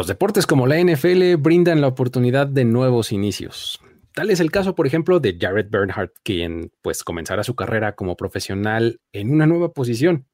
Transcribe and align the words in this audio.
Los 0.00 0.06
deportes 0.06 0.46
como 0.46 0.66
la 0.66 0.82
NFL 0.82 1.34
brindan 1.36 1.82
la 1.82 1.88
oportunidad 1.88 2.46
de 2.46 2.64
nuevos 2.64 3.12
inicios. 3.12 3.82
Tal 4.14 4.30
es 4.30 4.40
el 4.40 4.50
caso, 4.50 4.74
por 4.74 4.86
ejemplo, 4.86 5.20
de 5.20 5.36
Jared 5.38 5.66
Bernhardt, 5.68 6.14
quien 6.22 6.72
pues 6.80 7.04
comenzará 7.04 7.44
su 7.44 7.54
carrera 7.54 7.96
como 7.96 8.16
profesional 8.16 9.02
en 9.12 9.30
una 9.30 9.46
nueva 9.46 9.74
posición. 9.74 10.26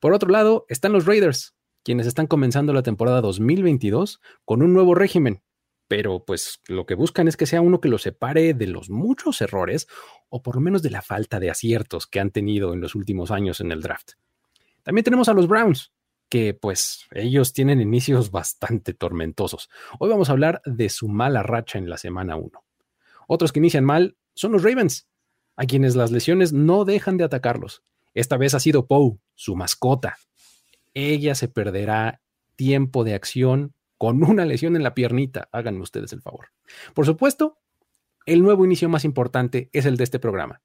Por 0.00 0.14
otro 0.14 0.30
lado, 0.30 0.64
están 0.70 0.94
los 0.94 1.04
Raiders, 1.04 1.54
quienes 1.82 2.06
están 2.06 2.26
comenzando 2.26 2.72
la 2.72 2.82
temporada 2.82 3.20
2022 3.20 4.22
con 4.46 4.62
un 4.62 4.72
nuevo 4.72 4.94
régimen, 4.94 5.42
pero 5.86 6.24
pues 6.24 6.60
lo 6.66 6.86
que 6.86 6.94
buscan 6.94 7.28
es 7.28 7.36
que 7.36 7.44
sea 7.44 7.60
uno 7.60 7.82
que 7.82 7.90
los 7.90 8.00
separe 8.00 8.54
de 8.54 8.68
los 8.68 8.88
muchos 8.88 9.42
errores 9.42 9.86
o 10.30 10.40
por 10.40 10.54
lo 10.54 10.62
menos 10.62 10.80
de 10.80 10.88
la 10.88 11.02
falta 11.02 11.40
de 11.40 11.50
aciertos 11.50 12.06
que 12.06 12.20
han 12.20 12.30
tenido 12.30 12.72
en 12.72 12.80
los 12.80 12.94
últimos 12.94 13.30
años 13.30 13.60
en 13.60 13.70
el 13.70 13.82
draft. 13.82 14.12
También 14.82 15.04
tenemos 15.04 15.28
a 15.28 15.34
los 15.34 15.46
Browns, 15.46 15.92
que 16.34 16.52
pues 16.52 17.06
ellos 17.12 17.52
tienen 17.52 17.80
inicios 17.80 18.32
bastante 18.32 18.92
tormentosos. 18.92 19.70
Hoy 20.00 20.10
vamos 20.10 20.28
a 20.28 20.32
hablar 20.32 20.60
de 20.64 20.88
su 20.88 21.06
mala 21.06 21.44
racha 21.44 21.78
en 21.78 21.88
la 21.88 21.96
semana 21.96 22.34
1. 22.34 22.50
Otros 23.28 23.52
que 23.52 23.60
inician 23.60 23.84
mal 23.84 24.16
son 24.34 24.50
los 24.50 24.64
Ravens, 24.64 25.06
a 25.54 25.64
quienes 25.64 25.94
las 25.94 26.10
lesiones 26.10 26.52
no 26.52 26.84
dejan 26.84 27.18
de 27.18 27.22
atacarlos. 27.22 27.84
Esta 28.14 28.36
vez 28.36 28.52
ha 28.54 28.58
sido 28.58 28.88
Poe, 28.88 29.16
su 29.36 29.54
mascota. 29.54 30.16
Ella 30.92 31.36
se 31.36 31.46
perderá 31.46 32.20
tiempo 32.56 33.04
de 33.04 33.14
acción 33.14 33.72
con 33.96 34.24
una 34.24 34.44
lesión 34.44 34.74
en 34.74 34.82
la 34.82 34.92
piernita. 34.92 35.48
Háganme 35.52 35.82
ustedes 35.82 36.12
el 36.12 36.20
favor. 36.20 36.48
Por 36.94 37.06
supuesto, 37.06 37.60
el 38.26 38.42
nuevo 38.42 38.64
inicio 38.64 38.88
más 38.88 39.04
importante 39.04 39.70
es 39.72 39.86
el 39.86 39.96
de 39.96 40.02
este 40.02 40.18
programa, 40.18 40.62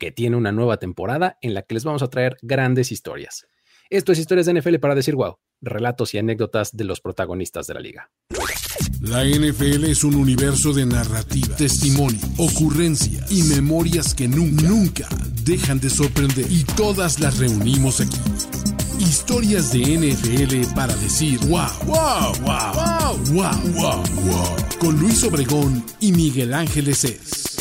que 0.00 0.10
tiene 0.10 0.34
una 0.34 0.50
nueva 0.50 0.78
temporada 0.78 1.38
en 1.42 1.54
la 1.54 1.62
que 1.62 1.74
les 1.74 1.84
vamos 1.84 2.02
a 2.02 2.10
traer 2.10 2.38
grandes 2.42 2.90
historias. 2.90 3.46
Esto 3.88 4.10
es 4.10 4.18
Historias 4.18 4.46
de 4.46 4.60
NFL 4.60 4.76
para 4.76 4.96
decir 4.96 5.14
wow, 5.14 5.36
relatos 5.60 6.12
y 6.14 6.18
anécdotas 6.18 6.76
de 6.76 6.84
los 6.84 7.00
protagonistas 7.00 7.68
de 7.68 7.74
la 7.74 7.80
liga. 7.80 8.10
La 9.00 9.24
NFL 9.24 9.84
es 9.84 10.02
un 10.02 10.16
universo 10.16 10.72
de 10.72 10.86
narrativa, 10.86 11.54
testimonio, 11.54 12.20
ocurrencia 12.38 13.24
y 13.30 13.42
memorias 13.42 14.14
que 14.14 14.26
nunca, 14.26 14.66
nunca 14.66 15.08
dejan 15.44 15.78
de 15.78 15.90
sorprender. 15.90 16.50
Y 16.50 16.64
todas 16.64 17.20
las 17.20 17.38
reunimos 17.38 18.00
aquí. 18.00 18.18
Historias 18.98 19.72
de 19.72 19.80
NFL 19.80 20.74
para 20.74 20.94
decir 20.96 21.38
wow, 21.46 21.68
wow, 21.84 22.32
wow, 22.40 22.72
wow, 22.74 23.16
wow, 23.32 23.72
wow, 23.74 24.02
wow. 24.24 24.56
Con 24.78 24.98
Luis 24.98 25.22
Obregón 25.24 25.84
y 26.00 26.12
Miguel 26.12 26.54
Ángeles 26.54 27.04
es. 27.04 27.58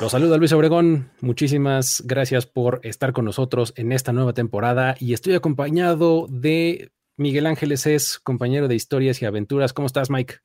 Los 0.00 0.12
saluda 0.12 0.36
Luis 0.36 0.52
Obregón. 0.52 1.10
Muchísimas 1.20 2.02
gracias 2.06 2.46
por 2.46 2.80
estar 2.82 3.12
con 3.12 3.24
nosotros 3.24 3.72
en 3.76 3.92
esta 3.92 4.12
nueva 4.12 4.32
temporada 4.32 4.96
y 4.98 5.12
estoy 5.12 5.34
acompañado 5.34 6.26
de 6.30 6.92
Miguel 7.18 7.46
Ángeles 7.46 7.84
es 7.86 8.18
compañero 8.18 8.68
de 8.68 8.76
historias 8.76 9.20
y 9.20 9.26
aventuras. 9.26 9.72
¿Cómo 9.72 9.86
estás, 9.86 10.08
Mike? 10.08 10.36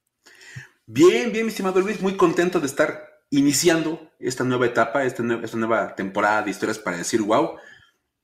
Bien, 0.88 1.32
bien, 1.32 1.46
mi 1.46 1.52
estimado 1.52 1.80
Luis, 1.80 2.02
muy 2.02 2.18
contento 2.18 2.60
de 2.60 2.66
estar 2.66 3.14
iniciando 3.30 4.12
esta 4.20 4.44
nueva 4.44 4.66
etapa, 4.66 5.04
esta, 5.04 5.24
nueva, 5.24 5.96
temporada 5.96 6.42
de 6.42 6.52
historias 6.52 6.80
para 6.80 6.98
decir 6.98 7.22
wow. 7.22 7.58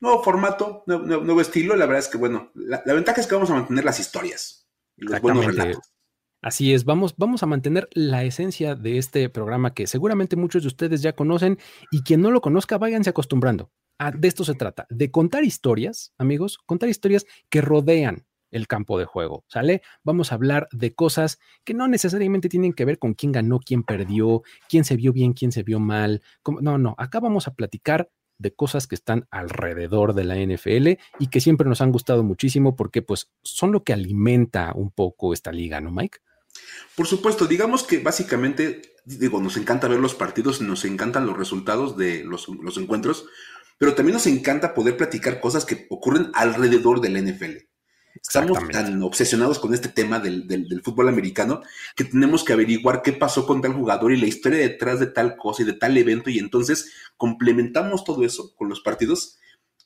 Nuevo 0.02 0.23
formato, 0.23 0.83
nuevo, 0.86 1.42
estilo. 1.42 1.75
La 1.75 1.86
verdad 1.86 2.00
es 2.00 2.08
que, 2.08 2.17
bueno, 2.17 2.52
la, 2.55 2.81
ventaja 2.86 3.19
es 3.19 3.28
que 3.28 3.36
vamos 3.36 3.50
a 3.50 3.55
mantener 3.55 3.83
las 3.83 4.00
historias 4.00 4.69
y 4.95 5.06
los 5.06 5.22
buenos 5.22 5.45
relatos. 5.45 5.94
Así 6.41 6.73
es, 6.73 6.86
vamos, 6.86 7.16
vamos 7.17 7.44
a 7.44 7.47
mantener 7.47 7.89
la 7.91 8.23
esencia 8.23 8.75
de 8.75 8.97
este 8.97 9.28
programa 9.30 9.73
que 9.73 9.88
seguramente 9.88 10.38
muchos 10.38 10.64
de 10.64 10.67
ustedes 10.69 11.02
ya 11.02 11.14
conocen 11.14 11.59
y 11.91 12.02
quien 12.03 12.22
no 12.22 12.31
lo 12.31 12.39
conozca, 12.39 12.78
váyanse 12.78 13.09
acostumbrando. 13.09 13.72
Ah, 13.97 14.11
de 14.11 14.30
esto 14.30 14.45
se 14.45 14.56
trata, 14.56 14.88
de 14.89 15.11
contar 15.11 15.44
historias, 15.44 16.13
amigos, 16.17 16.58
contar 16.66 16.88
historias 16.88 17.25
que 17.50 17.59
rodean 17.59 18.25
el 18.52 18.67
campo 18.67 18.97
de 18.97 19.03
juego, 19.03 19.44
¿sale? 19.47 19.81
Vamos 20.03 20.31
a 20.31 20.36
hablar 20.36 20.69
de 20.72 20.95
cosas 20.95 21.39
que 21.66 21.73
no 21.73 21.89
necesariamente 21.89 22.47
tienen 22.47 22.72
que 22.72 22.86
ver 22.86 23.00
con 23.00 23.13
quién 23.13 23.34
ganó, 23.34 23.59
quién 23.59 23.84
perdió, 23.84 24.44
quién 24.69 24.86
se 24.86 24.95
vio 24.95 25.11
bien, 25.11 25.34
quién 25.34 25.52
se 25.52 25.63
vio 25.63 25.81
mal. 25.81 26.23
No, 26.61 26.78
no, 26.78 26.95
acá 26.97 27.19
vamos 27.19 27.47
a 27.50 27.53
platicar 27.53 28.09
de 28.40 28.54
cosas 28.54 28.88
que 28.88 28.96
están 28.96 29.28
alrededor 29.30 30.16
de 30.16 30.24
la 30.24 30.36
NFL 30.36 31.00
y 31.19 31.28
que 31.30 31.41
siempre 31.41 31.68
nos 31.68 31.81
han 31.81 31.91
gustado 31.91 32.24
muchísimo 32.24 32.75
porque 32.75 33.02
pues 33.02 33.30
son 33.44 33.72
lo 33.72 33.84
que 33.84 33.94
alimenta 33.94 34.72
un 34.74 34.90
poco 34.91 35.34
esta 35.34 35.52
liga, 35.52 35.80
¿no, 35.81 35.91
Mike? 35.91 36.19
Por 36.96 37.06
supuesto, 37.06 37.46
digamos 37.46 37.84
que 37.84 38.00
básicamente, 38.00 38.81
digo, 39.06 39.41
nos 39.41 39.58
encanta 39.58 39.88
ver 39.88 40.00
los 40.00 40.16
partidos, 40.16 40.62
nos 40.62 40.86
encantan 40.86 41.28
los 41.28 41.38
resultados 41.38 41.97
de 41.97 42.24
los, 42.24 42.47
los 42.47 42.78
encuentros, 42.78 43.25
pero 43.78 43.94
también 43.94 44.16
nos 44.16 44.28
encanta 44.28 44.74
poder 44.74 44.97
platicar 44.97 45.40
cosas 45.40 45.66
que 45.66 45.86
ocurren 45.90 46.31
alrededor 46.34 47.02
de 47.02 47.09
la 47.09 47.22
NFL. 47.22 47.69
Estamos 48.29 48.59
tan 48.69 49.01
obsesionados 49.01 49.57
con 49.57 49.73
este 49.73 49.90
tema 49.90 50.19
del, 50.19 50.81
fútbol 50.84 51.09
americano 51.09 51.63
que 51.95 52.03
tenemos 52.03 52.44
que 52.44 52.53
averiguar 52.53 53.01
qué 53.01 53.12
pasó 53.12 53.47
con 53.47 53.59
tal 53.59 53.73
jugador 53.73 54.12
y 54.12 54.17
la 54.17 54.28
historia 54.28 54.59
detrás 54.59 55.00
de 55.00 55.07
tal 55.07 55.35
cosa 55.35 55.63
y 55.63 55.66
de 55.66 55.73
tal 55.73 55.97
evento 55.97 56.29
y 56.29 56.38
entonces 56.38 56.94
complementamos 57.18 58.03
todo 58.03 58.23
eso 58.23 58.53
con 58.56 58.69
los 58.69 58.81
partidos 58.81 59.39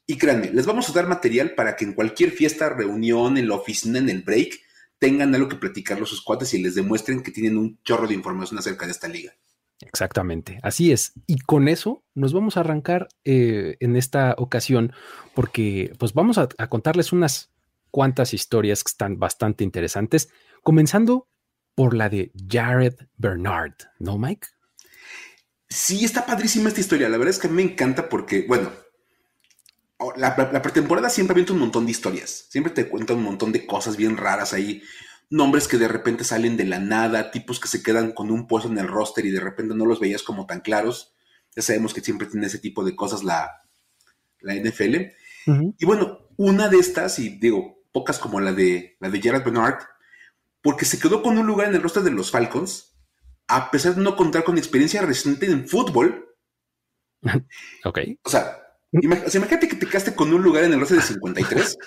y 0.06 0.18
créanme, 0.18 0.52
les 0.52 0.66
vamos 0.66 0.90
a 0.90 0.94
dar 0.94 1.08
material 1.08 1.56
para 1.56 1.78
que 1.78 1.86
en 1.86 1.94
cualquier 1.94 2.32
fiesta, 2.32 2.68
reunión, 2.68 3.38
en 3.38 3.48
la 3.48 3.56
oficina, 3.56 4.00
en 4.00 4.10
el 4.10 4.24
break, 4.24 4.60
tengan 5.00 5.34
algo 5.34 5.48
que 5.48 5.56
platicar 5.56 5.98
los 5.98 6.10
sus 6.10 6.22
cuates 6.22 6.54
y 6.54 6.62
les 6.62 6.76
demuestren 6.76 7.24
que 7.24 7.32
tienen 7.32 7.58
un 7.58 7.80
chorro 7.86 8.08
de 8.08 8.14
información 8.14 8.60
acerca 8.60 8.86
de 8.86 8.92
esta 8.92 9.08
liga. 9.08 9.32
Exactamente, 9.80 10.60
así 10.64 10.92
es. 10.92 11.14
Y 11.28 11.40
con 11.40 11.70
eso 11.70 12.04
nos 12.14 12.34
vamos 12.34 12.58
a 12.58 12.60
arrancar 12.60 13.08
eh, 13.24 13.78
en 13.80 13.96
esta 13.96 14.36
ocasión 14.38 14.92
porque 15.34 15.94
pues 15.98 16.14
vamos 16.14 16.38
a 16.38 16.48
contarles 16.68 17.14
unas 17.14 17.53
cuantas 17.94 18.34
historias 18.34 18.84
que 18.84 18.90
están 18.90 19.20
bastante 19.20 19.64
interesantes, 19.64 20.30
comenzando 20.64 21.30
por 21.76 21.94
la 21.94 22.10
de 22.10 22.32
Jared 22.50 22.96
Bernard, 23.18 23.76
¿no, 24.00 24.18
Mike? 24.18 24.48
Sí, 25.70 26.04
está 26.04 26.26
padrísima 26.26 26.70
esta 26.70 26.82
historia. 26.82 27.08
La 27.08 27.18
verdad 27.18 27.36
es 27.36 27.40
que 27.40 27.50
me 27.50 27.62
encanta 27.62 28.10
porque, 28.10 28.46
bueno, 28.48 28.72
la, 30.18 30.36
pretemporada 30.64 31.08
siempre 31.12 31.34
avienta 31.34 31.54
un 31.54 31.60
montón 31.60 31.86
de 31.86 31.92
historias. 31.92 32.48
Siempre 32.50 32.74
te 32.74 32.90
cuenta 32.90 33.14
un 33.14 33.22
montón 33.22 33.52
de 33.52 33.68
cosas 33.68 33.96
bien 33.96 34.18
raras 34.18 34.54
ahí. 34.54 34.82
Nombres 35.30 35.68
que 35.68 35.78
de 35.78 35.88
repente 35.88 36.24
salen 36.24 36.58
de 36.58 36.66
la 36.66 36.80
nada, 36.80 37.30
tipos 37.30 37.60
que 37.60 37.68
se 37.68 37.84
quedan 37.84 38.12
con 38.14 38.32
un 38.32 38.48
puesto 38.48 38.72
en 38.72 38.80
el 38.80 38.88
roster 38.88 39.24
y 39.28 39.30
de 39.30 39.40
repente 39.40 39.76
no 39.76 39.86
los 39.86 40.00
veías 40.00 40.24
como 40.24 40.48
tan 40.48 40.62
claros. 40.62 41.14
Ya 41.56 41.62
sabemos 41.62 41.94
que 41.94 42.02
siempre 42.02 42.26
tiene 42.26 42.48
ese 42.48 42.58
tipo 42.58 42.84
de 42.84 42.96
cosas 42.96 43.24
la, 43.24 43.52
la 44.42 44.56
NFL. 44.56 44.96
Y 45.78 45.86
bueno, 45.86 46.30
una 46.38 46.70
de 46.70 46.78
estas, 46.78 47.20
y 47.20 47.38
digo, 47.38 47.83
pocas 47.94 48.20
como 48.20 48.42
la 48.42 48.52
de, 48.52 48.98
la 49.00 49.10
de 49.10 49.22
Gerard 49.22 49.46
Bernard, 49.46 49.80
porque 50.62 50.84
se 50.84 51.00
quedó 51.00 51.22
con 51.22 51.38
un 51.38 51.48
lugar 51.48 51.70
en 51.70 51.76
el 51.76 51.82
roster 51.82 52.04
de 52.04 52.12
los 52.12 52.32
Falcons, 52.32 52.98
a 53.48 53.72
pesar 53.72 53.96
de 53.96 54.02
no 54.02 54.18
contar 54.18 54.44
con 54.44 54.58
experiencia 54.58 55.02
reciente 55.02 55.46
en 55.46 55.68
fútbol. 55.68 56.36
ok. 57.86 58.00
O 58.24 58.30
sea, 58.30 58.62
imagínate 58.92 59.68
que 59.68 59.76
te 59.76 59.86
quedaste 59.86 60.16
con 60.16 60.34
un 60.34 60.42
lugar 60.42 60.64
en 60.64 60.74
el 60.74 60.80
roster 60.80 60.98
de 60.98 61.04
53, 61.04 61.78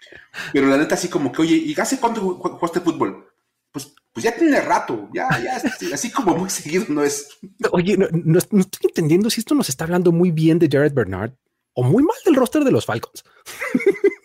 pero 0.52 0.68
la 0.68 0.78
neta 0.78 0.94
así 0.94 1.08
como 1.08 1.32
que, 1.32 1.42
oye, 1.42 1.56
¿y 1.56 1.78
hace 1.78 1.98
cuánto 1.98 2.20
jugaste 2.20 2.80
fútbol? 2.80 3.28
Pues, 3.72 3.94
pues 4.12 4.24
ya 4.24 4.34
tiene 4.34 4.60
rato, 4.60 5.10
ya, 5.12 5.28
ya, 5.42 5.60
así 5.92 6.10
como 6.10 6.34
muy 6.34 6.48
seguido 6.48 6.86
no 6.88 7.04
es. 7.04 7.28
Oye, 7.72 7.98
no, 7.98 8.06
no, 8.10 8.38
estoy 8.38 8.88
entendiendo 8.88 9.28
si 9.28 9.40
esto 9.40 9.54
nos 9.54 9.68
está 9.68 9.84
hablando 9.84 10.12
muy 10.12 10.30
bien 10.30 10.58
de 10.58 10.68
Jared 10.70 10.94
Bernard 10.94 11.32
o 11.74 11.82
muy 11.82 12.02
mal 12.02 12.16
del 12.24 12.36
roster 12.36 12.64
de 12.64 12.70
los 12.70 12.86
Falcons. 12.86 13.22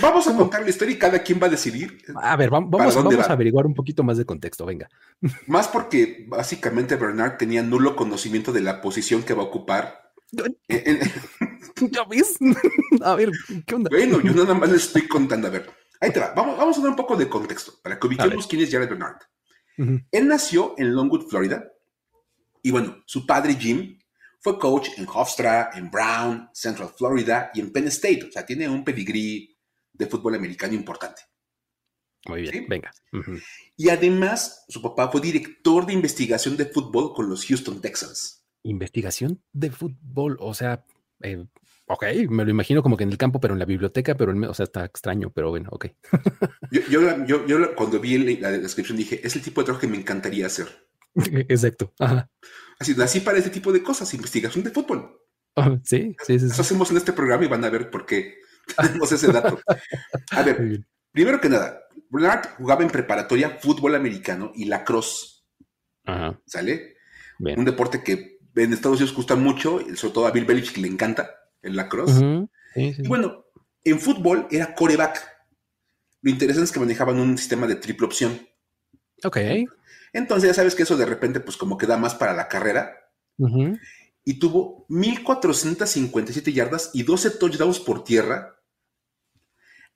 Vamos 0.00 0.26
a 0.26 0.36
contar 0.36 0.62
la 0.62 0.70
historia 0.70 0.94
y 0.94 0.98
cada 0.98 1.18
quien 1.22 1.40
va 1.42 1.46
a 1.46 1.50
decidir. 1.50 2.02
A 2.16 2.36
ver, 2.36 2.50
vamos, 2.50 2.96
a 2.96 3.32
averiguar 3.32 3.66
un 3.66 3.74
poquito 3.74 4.02
más 4.02 4.18
de 4.18 4.24
contexto, 4.24 4.66
venga. 4.66 4.88
Más 5.46 5.68
porque 5.68 6.24
básicamente 6.28 6.96
Bernard 6.96 7.36
tenía 7.36 7.62
nulo 7.62 7.96
conocimiento 7.96 8.52
de 8.52 8.60
la 8.60 8.80
posición 8.80 9.22
que 9.22 9.34
va 9.34 9.42
a 9.42 9.46
ocupar. 9.46 10.12
¿Ya 10.32 12.04
ves? 12.04 12.36
A 13.02 13.14
ver, 13.14 13.30
¿qué 13.66 13.74
onda? 13.74 13.90
Bueno, 13.90 14.20
yo 14.20 14.32
nada 14.32 14.54
más 14.54 14.70
les 14.70 14.84
estoy 14.84 15.08
contando. 15.08 15.48
A 15.48 15.50
ver, 15.50 15.70
ahí 16.00 16.12
te 16.12 16.20
va. 16.20 16.32
Vamos, 16.34 16.56
vamos 16.56 16.78
a 16.78 16.80
dar 16.80 16.90
un 16.90 16.96
poco 16.96 17.16
de 17.16 17.28
contexto 17.28 17.74
para 17.82 17.98
que 17.98 18.06
ubiquemos 18.06 18.46
quién 18.46 18.62
es 18.62 18.70
Jared 18.70 18.88
Bernard. 18.88 19.16
Él 20.10 20.28
nació 20.28 20.74
en 20.76 20.94
Longwood, 20.94 21.28
Florida. 21.28 21.64
Y 22.62 22.70
bueno, 22.70 23.02
su 23.06 23.24
padre 23.24 23.54
Jim 23.54 23.98
fue 24.40 24.58
coach 24.58 24.90
en 24.98 25.06
Hofstra, 25.08 25.70
en 25.74 25.90
Brown, 25.90 26.50
Central 26.52 26.90
Florida 26.96 27.50
y 27.54 27.60
en 27.60 27.72
Penn 27.72 27.88
State. 27.88 28.24
O 28.28 28.32
sea, 28.32 28.44
tiene 28.44 28.68
un 28.68 28.84
pedigrí 28.84 29.49
de 30.00 30.06
fútbol 30.06 30.34
americano 30.34 30.74
importante. 30.74 31.22
Muy 32.26 32.42
bien, 32.42 32.66
venga. 32.68 32.90
Y 33.76 33.88
además, 33.88 34.64
su 34.68 34.82
papá 34.82 35.10
fue 35.10 35.20
director 35.20 35.86
de 35.86 35.92
investigación 35.92 36.56
de 36.56 36.66
fútbol 36.66 37.14
con 37.14 37.28
los 37.28 37.46
Houston 37.46 37.80
Texans. 37.80 38.44
Investigación 38.62 39.42
de 39.52 39.70
fútbol, 39.70 40.36
o 40.40 40.52
sea, 40.52 40.84
eh, 41.22 41.46
ok, 41.86 42.04
me 42.28 42.44
lo 42.44 42.50
imagino 42.50 42.82
como 42.82 42.96
que 42.96 43.04
en 43.04 43.10
el 43.10 43.16
campo, 43.16 43.40
pero 43.40 43.54
en 43.54 43.60
la 43.60 43.64
biblioteca, 43.64 44.14
pero 44.16 44.32
en, 44.32 44.44
o 44.44 44.52
sea, 44.52 44.64
está 44.64 44.84
extraño, 44.84 45.30
pero 45.30 45.50
bueno, 45.50 45.70
ok. 45.72 45.86
yo, 46.90 47.74
cuando 47.74 48.00
vi 48.00 48.36
la, 48.36 48.50
descripción 48.52 48.98
dije, 48.98 49.26
es 49.26 49.36
el 49.36 49.42
tipo 49.42 49.60
de 49.60 49.66
trabajo 49.66 49.80
que 49.80 49.88
me 49.88 49.96
encantaría 49.96 50.46
hacer. 50.46 50.66
Exacto. 51.48 51.92
Así, 52.78 52.94
así 53.00 53.20
para 53.20 53.38
este 53.38 53.50
tipo 53.50 53.72
de 53.72 53.82
cosas, 53.82 54.12
investigación 54.12 54.62
de 54.62 54.70
fútbol. 54.70 55.20
sí, 55.84 56.14
sí, 56.22 56.38
sí. 56.38 56.46
Eso 56.46 56.62
hacemos 56.62 56.90
en 56.90 56.98
este 56.98 57.14
programa 57.14 57.44
y 57.44 57.48
van 57.48 57.64
a 57.64 57.70
ver 57.70 57.90
por 57.90 58.04
qué 58.04 58.40
tenemos 58.74 59.10
ese 59.12 59.32
dato. 59.32 59.60
A 60.32 60.42
ver, 60.42 60.84
primero 61.12 61.40
que 61.40 61.48
nada, 61.48 61.82
Bernard 62.10 62.56
jugaba 62.56 62.82
en 62.82 62.90
preparatoria 62.90 63.58
fútbol 63.60 63.94
americano 63.94 64.52
y 64.54 64.66
lacrosse. 64.66 65.44
Ajá. 66.04 66.40
¿Sale? 66.46 66.96
Bien. 67.38 67.58
Un 67.58 67.64
deporte 67.64 68.02
que 68.02 68.38
en 68.54 68.72
Estados 68.72 68.98
Unidos 68.98 69.16
gusta 69.16 69.36
mucho, 69.36 69.80
y 69.80 69.96
sobre 69.96 70.14
todo 70.14 70.26
a 70.26 70.30
Bill 70.30 70.44
Belichick 70.44 70.78
le 70.78 70.88
encanta, 70.88 71.30
el 71.62 71.76
lacrosse. 71.76 72.48
Sí, 72.74 72.94
sí, 72.94 73.02
Y 73.04 73.08
bueno, 73.08 73.46
en 73.84 73.98
fútbol 73.98 74.46
era 74.50 74.74
coreback. 74.74 75.26
Lo 76.22 76.30
interesante 76.30 76.64
es 76.64 76.72
que 76.72 76.80
manejaban 76.80 77.18
un 77.18 77.38
sistema 77.38 77.66
de 77.66 77.76
triple 77.76 78.06
opción. 78.06 78.46
Ok. 79.24 79.38
Entonces 80.12 80.50
ya 80.50 80.54
sabes 80.54 80.74
que 80.74 80.82
eso 80.82 80.96
de 80.96 81.06
repente 81.06 81.40
pues 81.40 81.56
como 81.56 81.78
que 81.78 81.86
da 81.86 81.96
más 81.96 82.14
para 82.14 82.34
la 82.34 82.48
carrera. 82.48 82.96
Ujú. 83.38 83.78
Y 84.24 84.38
tuvo 84.38 84.86
1.457 84.88 86.52
yardas 86.52 86.90
y 86.92 87.04
12 87.04 87.30
touchdowns 87.32 87.80
por 87.80 88.04
tierra. 88.04 88.59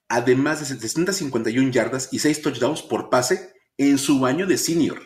Además 0.08 0.60
de 0.60 0.66
751 0.66 1.70
yardas 1.70 2.08
y 2.12 2.18
6 2.18 2.42
touchdowns 2.42 2.82
por 2.82 3.10
pase 3.10 3.54
en 3.78 3.98
su 3.98 4.26
año 4.26 4.46
de 4.46 4.58
senior. 4.58 5.00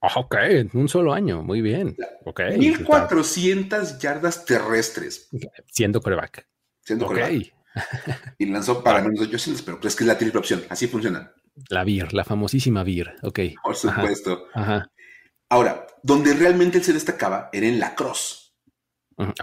Ah, 0.00 0.12
Ok, 0.16 0.34
un 0.74 0.88
solo 0.88 1.12
año, 1.12 1.42
muy 1.42 1.60
bien. 1.60 1.96
Ok. 2.24 2.40
1.400 2.40 3.98
yardas 3.98 4.44
terrestres. 4.44 5.28
Siendo 5.70 6.00
coreback. 6.00 6.48
Siendo 6.84 7.06
coreback. 7.06 7.54
Y 8.38 8.46
lanzó 8.46 8.82
para 8.82 9.00
menos 9.00 9.20
de 9.20 9.26
800, 9.26 9.62
pero 9.62 9.80
es 9.82 9.96
que 9.96 10.04
es 10.04 10.08
la 10.08 10.18
triple 10.18 10.38
opción. 10.38 10.62
Así 10.68 10.88
funciona. 10.88 11.32
La 11.70 11.84
VIR, 11.84 12.12
la 12.12 12.24
famosísima 12.24 12.82
VIR. 12.82 13.14
Ok. 13.22 13.40
Por 13.62 13.76
supuesto. 13.76 14.46
Ajá. 14.52 14.90
Ahora, 15.48 15.86
donde 16.02 16.34
realmente 16.34 16.78
él 16.78 16.84
se 16.84 16.92
destacaba 16.92 17.48
era 17.52 17.66
en 17.66 17.78
la 17.78 17.94
cross. 17.94 18.41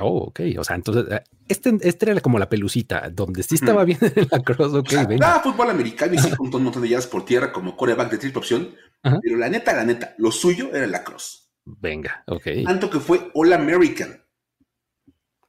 Oh, 0.02 0.28
ok. 0.28 0.42
O 0.58 0.64
sea, 0.64 0.76
entonces, 0.76 1.06
eh, 1.12 1.24
este, 1.48 1.78
este 1.82 2.10
era 2.12 2.22
como 2.22 2.40
la 2.40 2.50
pelucita, 2.50 3.10
donde 3.10 3.44
sí 3.44 3.56
estaba 3.56 3.84
bien 3.86 4.00
en 4.02 4.28
la 4.32 4.40
cross. 4.42 4.74
Ok, 4.74 4.88
O 4.88 4.90
sea, 4.90 5.06
venga. 5.06 5.40
fútbol 5.42 5.70
americano 5.70 6.14
y 6.14 6.18
sí 6.20 6.32
juntó 6.32 6.58
un 6.58 6.64
montón 6.64 6.82
de 6.82 6.90
yardas 6.90 7.08
por 7.08 7.26
tierra 7.26 7.52
como 7.52 7.78
coreback 7.78 8.12
de 8.12 8.18
triple 8.18 8.40
opción. 8.40 8.76
Ajá. 9.04 9.20
Pero 9.22 9.38
la 9.38 9.50
neta, 9.50 9.74
la 9.74 9.86
neta, 9.86 10.16
lo 10.18 10.32
suyo 10.32 10.74
era 10.74 10.88
la 10.88 11.04
cross. 11.04 11.52
Venga, 11.66 12.24
ok. 12.28 12.48
Tanto 12.66 12.90
que 12.90 13.00
fue 13.00 13.32
All 13.34 13.54
American. 13.54 14.24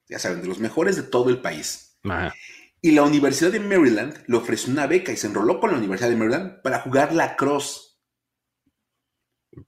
Ya 0.08 0.18
saben, 0.18 0.42
de 0.42 0.48
los 0.48 0.58
mejores 0.58 0.96
de 0.96 1.02
todo 1.04 1.30
el 1.30 1.40
país. 1.40 1.98
Ajá. 2.04 2.34
Y 2.82 2.92
la 2.92 3.02
Universidad 3.02 3.52
de 3.52 3.60
Maryland 3.60 4.24
le 4.26 4.36
ofreció 4.36 4.72
una 4.72 4.86
beca 4.86 5.12
y 5.12 5.16
se 5.16 5.26
enroló 5.26 5.60
con 5.60 5.70
la 5.70 5.76
Universidad 5.76 6.08
de 6.10 6.16
Maryland 6.16 6.62
para 6.62 6.80
jugar 6.80 7.12
la 7.12 7.36
cross. 7.36 8.00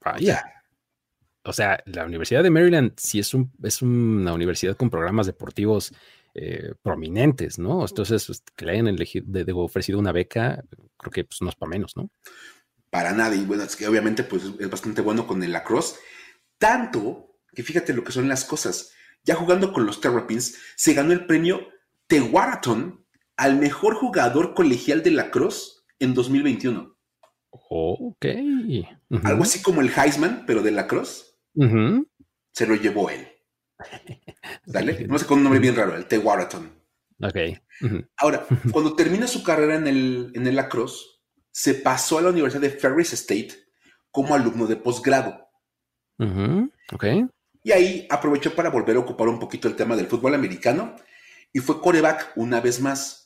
Vaya. 0.03 0.17
O 0.17 0.19
sea, 0.25 0.62
la 1.85 2.05
Universidad 2.05 2.43
de 2.43 2.49
Maryland 2.49 2.93
sí 2.97 3.19
es, 3.19 3.33
un, 3.33 3.51
es 3.63 3.81
una 3.81 4.33
universidad 4.33 4.77
con 4.77 4.89
programas 4.89 5.25
deportivos 5.27 5.93
eh, 6.35 6.73
prominentes, 6.81 7.59
¿no? 7.59 7.85
Entonces, 7.85 8.25
pues, 8.25 8.43
que 8.55 8.65
le 8.65 8.71
hayan 8.73 8.87
elegido, 8.87 9.25
de- 9.27 9.43
de- 9.45 9.53
ofrecido 9.53 9.99
una 9.99 10.11
beca, 10.11 10.63
creo 10.97 11.11
que 11.11 11.23
pues, 11.25 11.41
no 11.41 11.49
es 11.49 11.55
para 11.55 11.69
menos, 11.69 11.95
¿no? 11.95 12.09
Para 12.89 13.11
nada. 13.11 13.35
Y 13.35 13.43
bueno, 13.45 13.63
es 13.63 13.75
que 13.75 13.87
obviamente 13.87 14.23
pues, 14.23 14.43
es 14.59 14.69
bastante 14.69 15.01
bueno 15.01 15.27
con 15.27 15.43
el 15.43 15.51
lacrosse. 15.51 15.97
Tanto 16.57 17.35
que 17.53 17.63
fíjate 17.63 17.93
lo 17.93 18.03
que 18.03 18.11
son 18.11 18.27
las 18.27 18.45
cosas. 18.45 18.91
Ya 19.23 19.35
jugando 19.35 19.73
con 19.73 19.85
los 19.85 20.01
Terrapins, 20.01 20.57
se 20.75 20.93
ganó 20.93 21.11
el 21.13 21.25
premio 21.25 21.67
Tewaaraton 22.07 23.05
al 23.37 23.57
mejor 23.59 23.95
jugador 23.95 24.53
colegial 24.53 25.01
de 25.03 25.11
lacrosse 25.11 25.83
en 25.99 26.13
2021. 26.13 26.95
Ok. 27.49 28.25
Ujú. 29.09 29.27
Algo 29.27 29.43
así 29.43 29.61
como 29.61 29.81
el 29.81 29.91
Heisman, 29.95 30.43
pero 30.47 30.61
de 30.61 30.71
lacrosse, 30.71 31.32
Se 32.51 32.67
lo 32.67 32.75
llevó 32.75 33.09
él. 33.09 33.27
¿Sale? 34.65 35.07
No 35.07 35.17
sé, 35.17 35.25
con 35.25 35.37
un 35.39 35.43
nombre 35.43 35.59
bien 35.59 35.75
raro, 35.75 35.95
el 35.95 36.05
Tewaaraton. 36.05 36.71
Ok. 37.21 37.35
Ujú. 37.81 38.05
Ahora, 38.17 38.45
cuando 38.71 38.95
termina 38.95 39.27
su 39.27 39.43
carrera 39.43 39.75
en 39.75 39.87
el, 39.87 40.31
en 40.35 40.47
el 40.47 40.55
lacrosse, 40.55 41.05
se 41.51 41.75
pasó 41.75 42.17
a 42.17 42.21
la 42.21 42.29
Universidad 42.29 42.61
de 42.61 42.69
Ferris 42.71 43.13
State 43.13 43.53
como 44.11 44.35
alumno 44.35 44.67
de 44.67 44.75
posgrado. 44.75 45.49
Ujú. 46.19 46.71
Ok. 46.93 47.05
Y 47.63 47.71
ahí 47.71 48.07
aprovechó 48.09 48.53
para 48.53 48.69
volver 48.69 48.97
a 48.97 48.99
ocupar 48.99 49.27
un 49.27 49.39
poquito 49.39 49.67
el 49.67 49.75
tema 49.75 49.95
del 49.95 50.07
fútbol 50.07 50.35
americano 50.35 50.95
y 51.51 51.59
fue 51.59 51.79
coreback 51.81 52.33
una 52.35 52.59
vez 52.59 52.79
más. 52.81 53.25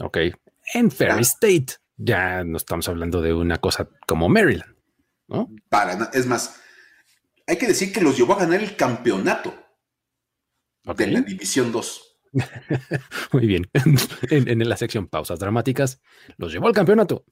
Ok. 0.00 0.18
En 0.74 0.90
Ferry 0.90 1.18
Ah. 1.18 1.20
State. 1.20 1.66
Ya 1.98 2.44
no 2.44 2.58
estamos 2.58 2.88
hablando 2.90 3.22
de 3.22 3.32
una 3.32 3.56
cosa 3.58 3.88
como 4.06 4.28
Maryland, 4.28 4.74
¿no? 5.28 5.48
Para, 5.70 6.10
es 6.12 6.26
más, 6.26 6.60
hay 7.46 7.56
que 7.58 7.66
decir 7.66 7.92
que 7.92 8.00
los 8.00 8.16
llevó 8.16 8.34
a 8.34 8.38
ganar 8.40 8.60
el 8.62 8.76
campeonato 8.76 9.54
de 10.96 11.06
la 11.08 11.20
División 11.20 11.72
2. 11.72 12.02
Muy 13.32 13.46
bien. 13.46 13.68
en, 14.30 14.48
en 14.48 14.68
la 14.68 14.76
sección 14.76 15.08
pausas 15.08 15.38
dramáticas, 15.38 16.00
los 16.36 16.52
llevó 16.52 16.66
al 16.68 16.74
campeonato 16.74 17.24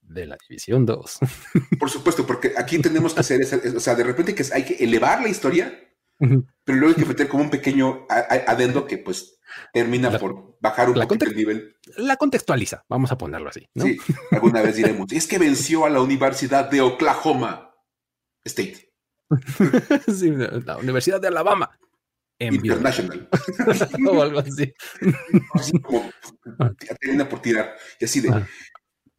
de 0.00 0.26
la 0.26 0.36
División 0.48 0.86
2. 0.86 1.18
Por 1.78 1.90
supuesto, 1.90 2.26
porque 2.26 2.54
aquí 2.56 2.78
tenemos 2.78 3.14
que 3.14 3.20
hacer, 3.20 3.40
esa- 3.42 3.60
o 3.76 3.80
sea, 3.80 3.94
de 3.94 4.04
repente 4.04 4.34
que 4.34 4.44
hay 4.52 4.64
que 4.64 4.74
elevar 4.84 5.20
la 5.22 5.28
historia, 5.28 5.82
pero 6.18 6.78
luego 6.78 6.94
hay 6.96 7.02
que 7.02 7.08
meter 7.08 7.28
como 7.28 7.42
un 7.42 7.50
pequeño 7.50 8.06
adendo 8.08 8.86
que 8.86 8.96
pues 8.98 9.38
termina 9.72 10.10
La- 10.10 10.18
por 10.18 10.56
bajar 10.60 10.88
un 10.88 10.94
poquito 10.94 11.26
el 11.26 11.36
nivel. 11.36 11.76
la 11.98 12.16
contextualiza, 12.16 12.84
vamos 12.88 13.12
a 13.12 13.18
ponerlo 13.18 13.50
así, 13.50 13.68
¿no? 13.74 13.84
Sí, 13.84 13.98
alguna 14.30 14.62
vez 14.62 14.76
diremos, 14.76 15.12
es 15.12 15.26
que 15.26 15.38
venció 15.38 15.84
a 15.84 15.90
la 15.90 16.00
Universidad 16.00 16.70
de 16.70 16.80
Oklahoma 16.80 17.74
State 18.44 18.85
Sí, 20.14 20.30
la 20.64 20.76
Universidad 20.78 21.20
de 21.20 21.28
Alabama. 21.28 21.70
En 22.38 22.54
International. 22.54 23.28
o 24.10 24.22
algo 24.22 24.40
así. 24.40 24.72
así 25.54 25.80
como 25.80 26.10
termina 27.00 27.28
por 27.28 27.40
tirar. 27.40 27.74
Y 27.98 28.04
así 28.04 28.20
de, 28.20 28.28
Ah. 28.30 28.46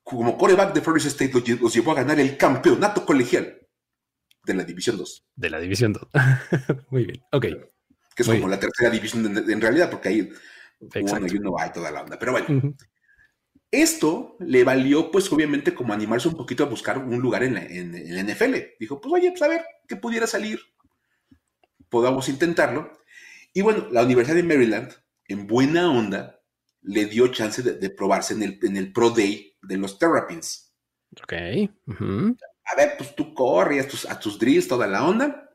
como 0.03 0.37
coreback 0.37 0.73
de 0.73 0.81
Ferris 0.81 1.05
State 1.05 1.33
los, 1.33 1.43
lle- 1.43 1.59
los 1.59 1.73
llevó 1.73 1.91
a 1.91 1.95
ganar 1.95 2.19
el 2.19 2.37
campeonato 2.37 3.05
colegial 3.05 3.59
de 4.45 4.53
la 4.53 4.63
División 4.63 4.97
2, 4.97 5.25
De 5.35 5.49
la 5.49 5.59
División 5.59 5.93
2. 5.93 6.07
Muy 6.91 7.05
bien. 7.05 7.23
Ok. 7.31 7.45
que 8.15 8.21
es 8.23 8.27
Muy 8.27 8.37
como 8.37 8.49
la 8.49 8.59
tercera 8.59 8.89
división 8.89 9.25
en, 9.25 9.49
en 9.49 9.61
realidad, 9.61 9.89
porque 9.89 10.09
ahí 10.09 10.21
uno 10.79 10.89
Exacto. 10.93 11.25
y 11.33 11.37
uno 11.37 11.55
hay 11.59 11.71
toda 11.71 11.91
la 11.91 12.03
onda. 12.03 12.17
Pero 12.19 12.31
bueno, 12.33 12.47
Ujú. 12.55 12.75
Esto 13.71 14.37
le 14.39 14.63
valió, 14.63 15.11
pues 15.11 15.31
obviamente, 15.31 15.73
como 15.73 15.93
animarse 15.93 16.27
un 16.27 16.35
poquito 16.35 16.63
a 16.63 16.67
buscar 16.67 16.97
un 16.97 17.19
lugar 17.19 17.43
en 17.43 17.55
la, 17.55 17.63
en, 17.63 17.95
en 17.95 18.15
la 18.15 18.23
NFL. 18.23 18.55
Dijo, 18.79 19.01
pues 19.01 19.13
oye, 19.13 19.31
pues 19.31 19.41
a 19.41 19.47
ver 19.47 19.65
qué 19.87 19.95
pudiera 19.95 20.27
salir. 20.27 20.59
Podamos 21.89 22.29
intentarlo. 22.29 22.91
Y 23.53 23.61
bueno, 23.61 23.87
la 23.91 24.03
Universidad 24.03 24.35
de 24.35 24.43
Maryland, 24.43 24.93
en 25.27 25.47
buena 25.47 25.91
onda, 25.91 26.41
le 26.81 27.05
dio 27.05 27.27
chance 27.27 27.61
de, 27.61 27.73
de 27.73 27.89
probarse 27.89 28.33
en 28.33 28.43
el, 28.43 28.59
en 28.61 28.77
el 28.77 28.93
Pro 28.93 29.09
Day 29.09 29.57
de 29.61 29.77
los 29.77 29.99
Terrapins. 29.99 30.73
Ok. 31.21 31.33
A 31.33 32.75
ver, 32.75 32.93
pues 32.97 33.15
tú 33.15 33.33
corre 33.33 33.79
a 33.79 33.87
tus, 33.87 34.05
a 34.05 34.19
tus 34.19 34.37
drills, 34.39 34.67
toda 34.67 34.87
la 34.87 35.05
onda. 35.05 35.49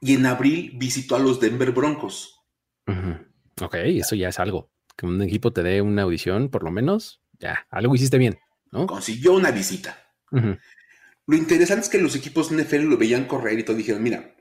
Y 0.00 0.14
en 0.14 0.26
abril 0.26 0.72
visitó 0.76 1.16
a 1.16 1.18
los 1.18 1.40
Denver 1.40 1.72
Broncos. 1.72 2.40
Ujú. 2.86 3.64
Ok, 3.64 3.74
eso 3.74 4.14
ya 4.14 4.28
es 4.28 4.38
algo. 4.38 4.70
Que 4.96 5.06
un 5.06 5.20
equipo 5.22 5.52
te 5.52 5.62
dé 5.62 5.82
una 5.82 6.02
audición, 6.02 6.48
por 6.48 6.62
lo 6.62 6.70
menos, 6.70 7.22
ya, 7.38 7.66
algo 7.70 7.94
hiciste 7.94 8.18
bien, 8.18 8.38
¿no? 8.72 8.86
Consiguió 8.86 9.34
una 9.34 9.50
visita. 9.50 9.96
Lo 10.30 11.36
interesante 11.36 11.84
es 11.84 11.88
que 11.88 11.98
los 11.98 12.14
equipos 12.16 12.50
NFL 12.52 12.82
lo 12.84 12.96
veían 12.96 13.26
correr 13.26 13.58
y 13.58 13.62
todos 13.64 13.76
dijeron, 13.78 14.02
mira, 14.02 14.34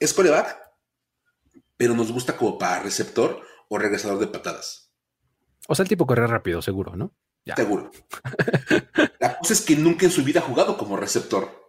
es 0.00 0.12
coreback, 0.14 0.58
pero 1.76 1.94
nos 1.94 2.12
gusta 2.12 2.36
como 2.36 2.58
para 2.58 2.82
receptor 2.82 3.42
o 3.68 3.78
regresador 3.78 4.18
de 4.18 4.26
patadas. 4.26 4.92
O 5.68 5.74
sea, 5.74 5.82
el 5.84 5.88
tipo 5.88 6.06
corre 6.06 6.26
rápido, 6.26 6.60
seguro, 6.62 6.96
¿no? 6.96 7.14
Ya. 7.44 7.56
Seguro. 7.56 7.90
La 9.20 9.38
cosa 9.38 9.52
es 9.52 9.60
que 9.62 9.76
nunca 9.76 10.06
en 10.06 10.12
su 10.12 10.22
vida 10.24 10.40
ha 10.40 10.44
jugado 10.44 10.76
como 10.76 10.96
receptor. 10.96 11.60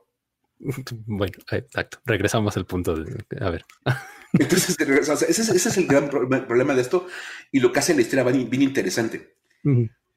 Bueno, 1.06 1.34
exacto. 1.52 2.00
Regresamos 2.06 2.56
al 2.56 2.66
punto 2.66 2.96
de. 2.96 3.26
A 3.42 3.50
ver. 3.50 3.66
Entonces, 4.34 4.78
o 4.80 5.04
sea, 5.04 5.28
ese, 5.28 5.42
es, 5.42 5.50
ese 5.50 5.70
es 5.70 5.78
el 5.78 5.88
gran 5.88 6.10
pro- 6.10 6.28
problema 6.48 6.74
de 6.74 6.82
esto 6.82 7.08
y 7.52 7.60
lo 7.60 7.72
que 7.72 7.80
hace 7.80 7.94
la 7.94 8.02
historia 8.02 8.24
bien, 8.24 8.50
bien 8.50 8.62
interesante. 8.64 9.36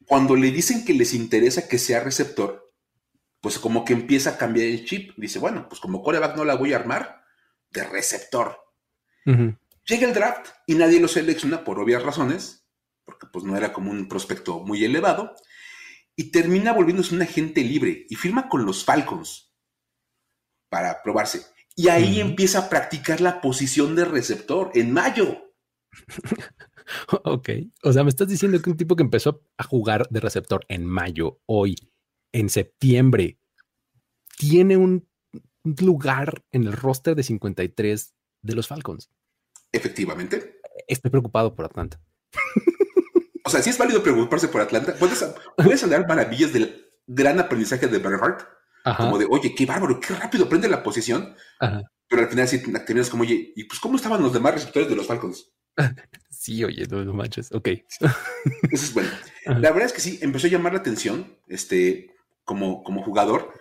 Cuando 0.07 0.37
le 0.37 0.51
dicen 0.51 0.85
que 0.85 0.95
les 0.95 1.15
interesa 1.15 1.69
que 1.69 1.79
sea 1.79 2.01
receptor, 2.01 2.73
pues 3.41 3.59
como 3.59 3.85
que 3.85 3.93
empieza 3.93 4.31
a 4.31 4.39
cambiar 4.39 4.67
el 4.67 4.85
chip. 4.85 5.13
Dice, 5.17 5.39
bueno, 5.39 5.69
pues 5.69 5.81
como 5.81 6.03
coreback 6.03 6.37
no 6.37 6.45
la 6.45 6.55
voy 6.55 6.73
a 6.73 6.77
armar, 6.77 7.23
de 7.71 7.85
receptor. 7.85 8.59
Llega 9.25 10.07
el 10.07 10.15
draft 10.15 10.49
y 10.67 10.75
nadie 10.75 11.01
lo 11.01 11.09
selecciona 11.09 11.65
por 11.65 11.81
obvias 11.81 12.03
razones, 12.03 12.67
porque 13.05 13.27
pues 13.33 13.45
no 13.45 13.57
era 13.57 13.73
como 13.73 13.91
un 13.91 14.09
prospecto 14.09 14.61
muy 14.61 14.85
elevado, 14.85 15.35
y 16.17 16.31
termina 16.31 16.73
volviéndose 16.73 17.15
un 17.15 17.23
agente 17.23 17.63
libre 17.63 18.07
y 18.09 18.15
firma 18.15 18.49
con 18.49 18.65
los 18.65 18.85
Falcons 18.85 19.53
para 20.69 21.03
probarse. 21.03 21.43
Y 21.75 21.89
ahí 21.89 22.21
empieza 22.21 22.61
a 22.61 22.69
practicar 22.69 23.21
la 23.21 23.41
posición 23.41 23.95
de 23.97 24.07
receptor 24.07 24.71
en 24.75 24.93
mayo. 24.93 25.53
Ok. 27.25 27.51
O 27.83 27.93
sea, 27.93 28.05
me 28.05 28.11
estás 28.11 28.29
diciendo 28.29 28.61
que 28.61 28.71
un 28.71 28.77
tipo 28.77 28.97
que 28.97 29.03
empezó 29.03 29.43
a 29.57 29.65
jugar 29.65 30.09
de 30.11 30.21
receptor 30.21 30.65
en 30.69 30.87
mayo, 30.87 31.41
hoy, 31.47 31.77
en 32.33 32.49
septiembre, 32.49 33.39
tiene 34.39 34.77
un 34.77 35.09
lugar 35.81 36.45
en 36.53 36.65
el 36.65 36.73
roster 36.73 37.17
de 37.17 37.23
53 37.23 38.15
de 38.43 38.55
los 38.55 38.69
Falcons. 38.69 39.11
Efectivamente. 39.73 40.61
Estoy 40.87 41.11
preocupado 41.11 41.55
por 41.55 41.65
Atlanta. 41.65 42.01
O 43.45 43.51
sea, 43.51 43.63
sí 43.63 43.71
es 43.71 43.79
válido 43.79 44.03
preocuparse 44.03 44.49
por 44.49 44.61
Atlanta. 44.61 44.95
Puedes, 44.99 45.25
puedes 45.57 45.83
hablar 45.85 46.07
maravillas 46.09 46.53
del 46.53 46.91
gran 47.07 47.39
aprendizaje 47.39 47.87
de 47.87 47.99
Bernhardt, 47.99 48.45
como 48.97 49.19
de, 49.19 49.27
oye, 49.29 49.55
qué 49.55 49.67
bárbaro, 49.67 50.01
qué 50.01 50.15
rápido 50.15 50.47
aprende 50.47 50.69
la 50.69 50.83
posición. 50.83 51.35
Pero 52.09 52.23
al 52.23 52.29
final 52.29 52.49
sí 52.49 52.63
terminas 52.63 53.11
como, 53.11 53.23
oye, 53.23 53.53
¿y 53.57 53.65
pues 53.65 53.81
cómo 53.81 53.97
estaban 53.97 54.23
los 54.23 54.33
demás 54.33 54.55
receptores 54.55 54.89
de 54.89 54.97
los 54.97 55.07
Falcons? 55.07 55.53
Sí, 56.47 56.63
oye, 56.63 56.87
no, 56.89 57.13
manches, 57.13 57.51
ok. 57.51 57.71
Eso 57.71 58.07
es 58.71 58.95
bueno. 58.95 59.11
La 59.47 59.73
verdad 59.73 59.87
es 59.87 59.93
que 59.93 60.01
sí, 60.01 60.21
empezó 60.23 60.47
a 60.47 60.51
llamar 60.51 60.75
la 60.75 60.79
atención 60.79 61.37
este, 61.49 62.15
como, 62.45 62.85
como 62.85 63.03
jugador. 63.03 63.53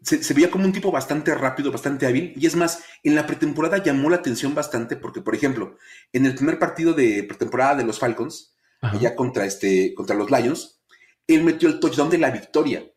Se, 0.00 0.32
veía 0.32 0.48
como 0.48 0.64
un 0.64 0.72
tipo 0.72 0.92
bastante 0.92 1.34
rápido, 1.34 1.72
bastante 1.72 2.06
hábil. 2.06 2.34
Y 2.36 2.46
es 2.46 2.54
más, 2.54 2.84
en 3.02 3.16
la 3.16 3.26
pretemporada 3.26 3.82
llamó 3.82 4.10
la 4.10 4.18
atención 4.18 4.54
bastante 4.54 4.94
porque, 4.94 5.22
por 5.22 5.34
ejemplo, 5.34 5.76
en 6.12 6.24
el 6.24 6.36
primer 6.36 6.60
partido 6.60 6.92
de 6.92 7.24
pretemporada 7.24 7.74
de 7.74 7.84
los 7.84 7.98
Falcons, 7.98 8.54
allá 8.80 9.16
contra, 9.16 9.44
este, 9.44 9.92
contra 9.94 10.14
los 10.14 10.30
Lions, 10.30 10.80
él 11.26 11.42
metió 11.42 11.68
el 11.68 11.80
touchdown 11.80 12.10
de 12.10 12.18
la 12.18 12.30
victoria. 12.30 12.91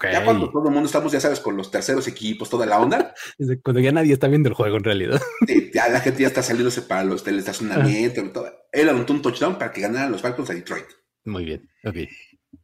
Ya 0.00 0.24
cuando 0.24 0.50
todo 0.50 0.68
el 0.68 0.74
mundo 0.74 0.86
estamos, 0.86 1.12
ya 1.12 1.20
sabes, 1.20 1.40
con 1.40 1.56
los 1.56 1.70
terceros 1.70 2.08
equipos, 2.08 2.48
toda 2.48 2.64
la 2.64 2.80
onda. 2.80 3.14
cuando 3.62 3.80
ya 3.80 3.92
nadie 3.92 4.14
está 4.14 4.28
viendo 4.28 4.48
el 4.48 4.54
juego 4.54 4.78
en 4.78 4.84
realidad. 4.84 5.20
ya 5.74 5.88
la 5.88 6.00
gente 6.00 6.22
ya 6.22 6.28
está 6.28 6.42
saliéndose 6.42 6.82
para 6.82 7.04
los 7.04 7.22
teleestacionamientos. 7.22 8.32
todo. 8.32 8.50
Él 8.72 8.88
anotó 8.88 9.12
un 9.12 9.20
touchdown 9.20 9.58
para 9.58 9.70
que 9.70 9.82
ganaran 9.82 10.10
los 10.10 10.22
Falcons 10.22 10.48
a 10.50 10.54
Detroit. 10.54 10.86
Muy 11.24 11.44
bien, 11.44 11.68
ok. 11.84 11.96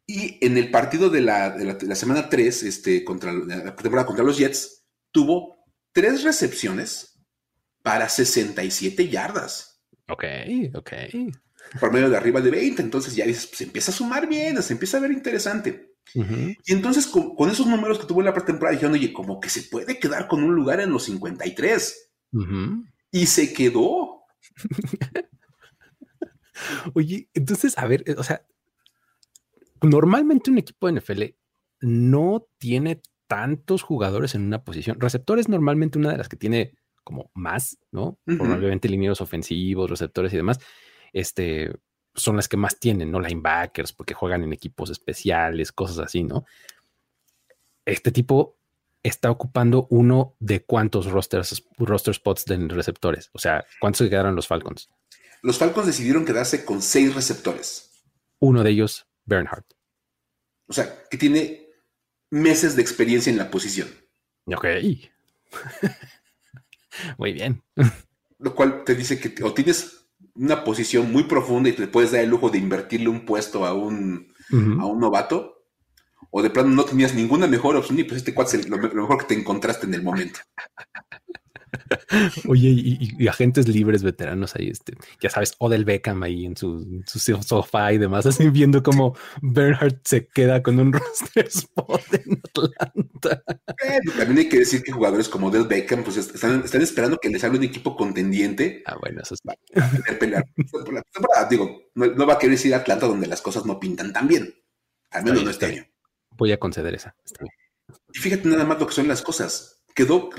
Y 0.06 0.44
en 0.44 0.56
el 0.56 0.70
partido 0.70 1.10
de 1.10 1.20
la, 1.20 1.50
de 1.50 1.86
la, 1.86 1.94
semana 1.94 2.30
3, 2.30 2.62
este, 2.62 3.04
contra 3.04 3.32
la 3.32 3.76
temporada 3.76 4.06
contra 4.06 4.24
los 4.24 4.38
Jets, 4.38 4.86
tuvo 5.10 5.66
tres 5.92 6.22
recepciones 6.22 7.20
para 7.82 8.08
67 8.08 9.08
yardas. 9.08 9.82
Ok, 10.08 10.24
ok. 10.74 10.92
Por 11.78 11.92
medio 11.92 12.08
de 12.08 12.16
arriba 12.16 12.40
de 12.40 12.50
20. 12.50 12.80
Entonces 12.80 13.14
ya 13.14 13.26
dices, 13.26 13.46
pues 13.46 13.60
empieza 13.60 13.90
a 13.90 13.94
sumar 13.94 14.26
bien, 14.26 14.62
se 14.62 14.72
empieza 14.72 14.96
a 14.96 15.00
ver 15.00 15.12
interesante. 15.12 15.87
Y 16.14 16.72
entonces 16.72 17.06
con, 17.06 17.50
esos 17.50 17.66
números 17.66 17.98
que 17.98 18.06
tuvo 18.06 18.20
en 18.20 18.26
la 18.26 18.34
pretemporada 18.34 18.72
dijeron, 18.72 18.94
oye, 18.94 19.12
como 19.12 19.40
que 19.40 19.50
se 19.50 19.62
puede 19.62 19.98
quedar 19.98 20.28
con 20.28 20.42
un 20.42 20.54
lugar 20.54 20.80
en 20.80 20.90
los 20.90 21.04
53. 21.04 22.12
Y 23.10 23.26
se 23.26 23.52
quedó. 23.52 24.22
oye, 26.94 27.28
entonces, 27.34 27.76
a 27.78 27.86
ver, 27.86 28.04
o 28.16 28.22
sea, 28.22 28.44
normalmente 29.82 30.50
un 30.50 30.58
equipo 30.58 30.86
de 30.86 31.00
NFL 31.00 31.22
no 31.80 32.46
tiene 32.58 33.00
tantos 33.26 33.82
jugadores 33.82 34.34
en 34.34 34.42
una 34.42 34.64
posición. 34.64 35.00
Receptores 35.00 35.48
normalmente 35.48 35.98
una 35.98 36.12
de 36.12 36.18
las 36.18 36.28
que 36.28 36.36
tiene 36.36 36.74
como 37.04 37.30
más, 37.34 37.78
¿no? 37.90 38.18
Probablemente 38.24 38.88
linieros 38.88 39.20
ofensivos, 39.20 39.88
receptores 39.88 40.32
y 40.32 40.36
demás. 40.36 40.58
Este, 41.12 41.72
son 42.18 42.36
las 42.36 42.48
que 42.48 42.56
más 42.56 42.78
tienen, 42.78 43.10
¿no? 43.10 43.20
Linebackers, 43.20 43.92
porque 43.92 44.14
juegan 44.14 44.42
en 44.42 44.52
equipos 44.52 44.90
especiales, 44.90 45.72
cosas 45.72 45.98
así, 45.98 46.22
¿no? 46.22 46.44
Este 47.84 48.12
tipo 48.12 48.58
está 49.02 49.30
ocupando 49.30 49.86
uno 49.90 50.36
de 50.38 50.64
cuántos 50.64 51.06
rosters, 51.06 51.64
roster 51.78 52.14
spots 52.14 52.44
de 52.44 52.56
receptores. 52.68 53.30
O 53.32 53.38
sea, 53.38 53.64
¿cuántos 53.80 53.98
se 53.98 54.10
quedaron 54.10 54.34
los 54.34 54.46
Falcons? 54.46 54.90
Los 55.42 55.58
Falcons 55.58 55.86
decidieron 55.86 56.24
quedarse 56.24 56.64
con 56.64 56.82
seis 56.82 57.14
receptores. 57.14 58.02
Uno 58.40 58.62
de 58.62 58.70
ellos, 58.70 59.06
Bernhardt. 59.24 59.72
O 60.66 60.72
sea, 60.72 61.04
que 61.08 61.16
tiene 61.16 61.68
meses 62.30 62.76
de 62.76 62.82
experiencia 62.82 63.30
en 63.30 63.38
la 63.38 63.50
posición. 63.50 63.88
Ok. 64.46 64.66
Muy 67.18 67.32
bien. 67.32 67.62
Lo 68.38 68.54
cual 68.54 68.84
te 68.84 68.94
dice 68.94 69.18
que 69.18 69.42
o 69.42 69.54
tienes 69.54 70.07
una 70.38 70.64
posición 70.64 71.10
muy 71.10 71.24
profunda 71.24 71.68
y 71.68 71.72
te 71.72 71.88
puedes 71.88 72.12
dar 72.12 72.22
el 72.22 72.30
lujo 72.30 72.48
de 72.48 72.58
invertirle 72.58 73.08
un 73.08 73.24
puesto 73.24 73.66
a 73.66 73.74
un, 73.74 74.32
a 74.50 74.86
un 74.86 75.00
novato, 75.00 75.64
o 76.30 76.42
de 76.42 76.50
plano 76.50 76.68
no 76.68 76.84
tenías 76.84 77.14
ninguna 77.14 77.46
mejor 77.46 77.76
opción 77.76 77.98
y 77.98 78.04
pues 78.04 78.18
este 78.18 78.34
cuate 78.34 78.58
es 78.58 78.68
lo, 78.68 78.78
mejor 78.78 79.18
que 79.18 79.34
te 79.34 79.40
encontraste 79.40 79.86
en 79.86 79.94
el 79.94 80.02
momento. 80.02 80.40
Oye, 82.48 82.68
y, 82.70 83.28
agentes 83.28 83.68
libres 83.68 84.02
veteranos 84.02 84.54
ahí, 84.56 84.68
este, 84.68 84.94
ya 85.20 85.30
sabes, 85.30 85.54
Odell 85.58 85.84
Beckham 85.84 86.22
ahí 86.22 86.46
en 86.46 86.56
su, 86.56 87.02
sofá 87.06 87.92
y 87.92 87.98
demás, 87.98 88.26
así 88.26 88.48
viendo 88.50 88.82
cómo 88.82 89.16
Bernhardt 89.42 90.06
se 90.06 90.26
queda 90.26 90.62
con 90.62 90.78
un 90.78 90.92
roster 90.92 91.46
spot 91.46 92.02
en 92.12 92.40
Atlanta. 92.44 93.42
también 94.16 94.38
hay 94.38 94.48
que 94.48 94.60
decir 94.60 94.82
que 94.82 94.92
jugadores 94.92 95.28
como 95.28 95.48
Odell 95.48 95.66
Beckham, 95.66 96.02
pues 96.02 96.16
están, 96.16 96.64
esperando 96.64 97.18
que 97.18 97.28
les 97.28 97.40
salga 97.40 97.58
un 97.58 97.64
equipo 97.64 97.96
contendiente. 97.96 98.82
Ah, 98.86 98.96
bueno, 99.00 99.22
eso 99.22 99.34
es. 99.34 99.40
Pelear. 100.18 100.44
Digo, 101.50 101.90
no, 101.94 102.26
va 102.26 102.34
a 102.34 102.38
querer 102.38 102.58
ir 102.64 102.74
a 102.74 102.78
Atlanta 102.78 103.06
donde 103.06 103.26
las 103.26 103.42
cosas 103.42 103.64
no 103.64 103.78
pintan 103.78 104.12
tan 104.12 104.28
bien. 104.28 104.54
Al 105.10 105.24
menos 105.24 105.44
no 105.44 105.50
este 105.50 105.66
año. 105.66 105.86
Voy 106.36 106.52
a 106.52 106.58
conceder 106.58 106.94
esa. 106.94 107.14
Y 108.12 108.18
fíjate 108.18 108.48
nada 108.48 108.64
más 108.64 108.78
lo 108.78 108.86
que 108.86 108.94
son 108.94 109.08
las 109.08 109.22
cosas 109.22 109.77
quedó 109.98 110.30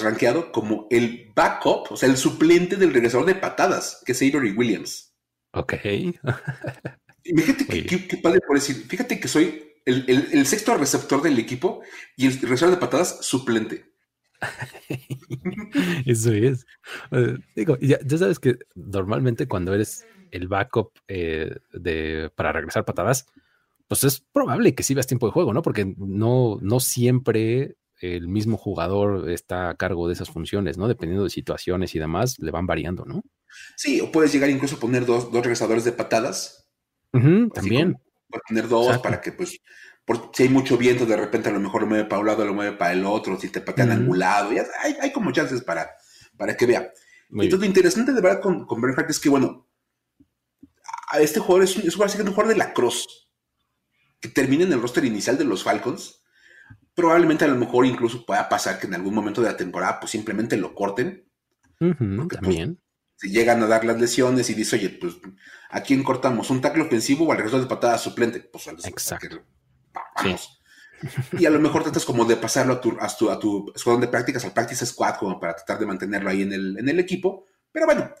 rankeado 0.00 0.52
como 0.52 0.86
el 0.88 1.32
backup, 1.34 1.90
o 1.90 1.96
sea, 1.96 2.08
el 2.08 2.16
suplente 2.16 2.76
del 2.76 2.94
regresador 2.94 3.26
de 3.26 3.34
patadas, 3.34 4.00
que 4.06 4.12
es 4.12 4.22
Avery 4.22 4.52
Williams. 4.52 5.12
Ok. 5.52 5.72
fíjate 7.24 7.66
qué 7.66 8.16
padre 8.22 8.38
por 8.46 8.56
decir, 8.56 8.76
fíjate 8.88 9.18
que 9.18 9.26
soy 9.26 9.64
el, 9.84 10.46
sexto 10.46 10.76
receptor 10.76 11.22
del 11.22 11.40
equipo 11.40 11.82
y 12.16 12.28
el 12.28 12.40
regresador 12.40 12.76
de 12.76 12.80
patadas 12.80 13.18
suplente. 13.26 13.86
Eso 16.06 16.32
es. 16.32 16.64
Eh, 17.10 17.36
digo, 17.56 17.78
ya, 17.80 17.98
sabes 18.16 18.38
que 18.38 18.58
normalmente 18.76 19.48
cuando 19.48 19.74
eres 19.74 20.06
el 20.30 20.46
backup 20.46 20.92
eh, 21.08 21.56
de, 21.72 22.30
para 22.36 22.52
regresar 22.52 22.84
patadas, 22.84 23.26
pues 23.88 24.04
es 24.04 24.20
probable 24.20 24.76
que 24.76 24.84
sí 24.84 24.94
veas 24.94 25.08
tiempo 25.08 25.26
de 25.26 25.32
juego, 25.32 25.52
¿no? 25.52 25.62
Porque 25.62 25.96
no, 25.98 26.58
no 26.62 26.78
siempre 26.78 27.76
el 28.00 28.28
mismo 28.28 28.56
jugador 28.56 29.30
está 29.30 29.70
a 29.70 29.76
cargo 29.76 30.08
de 30.08 30.14
esas 30.14 30.30
funciones, 30.30 30.78
¿no? 30.78 30.88
Dependiendo 30.88 31.24
de 31.24 31.30
situaciones 31.30 31.94
y 31.94 31.98
demás, 31.98 32.38
le 32.38 32.50
van 32.50 32.66
variando, 32.66 33.04
¿no? 33.04 33.22
Sí, 33.76 34.00
o 34.00 34.10
puedes 34.10 34.32
llegar 34.32 34.50
incluso 34.50 34.76
a 34.76 34.80
poner 34.80 35.06
dos, 35.06 35.30
regresadores 35.32 35.84
de 35.84 35.92
patadas. 35.92 36.68
también. 37.12 37.98
Puedes 38.28 38.44
poner 38.48 38.68
dos 38.68 38.98
para 38.98 39.20
que, 39.20 39.32
pues, 39.32 39.60
si 40.32 40.42
hay 40.44 40.48
mucho 40.48 40.76
viento, 40.76 41.06
de 41.06 41.16
repente 41.16 41.48
a 41.48 41.52
lo 41.52 41.60
mejor 41.60 41.82
lo 41.82 41.88
mueve 41.88 42.04
para 42.04 42.20
un 42.20 42.26
lado, 42.26 42.44
lo 42.44 42.54
mueve 42.54 42.76
para 42.76 42.92
el 42.92 43.04
otro, 43.04 43.38
si 43.38 43.48
te 43.48 43.60
patean 43.60 43.92
angulado, 43.92 44.52
ya, 44.52 44.64
hay, 45.00 45.12
como 45.12 45.32
chances 45.32 45.62
para, 45.62 45.90
para 46.36 46.56
que 46.56 46.66
vea. 46.66 46.92
Entonces, 47.30 47.60
lo 47.60 47.66
interesante 47.66 48.12
de 48.12 48.20
verdad 48.20 48.40
con, 48.40 48.66
con 48.66 48.80
Bernhardt 48.80 49.10
es 49.10 49.20
que, 49.20 49.28
bueno, 49.28 49.68
a 51.10 51.20
este 51.20 51.40
jugador 51.40 51.64
es, 51.64 51.76
es, 51.76 51.96
un 51.96 52.08
jugador 52.08 52.48
de 52.48 52.56
la 52.56 52.72
Cross 52.72 53.28
que 54.20 54.28
termina 54.28 54.64
en 54.64 54.72
el 54.72 54.82
roster 54.82 55.04
inicial 55.04 55.38
de 55.38 55.44
los 55.44 55.62
Falcons 55.62 56.19
probablemente 57.00 57.46
a 57.46 57.48
lo 57.48 57.56
mejor 57.56 57.86
incluso 57.86 58.26
pueda 58.26 58.46
pasar 58.46 58.78
que 58.78 58.86
en 58.86 58.94
algún 58.94 59.14
momento 59.14 59.40
de 59.40 59.48
la 59.48 59.56
temporada 59.56 59.98
pues 59.98 60.12
simplemente 60.12 60.58
lo 60.58 60.74
corten. 60.74 61.26
Pues, 61.78 61.96
también. 62.28 62.78
si 63.16 63.30
llegan 63.30 63.62
a 63.62 63.66
dar 63.66 63.86
las 63.86 63.98
lesiones 63.98 64.50
y 64.50 64.54
dice, 64.54 64.76
oye, 64.76 64.90
pues 64.90 65.14
¿a 65.70 65.80
quién 65.80 66.02
cortamos? 66.02 66.50
¿Un 66.50 66.60
tackle 66.60 66.82
ofensivo 66.82 67.24
o 67.24 67.32
al 67.32 67.38
regreso 67.38 67.58
de 67.58 67.66
patada 67.66 67.96
suplente? 67.96 68.40
Pues 68.40 68.66
Exacto. 68.84 69.42
vamos. 70.14 70.60
Y 71.38 71.46
a 71.46 71.50
lo 71.50 71.58
mejor 71.58 71.84
tratas 71.84 72.04
como 72.04 72.26
de 72.26 72.36
pasarlo 72.36 72.74
a 72.74 72.80
tu, 72.82 72.98
a 73.00 73.16
tu, 73.16 73.30
a 73.30 73.38
tu 73.38 73.72
escuadrón 73.74 74.02
de 74.02 74.08
prácticas, 74.08 74.44
al 74.44 74.52
practice 74.52 74.84
squad, 74.84 75.14
como 75.14 75.40
para 75.40 75.56
tratar 75.56 75.78
de 75.78 75.86
mantenerlo 75.86 76.28
ahí 76.28 76.42
en 76.42 76.52
el, 76.52 76.78
en 76.78 76.86
el 76.86 77.00
equipo. 77.00 77.46
Pero 77.72 77.86
bueno, 77.86 78.12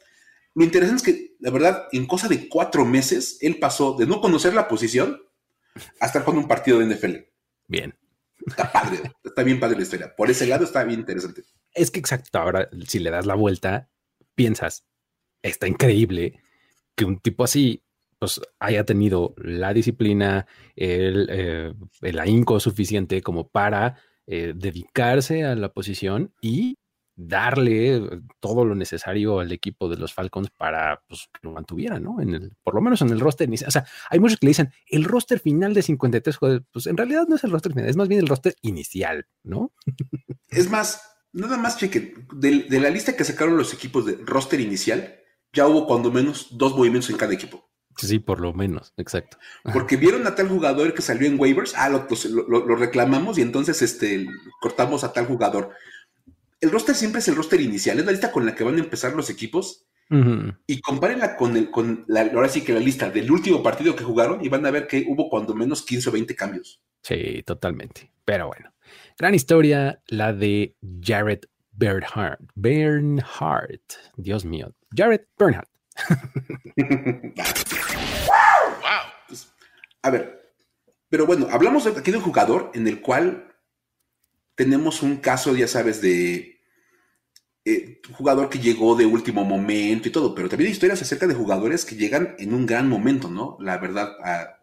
lo 0.54 0.64
interesante 0.64 1.10
es 1.10 1.16
que, 1.16 1.36
la 1.40 1.50
verdad, 1.50 1.86
en 1.92 2.06
cosa 2.06 2.28
de 2.28 2.48
cuatro 2.48 2.86
meses, 2.86 3.36
él 3.42 3.58
pasó 3.58 3.94
de 3.98 4.06
no 4.06 4.22
conocer 4.22 4.54
la 4.54 4.68
posición 4.68 5.20
hasta 6.00 6.20
jugando 6.20 6.40
un 6.40 6.48
partido 6.48 6.78
de 6.78 6.86
NFL. 6.86 7.16
Bien. 7.68 7.94
Está 8.46 8.70
padre, 8.72 8.98
está 9.22 9.42
bien 9.42 9.60
padre 9.60 9.76
la 9.76 9.82
historia. 9.82 10.14
Por 10.16 10.30
ese 10.30 10.46
lado 10.46 10.64
está 10.64 10.84
bien 10.84 11.00
interesante. 11.00 11.42
Es 11.72 11.90
que 11.90 12.00
exacto, 12.00 12.38
ahora 12.38 12.68
si 12.86 12.98
le 12.98 13.10
das 13.10 13.26
la 13.26 13.34
vuelta, 13.34 13.88
piensas, 14.34 14.84
está 15.42 15.68
increíble 15.68 16.40
que 16.94 17.04
un 17.04 17.18
tipo 17.18 17.44
así 17.44 17.82
pues 18.18 18.40
haya 18.58 18.84
tenido 18.84 19.34
la 19.38 19.72
disciplina, 19.72 20.46
el, 20.76 21.26
eh, 21.30 21.72
el 22.02 22.18
ahínco 22.18 22.60
suficiente 22.60 23.22
como 23.22 23.48
para 23.48 23.96
eh, 24.26 24.52
dedicarse 24.54 25.44
a 25.44 25.54
la 25.54 25.72
posición 25.72 26.34
y 26.42 26.76
darle 27.26 28.22
todo 28.40 28.64
lo 28.64 28.74
necesario 28.74 29.40
al 29.40 29.52
equipo 29.52 29.88
de 29.88 29.96
los 29.96 30.14
Falcons 30.14 30.50
para 30.50 31.02
pues, 31.06 31.28
que 31.32 31.40
lo 31.42 31.52
mantuviera, 31.52 32.00
¿no? 32.00 32.20
En 32.20 32.34
el, 32.34 32.52
por 32.62 32.74
lo 32.74 32.80
menos 32.80 33.02
en 33.02 33.10
el 33.10 33.20
roster 33.20 33.48
inicial. 33.48 33.68
O 33.68 33.72
sea, 33.72 33.86
hay 34.08 34.18
muchos 34.18 34.38
que 34.38 34.46
le 34.46 34.50
dicen 34.50 34.72
el 34.86 35.04
roster 35.04 35.38
final 35.38 35.74
de 35.74 35.82
53 35.82 36.36
jugadores. 36.36 36.66
Pues 36.72 36.86
en 36.86 36.96
realidad 36.96 37.26
no 37.28 37.36
es 37.36 37.44
el 37.44 37.50
roster 37.50 37.72
final, 37.72 37.88
es 37.88 37.96
más 37.96 38.08
bien 38.08 38.20
el 38.20 38.28
roster 38.28 38.54
inicial, 38.62 39.26
¿no? 39.42 39.72
Es 40.48 40.70
más, 40.70 41.02
nada 41.32 41.58
más 41.58 41.76
cheque, 41.76 42.14
de, 42.32 42.62
de 42.62 42.80
la 42.80 42.90
lista 42.90 43.14
que 43.14 43.24
sacaron 43.24 43.56
los 43.56 43.74
equipos 43.74 44.06
de 44.06 44.16
roster 44.24 44.60
inicial, 44.60 45.16
ya 45.52 45.66
hubo 45.66 45.86
cuando 45.86 46.10
menos 46.10 46.56
dos 46.56 46.74
movimientos 46.74 47.10
en 47.10 47.16
cada 47.16 47.34
equipo. 47.34 47.70
Sí, 47.96 48.18
por 48.18 48.40
lo 48.40 48.54
menos, 48.54 48.94
exacto. 48.96 49.36
Porque 49.74 49.96
vieron 49.96 50.26
a 50.26 50.34
tal 50.34 50.48
jugador 50.48 50.94
que 50.94 51.02
salió 51.02 51.28
en 51.28 51.38
waivers, 51.38 51.74
ah, 51.76 51.90
lo, 51.90 52.06
lo, 52.48 52.66
lo 52.66 52.76
reclamamos 52.76 53.36
y 53.36 53.42
entonces 53.42 53.82
este, 53.82 54.26
cortamos 54.60 55.04
a 55.04 55.12
tal 55.12 55.26
jugador 55.26 55.70
el 56.60 56.70
roster 56.70 56.94
siempre 56.94 57.20
es 57.20 57.28
el 57.28 57.36
roster 57.36 57.60
inicial, 57.60 57.98
es 57.98 58.04
la 58.04 58.12
lista 58.12 58.30
con 58.30 58.44
la 58.44 58.54
que 58.54 58.64
van 58.64 58.76
a 58.76 58.80
empezar 58.80 59.14
los 59.14 59.30
equipos. 59.30 59.86
Y 60.66 60.80
compárenla 60.80 61.36
con, 61.36 61.56
el, 61.56 61.70
con 61.70 62.04
la, 62.08 62.22
ahora 62.22 62.48
sí 62.48 62.62
que 62.62 62.72
la 62.72 62.80
lista 62.80 63.08
del 63.10 63.30
último 63.30 63.62
partido 63.62 63.94
que 63.94 64.02
jugaron 64.02 64.44
y 64.44 64.48
van 64.48 64.66
a 64.66 64.72
ver 64.72 64.88
que 64.88 65.04
hubo 65.06 65.30
cuando 65.30 65.54
menos 65.54 65.82
15 65.82 66.08
o 66.08 66.12
20 66.12 66.34
cambios. 66.34 66.82
Sí, 67.00 67.44
totalmente. 67.46 68.10
Pero 68.24 68.48
bueno, 68.48 68.74
gran 69.16 69.36
historia 69.36 70.02
la 70.08 70.32
de 70.32 70.74
Jared 71.00 71.42
Bernhardt. 71.70 72.40
Bernhardt. 72.56 73.92
Dios 74.16 74.44
mío. 74.44 74.74
Jared 74.96 75.20
Bernhardt. 75.38 75.70
wow. 76.76 76.90
Pues, 79.28 79.52
a 80.02 80.10
ver, 80.10 80.54
pero 81.08 81.24
bueno, 81.24 81.46
hablamos 81.52 81.86
aquí 81.86 82.10
de 82.10 82.16
un 82.16 82.24
jugador 82.24 82.72
en 82.74 82.88
el 82.88 83.00
cual 83.00 83.49
tenemos 84.60 85.02
un 85.02 85.16
caso, 85.16 85.56
ya 85.56 85.66
sabes, 85.66 86.02
de 86.02 86.60
eh, 87.64 88.02
jugador 88.12 88.50
que 88.50 88.58
llegó 88.58 88.94
de 88.94 89.06
último 89.06 89.42
momento 89.42 90.06
y 90.06 90.12
todo, 90.12 90.34
pero 90.34 90.50
también 90.50 90.68
hay 90.68 90.74
historias 90.74 91.00
acerca 91.00 91.26
de 91.26 91.32
jugadores 91.32 91.86
que 91.86 91.96
llegan 91.96 92.34
en 92.38 92.52
un 92.52 92.66
gran 92.66 92.86
momento, 92.86 93.30
¿no? 93.30 93.56
La 93.58 93.78
verdad, 93.78 94.12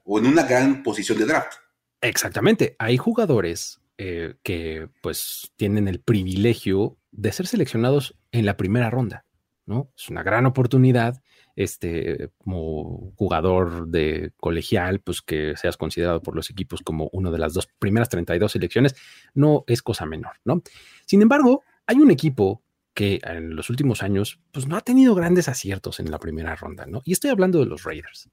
o 0.03 0.19
en 0.19 0.27
una 0.27 0.43
gran 0.43 0.83
posición 0.83 1.17
de 1.17 1.25
draft. 1.25 1.51
Exactamente. 1.99 2.75
Hay 2.77 2.97
jugadores 2.97 3.79
eh, 3.97 4.35
que 4.43 4.87
pues 5.01 5.51
tienen 5.55 5.87
el 5.87 5.99
privilegio 5.99 6.99
de 7.09 7.31
ser 7.31 7.47
seleccionados 7.47 8.15
en 8.31 8.45
la 8.45 8.55
primera 8.55 8.91
ronda, 8.91 9.25
¿no? 9.65 9.91
Es 9.97 10.09
una 10.09 10.21
gran 10.21 10.45
oportunidad, 10.45 11.23
este, 11.57 12.29
como 12.37 13.11
jugador 13.15 13.87
de 13.87 14.31
colegial, 14.37 15.01
pues 15.01 15.21
que 15.21 15.57
seas 15.57 15.75
considerado 15.75 16.21
por 16.21 16.35
los 16.35 16.49
equipos 16.51 16.81
como 16.81 17.09
uno 17.11 17.31
de 17.31 17.39
las 17.39 17.53
dos 17.53 17.67
primeras 17.79 18.09
32 18.09 18.51
selecciones, 18.51 18.95
no 19.33 19.63
es 19.67 19.81
cosa 19.81 20.05
menor, 20.05 20.33
¿no? 20.45 20.61
Sin 21.05 21.21
embargo, 21.21 21.63
hay 21.87 21.97
un 21.97 22.11
equipo 22.11 22.63
que 22.93 23.19
en 23.23 23.55
los 23.55 23.69
últimos 23.71 24.03
años, 24.03 24.39
pues 24.51 24.67
no 24.67 24.77
ha 24.77 24.81
tenido 24.81 25.15
grandes 25.15 25.49
aciertos 25.49 25.99
en 25.99 26.11
la 26.11 26.19
primera 26.19 26.55
ronda, 26.55 26.85
¿no? 26.85 27.01
Y 27.05 27.13
estoy 27.13 27.31
hablando 27.31 27.59
de 27.59 27.65
los 27.65 27.83
Raiders. 27.83 28.29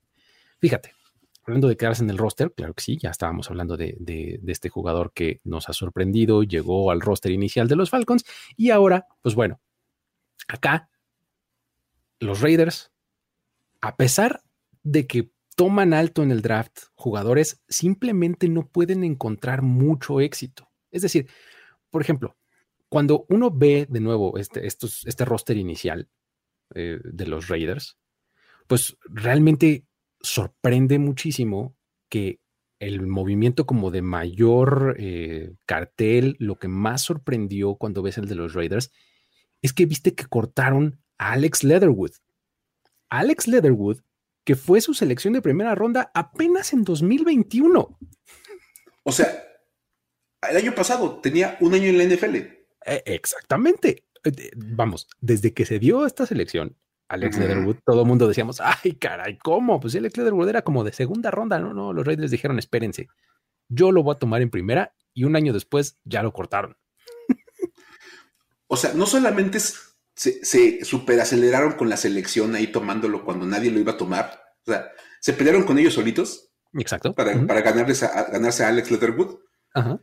Fíjate, 0.60 0.92
hablando 1.44 1.68
de 1.68 1.76
quedarse 1.78 2.02
en 2.02 2.10
el 2.10 2.18
roster, 2.18 2.52
claro 2.52 2.74
que 2.74 2.82
sí, 2.82 2.98
ya 2.98 3.10
estábamos 3.10 3.50
hablando 3.50 3.78
de, 3.78 4.40
este 4.46 4.68
jugador 4.68 5.12
que 5.14 5.40
nos 5.44 5.70
ha 5.70 5.72
sorprendido, 5.72 6.42
llegó 6.42 6.90
al 6.90 7.00
roster 7.00 7.32
inicial 7.32 7.68
de 7.68 7.76
los 7.76 7.88
Falcons 7.88 8.24
y 8.56 8.70
ahora, 8.70 9.06
pues 9.22 9.34
bueno, 9.34 9.60
acá 10.48 10.90
los 12.20 12.40
Raiders, 12.40 12.93
a 13.84 13.96
pesar 13.96 14.42
de 14.82 15.06
que 15.06 15.30
toman 15.56 15.92
alto 15.92 16.22
en 16.22 16.30
el 16.30 16.40
draft 16.40 16.84
jugadores, 16.94 17.62
simplemente 17.68 18.48
no 18.48 18.66
pueden 18.66 19.04
encontrar 19.04 19.60
mucho 19.60 20.22
éxito. 20.22 20.70
Es 20.90 21.02
decir, 21.02 21.28
por 21.90 22.00
ejemplo, 22.00 22.34
cuando 22.88 23.26
uno 23.28 23.50
ve 23.50 23.86
de 23.90 24.00
nuevo 24.00 24.38
este, 24.38 24.66
este 24.66 25.24
roster 25.26 25.58
inicial 25.58 26.08
eh, 26.74 26.98
de 27.04 27.26
los 27.26 27.48
Raiders, 27.48 27.98
pues 28.66 28.96
realmente 29.02 29.84
sorprende 30.22 30.98
muchísimo 30.98 31.76
que 32.08 32.40
el 32.78 33.06
movimiento 33.06 33.66
como 33.66 33.90
de 33.90 34.00
mayor 34.00 34.96
eh, 34.98 35.56
cartel, 35.66 36.36
lo 36.38 36.56
que 36.56 36.68
más 36.68 37.02
sorprendió 37.02 37.74
cuando 37.74 38.00
ves 38.00 38.16
el 38.16 38.28
de 38.28 38.34
los 38.34 38.54
Raiders, 38.54 38.92
es 39.60 39.74
que 39.74 39.84
viste 39.84 40.14
que 40.14 40.24
cortaron 40.24 41.02
a 41.18 41.32
Alex 41.32 41.64
Leatherwood. 41.64 42.12
Alex 43.10 43.48
Leatherwood, 43.48 44.00
que 44.44 44.56
fue 44.56 44.80
su 44.80 44.94
selección 44.94 45.34
de 45.34 45.42
primera 45.42 45.74
ronda 45.74 46.10
apenas 46.14 46.72
en 46.72 46.84
2021. 46.84 47.98
O 49.02 49.12
sea, 49.12 49.44
el 50.48 50.56
año 50.56 50.74
pasado 50.74 51.20
tenía 51.20 51.56
un 51.60 51.74
año 51.74 51.84
en 51.84 51.98
la 51.98 52.04
NFL. 52.04 52.36
E, 52.36 53.02
exactamente. 53.06 54.04
Eh, 54.24 54.50
vamos, 54.56 55.08
desde 55.20 55.52
que 55.52 55.66
se 55.66 55.78
dio 55.78 56.06
esta 56.06 56.26
selección, 56.26 56.76
Alex 57.08 57.38
Leatherwood, 57.38 57.76
todo 57.84 58.02
el 58.02 58.08
mundo 58.08 58.26
decíamos, 58.26 58.60
ay, 58.60 58.94
caray, 58.94 59.38
¿cómo? 59.38 59.78
Pues 59.80 59.94
Alex 59.94 60.16
Leatherwood 60.16 60.48
era 60.48 60.62
como 60.62 60.84
de 60.84 60.92
segunda 60.92 61.30
ronda, 61.30 61.58
¿no? 61.58 61.74
No, 61.74 61.92
los 61.92 62.06
Raiders 62.06 62.30
dijeron, 62.30 62.58
espérense, 62.58 63.08
yo 63.68 63.92
lo 63.92 64.02
voy 64.02 64.14
a 64.14 64.18
tomar 64.18 64.42
en 64.42 64.50
primera 64.50 64.94
y 65.12 65.24
un 65.24 65.36
año 65.36 65.52
después 65.52 65.98
ya 66.04 66.22
lo 66.22 66.32
cortaron. 66.32 66.76
o 68.66 68.76
sea, 68.76 68.94
no 68.94 69.06
solamente 69.06 69.58
se, 70.14 70.44
se 70.44 70.84
superaceleraron 70.84 71.72
con 71.72 71.88
la 71.88 71.96
selección 71.96 72.54
ahí 72.54 72.68
tomándolo 72.68 73.24
cuando 73.24 73.46
nadie 73.46 73.70
lo 73.70 73.80
iba 73.80 73.92
a 73.92 73.96
tomar, 73.96 74.40
o 74.66 74.70
sea, 74.70 74.90
se 75.20 75.32
pelearon 75.32 75.64
con 75.64 75.78
ellos 75.78 75.94
solitos. 75.94 76.50
Exacto. 76.74 77.14
Para, 77.14 77.34
ganarles 77.34 78.02
a, 78.02 78.30
ganarse 78.30 78.64
a 78.64 78.68
Alex 78.68 78.90
Leatherwood. 78.90 79.38
Ajá. 79.74 80.00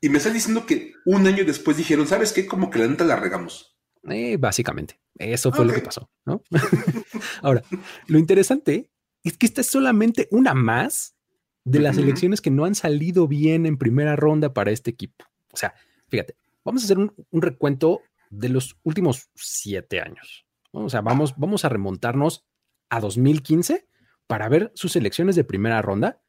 Y 0.00 0.08
me 0.08 0.18
está 0.18 0.30
diciendo 0.30 0.66
que 0.66 0.94
un 1.04 1.26
año 1.26 1.44
después 1.44 1.76
dijeron, 1.76 2.06
¿sabes 2.06 2.32
qué? 2.32 2.46
Como 2.46 2.70
que 2.70 2.78
la 2.78 2.86
neta 2.86 3.04
la 3.04 3.16
regamos. 3.16 3.76
Eh, 4.08 4.38
básicamente, 4.38 4.98
eso 5.16 5.52
fue 5.52 5.66
lo 5.66 5.74
que 5.74 5.80
pasó, 5.80 6.10
¿no? 6.24 6.42
Ahora, 7.42 7.62
lo 8.06 8.18
interesante 8.18 8.90
es 9.22 9.36
que 9.36 9.44
esta 9.44 9.60
es 9.60 9.66
solamente 9.66 10.26
una 10.30 10.54
más 10.54 11.16
de 11.64 11.80
las 11.80 11.98
elecciones 11.98 12.40
que 12.40 12.50
no 12.50 12.64
han 12.64 12.74
salido 12.74 13.28
bien 13.28 13.66
en 13.66 13.76
primera 13.76 14.16
ronda 14.16 14.54
para 14.54 14.70
este 14.70 14.90
equipo. 14.90 15.26
O 15.52 15.56
sea, 15.56 15.74
fíjate, 16.08 16.34
vamos 16.64 16.82
a 16.82 16.84
hacer 16.86 16.98
un, 16.98 17.12
recuento 17.32 18.00
de 18.30 18.48
los 18.48 18.78
últimos 18.82 19.30
siete 19.34 20.00
años. 20.00 20.46
O 20.72 20.88
sea, 20.88 21.02
vamos, 21.02 21.34
vamos 21.36 21.64
a 21.64 21.68
remontarnos 21.68 22.46
a 22.88 23.00
2015 23.00 23.88
para 24.26 24.48
ver 24.48 24.72
sus 24.74 24.96
elecciones 24.96 25.36
de 25.36 25.44
primera 25.44 25.82
ronda 25.82 26.22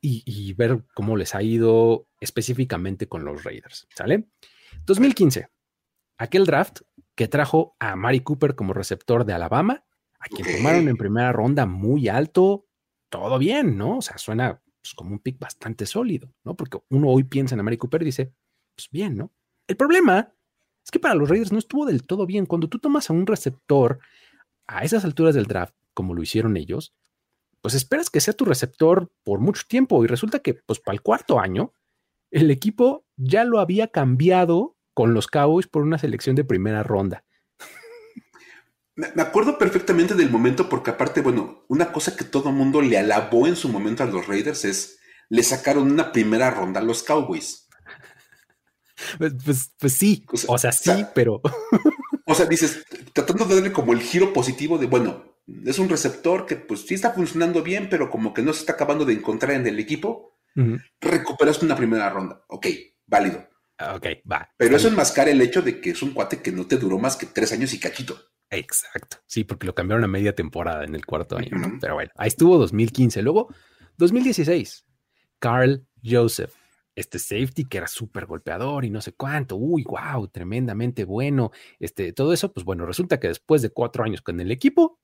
y, 0.00 0.22
y, 0.26 0.52
ver 0.52 0.84
cómo 0.94 1.16
les 1.16 1.34
ha 1.34 1.42
ido 1.42 2.08
específicamente 2.20 3.08
con 3.08 3.24
los 3.24 3.42
Raiders. 3.42 3.86
¿Sale? 3.94 4.28
2015, 4.84 5.48
aquel 6.18 6.44
draft 6.44 6.80
que 7.14 7.28
trajo 7.28 7.76
a 7.78 7.96
Mari 7.96 8.20
Cooper 8.20 8.54
como 8.54 8.74
receptor 8.74 9.24
de 9.24 9.32
Alabama, 9.32 9.84
a 10.18 10.28
quien 10.28 10.56
tomaron 10.56 10.88
en 10.88 10.96
primera 10.96 11.32
ronda 11.32 11.64
muy 11.66 12.08
alto, 12.08 12.66
todo 13.08 13.38
bien, 13.38 13.76
¿no? 13.78 13.98
O 13.98 14.02
sea, 14.02 14.18
suena 14.18 14.60
pues, 14.80 14.94
como 14.94 15.12
un 15.12 15.20
pick 15.20 15.38
bastante 15.38 15.86
sólido, 15.86 16.34
¿no? 16.44 16.56
Porque 16.56 16.78
uno 16.90 17.08
hoy 17.08 17.24
piensa 17.24 17.54
en 17.54 17.64
Mari 17.64 17.76
Cooper 17.76 18.02
y 18.02 18.06
dice, 18.06 18.34
pues 18.74 18.88
bien, 18.90 19.16
¿no? 19.16 19.32
El 19.66 19.76
problema 19.76 20.34
es 20.84 20.90
que 20.90 21.00
para 21.00 21.14
los 21.14 21.28
Raiders 21.28 21.52
no 21.52 21.58
estuvo 21.58 21.86
del 21.86 22.02
todo 22.02 22.26
bien. 22.26 22.46
Cuando 22.46 22.68
tú 22.68 22.78
tomas 22.78 23.08
a 23.08 23.12
un 23.14 23.26
receptor 23.26 23.98
a 24.66 24.84
esas 24.84 25.04
alturas 25.04 25.34
del 25.34 25.46
draft, 25.46 25.74
como 25.94 26.14
lo 26.14 26.22
hicieron 26.22 26.56
ellos, 26.56 26.94
pues 27.62 27.74
esperas 27.74 28.10
que 28.10 28.20
sea 28.20 28.34
tu 28.34 28.44
receptor 28.44 29.10
por 29.22 29.40
mucho 29.40 29.62
tiempo 29.66 30.04
y 30.04 30.06
resulta 30.06 30.40
que, 30.40 30.54
pues 30.54 30.80
para 30.80 30.94
el 30.94 31.00
cuarto 31.00 31.40
año, 31.40 31.72
el 32.30 32.50
equipo 32.50 33.04
ya 33.16 33.44
lo 33.44 33.60
había 33.60 33.88
cambiado 33.88 34.76
con 34.92 35.14
los 35.14 35.26
Cowboys 35.26 35.66
por 35.66 35.82
una 35.82 35.98
selección 35.98 36.36
de 36.36 36.44
primera 36.44 36.82
ronda. 36.82 37.24
Me 38.96 39.22
acuerdo 39.22 39.58
perfectamente 39.58 40.14
del 40.14 40.30
momento 40.30 40.68
porque 40.68 40.90
aparte, 40.90 41.20
bueno, 41.20 41.64
una 41.68 41.90
cosa 41.90 42.14
que 42.16 42.24
todo 42.24 42.52
mundo 42.52 42.80
le 42.80 42.96
alabó 42.96 43.46
en 43.46 43.56
su 43.56 43.68
momento 43.68 44.04
a 44.04 44.06
los 44.06 44.28
Raiders 44.28 44.64
es, 44.64 44.98
le 45.28 45.42
sacaron 45.42 45.90
una 45.90 46.12
primera 46.12 46.50
ronda 46.50 46.80
a 46.80 46.84
los 46.84 47.02
Cowboys. 47.02 47.63
Pues, 49.18 49.32
pues, 49.44 49.72
pues 49.78 49.92
sí, 49.92 50.24
o 50.46 50.58
sea, 50.58 50.72
sí, 50.72 51.04
pero... 51.14 51.40
O 52.26 52.34
sea, 52.34 52.46
dices, 52.46 52.84
tratando 53.12 53.44
de 53.44 53.56
darle 53.56 53.72
como 53.72 53.92
el 53.92 54.00
giro 54.00 54.32
positivo 54.32 54.78
de, 54.78 54.86
bueno, 54.86 55.36
es 55.66 55.78
un 55.78 55.88
receptor 55.88 56.46
que 56.46 56.56
pues 56.56 56.86
sí 56.86 56.94
está 56.94 57.12
funcionando 57.12 57.62
bien, 57.62 57.88
pero 57.90 58.10
como 58.10 58.32
que 58.32 58.42
no 58.42 58.52
se 58.52 58.60
está 58.60 58.72
acabando 58.72 59.04
de 59.04 59.12
encontrar 59.12 59.52
en 59.52 59.66
el 59.66 59.78
equipo, 59.78 60.38
recuperas 61.00 61.62
una 61.62 61.76
primera 61.76 62.08
ronda. 62.08 62.42
Ok, 62.48 62.66
válido. 63.06 63.46
Ah, 63.78 63.96
ok, 63.96 64.06
va. 64.30 64.48
Pero 64.56 64.76
eso 64.76 64.88
enmascara 64.88 65.30
el 65.30 65.40
hecho 65.42 65.60
de 65.60 65.80
que 65.80 65.90
es 65.90 66.02
un 66.02 66.12
cuate 66.12 66.40
que 66.40 66.52
no 66.52 66.66
te 66.66 66.76
duró 66.78 66.98
más 66.98 67.16
que 67.16 67.26
tres 67.26 67.52
años 67.52 67.74
y 67.74 67.80
cachito. 67.80 68.18
Exacto. 68.50 69.18
Sí, 69.26 69.44
porque 69.44 69.66
lo 69.66 69.74
cambiaron 69.74 70.04
a 70.04 70.08
media 70.08 70.34
temporada 70.34 70.84
en 70.84 70.94
el 70.94 71.04
cuarto 71.04 71.36
año. 71.36 71.50
Pero 71.80 71.94
bueno, 71.94 72.10
ahí 72.16 72.28
estuvo 72.28 72.56
2015. 72.56 73.20
Luego, 73.22 73.52
2016, 73.98 74.86
Carl 75.40 75.86
Joseph, 76.04 76.52
este 76.96 77.18
safety 77.18 77.64
que 77.64 77.78
era 77.78 77.88
súper 77.88 78.26
golpeador 78.26 78.84
y 78.84 78.90
no 78.90 79.00
sé 79.00 79.12
cuánto. 79.12 79.56
Uy, 79.56 79.84
wow, 79.84 80.28
tremendamente 80.28 81.04
bueno. 81.04 81.50
Este, 81.78 82.12
todo 82.12 82.32
eso, 82.32 82.52
pues 82.52 82.64
bueno, 82.64 82.86
resulta 82.86 83.18
que 83.18 83.28
después 83.28 83.62
de 83.62 83.70
cuatro 83.70 84.04
años 84.04 84.22
con 84.22 84.40
el 84.40 84.50
equipo, 84.50 85.00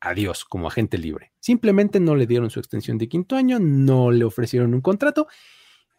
adiós 0.00 0.44
como 0.44 0.68
agente 0.68 0.98
libre. 0.98 1.32
Simplemente 1.40 2.00
no 2.00 2.16
le 2.16 2.26
dieron 2.26 2.50
su 2.50 2.60
extensión 2.60 2.98
de 2.98 3.08
quinto 3.08 3.36
año, 3.36 3.58
no 3.58 4.10
le 4.10 4.24
ofrecieron 4.24 4.74
un 4.74 4.80
contrato 4.80 5.26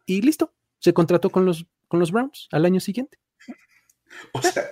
y 0.06 0.22
listo. 0.22 0.54
Se 0.80 0.94
contrató 0.94 1.30
con 1.30 1.46
los 1.46 1.66
con 1.88 2.00
los 2.00 2.12
Browns 2.12 2.48
al 2.52 2.66
año 2.66 2.80
siguiente. 2.80 3.18
O 4.34 4.42
sea, 4.42 4.64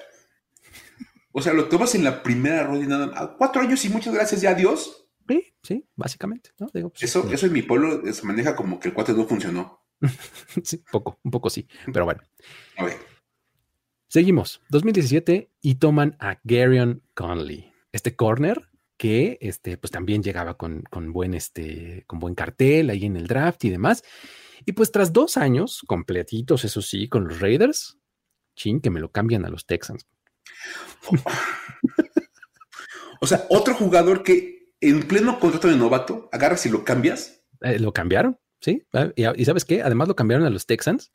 o 1.31 1.41
sea, 1.41 1.53
lo 1.53 1.67
tomas 1.67 1.95
en 1.95 2.03
la 2.03 2.23
primera 2.23 2.63
ronda 2.63 2.85
y 2.85 2.87
nada 2.87 3.35
Cuatro 3.37 3.61
años 3.61 3.83
y 3.85 3.89
muchas 3.89 4.13
gracias, 4.13 4.41
ya 4.41 4.51
adiós. 4.51 5.09
Sí, 5.27 5.53
sí, 5.63 5.85
básicamente. 5.95 6.51
¿no? 6.59 6.67
Pues, 6.67 7.03
eso, 7.03 7.21
este 7.23 7.35
eso 7.35 7.45
en 7.47 7.53
mi 7.53 7.61
pueblo 7.61 8.01
se 8.11 8.25
maneja 8.25 8.55
como 8.55 8.79
que 8.79 8.89
el 8.89 8.93
cuate 8.93 9.13
no 9.13 9.25
funcionó. 9.25 9.84
sí, 10.63 10.83
poco, 10.91 11.19
un 11.23 11.31
poco 11.31 11.49
sí, 11.49 11.67
pero 11.91 12.05
bueno. 12.05 12.21
Seguimos, 14.07 14.61
2017 14.69 15.51
y 15.61 15.75
toman 15.75 16.15
a 16.19 16.39
Garion 16.43 17.03
Conley, 17.13 17.71
este 17.91 18.15
corner 18.15 18.69
que 18.97 19.37
este, 19.41 19.77
pues 19.77 19.91
también 19.91 20.23
llegaba 20.23 20.55
con, 20.55 20.83
con, 20.89 21.11
buen, 21.11 21.33
este, 21.33 22.03
con 22.07 22.19
buen 22.19 22.35
cartel 22.35 22.89
ahí 22.89 23.05
en 23.05 23.17
el 23.17 23.27
draft 23.27 23.63
y 23.65 23.69
demás. 23.69 24.03
Y 24.65 24.71
pues 24.71 24.91
tras 24.91 25.11
dos 25.11 25.37
años 25.37 25.81
completitos, 25.85 26.63
eso 26.63 26.81
sí, 26.81 27.09
con 27.09 27.27
los 27.27 27.39
Raiders, 27.39 27.97
chin, 28.55 28.79
que 28.79 28.89
me 28.89 28.99
lo 28.99 29.11
cambian 29.11 29.45
a 29.45 29.49
los 29.49 29.65
Texans. 29.65 30.07
o 33.21 33.27
sea, 33.27 33.45
otro 33.49 33.75
jugador 33.75 34.23
que 34.23 34.73
en 34.81 35.07
pleno 35.07 35.39
contrato 35.39 35.67
de 35.67 35.75
novato 35.75 36.29
agarras 36.31 36.65
y 36.65 36.69
lo 36.69 36.83
cambias. 36.83 37.43
Eh, 37.61 37.79
lo 37.79 37.93
cambiaron. 37.93 38.39
¿Sí? 38.65 38.83
Y, 39.15 39.45
sabes 39.45 39.63
qué? 39.63 39.83
Además 39.83 40.07
lo 40.07 40.15
cambiaron 40.15 40.45
a 40.45 40.49
los 40.49 40.65
Texans, 40.65 41.13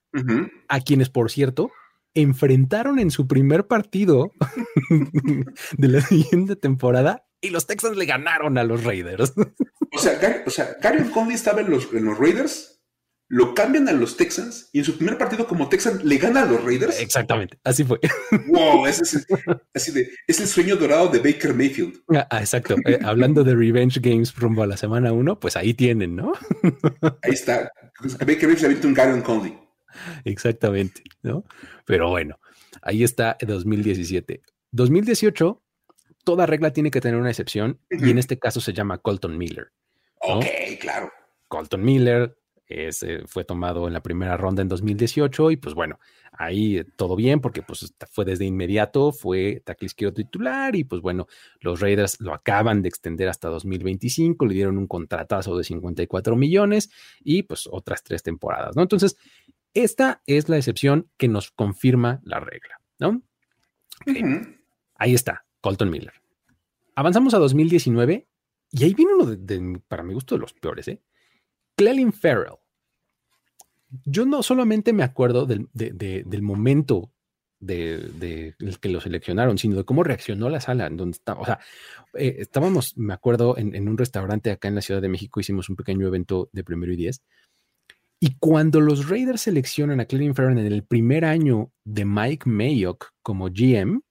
a 0.69 0.81
quienes, 0.81 1.11
por 1.11 1.31
cierto, 1.31 1.71
enfrentaron 2.15 2.99
en 2.99 3.11
su 3.11 3.27
primer 3.27 3.67
partido 3.67 4.31
de 5.77 5.89
la 5.89 6.01
siguiente 6.01 6.57
temporada 6.57 7.27
y 7.41 7.51
los 7.51 7.67
Texans 7.67 7.97
le 7.97 8.05
ganaron 8.05 8.59
a 8.59 8.65
los 8.65 8.85
Raiders. 8.85 9.33
O 9.93 9.99
sea, 9.99 10.45
o 10.47 10.51
sea 10.51 10.77
Conley 11.13 11.35
estaba 11.35 11.63
en 11.63 11.71
los, 11.71 11.93
en 11.93 12.05
los 12.05 12.19
Raiders 12.19 12.80
lo 13.31 13.55
cambian 13.55 13.89
a 13.89 13.93
los 13.93 14.17
Texans 14.17 14.71
y 14.73 14.81
en 14.81 14.85
su 14.85 14.97
primer 14.97 15.17
partido 15.17 15.47
como 15.47 15.69
Texan 15.69 16.01
le 16.03 16.19
gana 16.19 16.43
a 16.43 16.47
los 16.47 16.65
Raiders. 16.65 16.99
Exactamente, 17.01 17.59
así 17.63 17.85
fue. 17.85 18.01
Wow, 18.49 18.87
ese 18.87 19.05
es, 19.05 19.27
así 19.73 19.93
de, 19.93 20.11
es 20.27 20.41
el 20.41 20.49
sueño 20.49 20.75
dorado 20.75 21.09
de 21.09 21.21
Baker 21.21 21.55
Mayfield. 21.55 22.03
Ah, 22.13 22.27
ah 22.29 22.41
exacto. 22.41 22.75
Eh, 22.85 22.99
hablando 23.05 23.45
de 23.45 23.55
Revenge 23.55 24.01
Games 24.01 24.35
rumbo 24.35 24.65
a 24.65 24.67
la 24.67 24.77
semana 24.77 25.13
1, 25.13 25.39
pues 25.39 25.57
ahí 25.57 25.75
tienen, 25.75 26.17
¿no? 26.17 26.33
ahí 27.23 27.33
está. 27.33 27.71
Baker 28.19 28.49
Mayfield 28.49 28.65
avienta 28.65 28.89
un 28.89 28.95
Gary 28.95 29.23
Conley. 29.23 29.59
Exactamente, 30.25 31.03
¿no? 31.23 31.45
Pero 31.85 32.11
bueno, 32.11 32.41
ahí 32.83 33.05
está 33.05 33.37
2017. 33.41 34.43
2018, 34.73 35.63
toda 36.25 36.47
regla 36.47 36.73
tiene 36.73 36.91
que 36.91 37.01
tener 37.01 37.19
una 37.19 37.31
excepción 37.31 37.79
y 37.91 38.11
en 38.11 38.19
este 38.19 38.41
caso 38.41 38.61
se 38.61 38.73
llama 38.73 38.99
Colton 38.99 39.39
Miller. 39.39 39.71
Ok, 40.21 40.45
claro. 40.81 41.13
Colton 41.47 41.85
Miller, 41.85 42.40
fue 43.27 43.45
tomado 43.45 43.87
en 43.87 43.93
la 43.93 44.03
primera 44.03 44.37
ronda 44.37 44.63
en 44.63 44.69
2018 44.69 45.51
y 45.51 45.57
pues 45.57 45.75
bueno, 45.75 45.99
ahí 46.33 46.83
todo 46.97 47.17
bien 47.17 47.41
porque 47.41 47.63
pues 47.63 47.95
fue 48.11 48.25
desde 48.25 48.45
inmediato, 48.45 49.13
fue 49.13 49.63
tackle 49.65 49.87
izquierdo 49.87 50.15
titular 50.15 50.77
y 50.77 50.85
pues 50.85 51.03
bueno, 51.03 51.27
los 51.61 51.81
Raiders 51.81 52.21
lo 52.21 52.33
acaban 52.33 52.83
de 52.83 52.89
extender 52.89 53.29
hasta 53.29 53.49
2025, 53.49 54.47
le 54.47 54.55
dieron 54.55 54.79
un 54.79 54.87
contratazo 54.87 55.57
de 55.57 55.65
54 55.65 56.37
millones 56.37 56.91
y 57.23 57.43
pues 57.43 57.69
otras 57.71 58.03
tres 58.03 58.23
temporadas, 58.23 58.77
¿no? 58.77 58.83
Entonces, 58.83 59.17
esta 59.75 60.23
es 60.27 60.49
la 60.49 60.57
excepción 60.57 61.09
que 61.17 61.29
nos 61.29 61.51
confirma 61.51 62.21
la 62.25 62.41
regla, 62.41 62.81
¿no? 62.99 63.23
Ahí 64.95 65.15
está, 65.15 65.45
Colton 65.61 65.91
Miller. 65.91 66.15
Avanzamos 66.95 67.35
a 67.35 67.39
2019 67.39 68.27
y 68.73 68.85
ahí 68.85 68.95
viene 68.95 69.15
uno 69.15 69.27
de, 69.27 69.81
para 69.89 70.03
mi 70.03 70.15
gusto, 70.15 70.35
de 70.35 70.41
los 70.41 70.53
peores, 70.53 70.89
¿eh? 70.89 71.03
Clelin 71.81 72.13
Farrell. 72.13 72.59
Yo 74.05 74.27
no 74.27 74.43
solamente 74.43 74.93
me 74.93 75.03
acuerdo 75.03 75.47
del, 75.47 75.67
momento 76.43 77.11
de, 77.59 78.55
que 78.83 78.89
lo 78.91 79.01
seleccionaron, 79.01 79.57
sino 79.57 79.77
de 79.77 79.85
cómo 79.85 80.05
reaccionó 80.05 80.51
la 80.51 80.61
sala 80.61 80.89
en 80.89 80.99
donde 80.99 81.17
estaba. 81.17 81.41
O 81.41 81.47
sea, 81.47 81.59
eh, 82.13 82.37
estábamos, 82.41 82.99
me 82.99 83.15
acuerdo, 83.15 83.57
en, 83.57 83.89
un 83.89 83.97
restaurante 83.97 84.51
acá 84.51 84.69
en 84.69 84.75
la 84.75 84.83
Ciudad 84.83 85.01
de 85.01 85.09
México, 85.09 85.41
hicimos 85.41 85.71
un 85.71 85.77
pequeño 85.77 86.07
evento 86.07 86.51
de 86.53 86.65
primero 86.65 86.93
y 86.93 86.97
diez. 86.97 87.23
Y 88.21 88.37
cuando 88.39 88.83
los 88.83 89.09
Raiders 89.09 89.41
seleccionan 89.41 90.01
a 90.01 90.05
Clelin 90.05 90.35
Farrell 90.35 90.59
en 90.59 90.71
el 90.71 90.85
primer 90.85 91.25
año 91.25 91.73
de 91.85 92.05
Mike 92.05 92.47
Mayock 92.47 93.15
como 93.23 93.49
GM, 93.49 94.03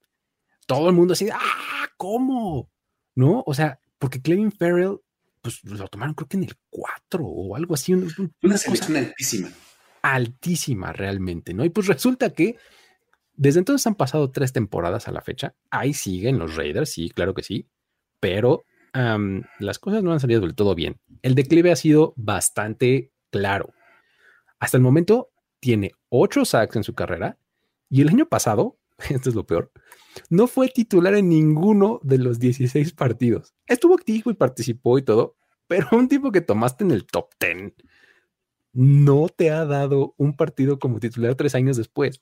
todo 0.65 0.89
el 0.89 0.95
mundo 0.95 1.13
así, 1.13 1.29
¡ah! 1.31 1.87
¿Cómo? 1.97 2.71
¿No? 3.13 3.43
O 3.45 3.53
sea, 3.53 3.79
porque 3.99 4.23
Clelin 4.23 4.51
Farrell 4.51 5.01
pues 5.41 5.63
lo 5.63 5.87
tomaron 5.87 6.15
creo 6.15 6.27
que 6.27 6.37
en 6.37 6.43
el 6.43 6.55
4 6.69 7.25
o 7.25 7.55
algo 7.55 7.73
así. 7.73 7.93
Una, 7.93 8.57
selección 8.57 8.97
altísima. 8.97 9.49
Altísima 10.01 10.93
realmente, 10.93 11.53
¿no? 11.53 11.65
Y 11.65 11.69
pues 11.69 11.87
resulta 11.87 12.31
que 12.31 12.57
desde 13.33 13.59
entonces 13.59 13.85
han 13.87 13.95
pasado 13.95 14.31
tres 14.31 14.51
temporadas 14.51 15.07
a 15.07 15.11
la 15.11 15.21
fecha. 15.21 15.55
Ahí 15.69 15.93
siguen 15.93 16.39
los 16.39 16.55
Raiders, 16.55 16.91
sí, 16.91 17.09
claro 17.09 17.33
que 17.33 17.43
sí, 17.43 17.69
pero 18.19 18.65
las 19.59 19.79
cosas 19.79 20.03
no 20.03 20.11
han 20.11 20.19
salido 20.19 20.41
del 20.41 20.55
todo 20.55 20.73
bien. 20.75 20.99
El 21.21 21.35
declive 21.35 21.71
ha 21.71 21.75
sido 21.75 22.13
bastante 22.17 23.11
claro. 23.29 23.73
Hasta 24.59 24.77
el 24.77 24.83
momento 24.83 25.29
tiene 25.59 25.91
ocho 26.09 26.43
sacks 26.43 26.75
en 26.75 26.83
su 26.83 26.95
carrera 26.95 27.37
y 27.89 28.01
el 28.01 28.09
año 28.09 28.27
pasado, 28.27 28.78
esto 29.09 29.29
es 29.29 29.35
lo 29.35 29.45
peor, 29.45 29.71
no 30.29 30.47
fue 30.47 30.69
titular 30.69 31.15
en 31.15 31.29
ninguno 31.29 31.99
de 32.03 32.17
los 32.17 32.39
16 32.39 32.93
partidos. 32.93 33.53
Estuvo 33.67 33.95
activo 33.95 34.31
y 34.31 34.35
participó 34.35 34.97
y 34.97 35.03
todo, 35.03 35.37
pero 35.67 35.87
un 35.91 36.07
tipo 36.07 36.31
que 36.31 36.41
tomaste 36.41 36.83
en 36.83 36.91
el 36.91 37.05
top 37.05 37.29
10 37.39 37.73
no 38.73 39.27
te 39.29 39.49
ha 39.51 39.65
dado 39.65 40.13
un 40.17 40.35
partido 40.35 40.79
como 40.79 40.99
titular 40.99 41.35
tres 41.35 41.55
años 41.55 41.77
después. 41.77 42.19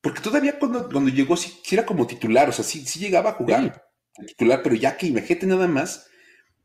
Porque 0.00 0.20
todavía 0.20 0.58
cuando, 0.58 0.88
cuando 0.88 1.10
llegó 1.10 1.36
sí, 1.36 1.60
era 1.70 1.86
como 1.86 2.06
titular, 2.06 2.48
o 2.48 2.52
sea, 2.52 2.64
sí, 2.64 2.84
sí 2.84 2.98
llegaba 2.98 3.30
a 3.30 3.34
jugar 3.34 3.84
titular, 4.26 4.62
pero 4.62 4.74
ya 4.74 4.96
que 4.96 5.06
imagínate 5.06 5.46
nada 5.46 5.66
más 5.66 6.06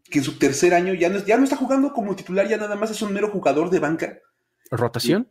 que 0.09 0.19
en 0.19 0.25
su 0.25 0.37
tercer 0.37 0.73
año 0.73 0.93
ya 0.93 1.09
no, 1.09 1.23
ya 1.25 1.37
no 1.37 1.43
está 1.43 1.55
jugando 1.55 1.93
como 1.93 2.15
titular, 2.15 2.47
ya 2.47 2.57
nada 2.57 2.75
más 2.75 2.91
es 2.91 3.01
un 3.01 3.13
mero 3.13 3.29
jugador 3.29 3.69
de 3.69 3.79
banca. 3.79 4.19
¿Rotación? 4.71 5.29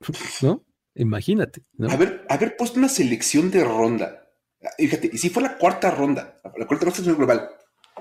¿No? 0.42 0.64
Imagínate. 0.94 1.62
¿no? 1.74 1.90
Haber, 1.90 2.24
haber 2.28 2.56
puesto 2.56 2.78
una 2.78 2.88
selección 2.88 3.50
de 3.50 3.64
ronda. 3.64 4.28
Fíjate, 4.78 5.10
y 5.12 5.18
si 5.18 5.30
fue 5.30 5.42
la 5.42 5.58
cuarta 5.58 5.90
ronda, 5.90 6.36
la 6.56 6.66
cuarta 6.66 6.90
selección 6.90 7.16
global. 7.16 7.50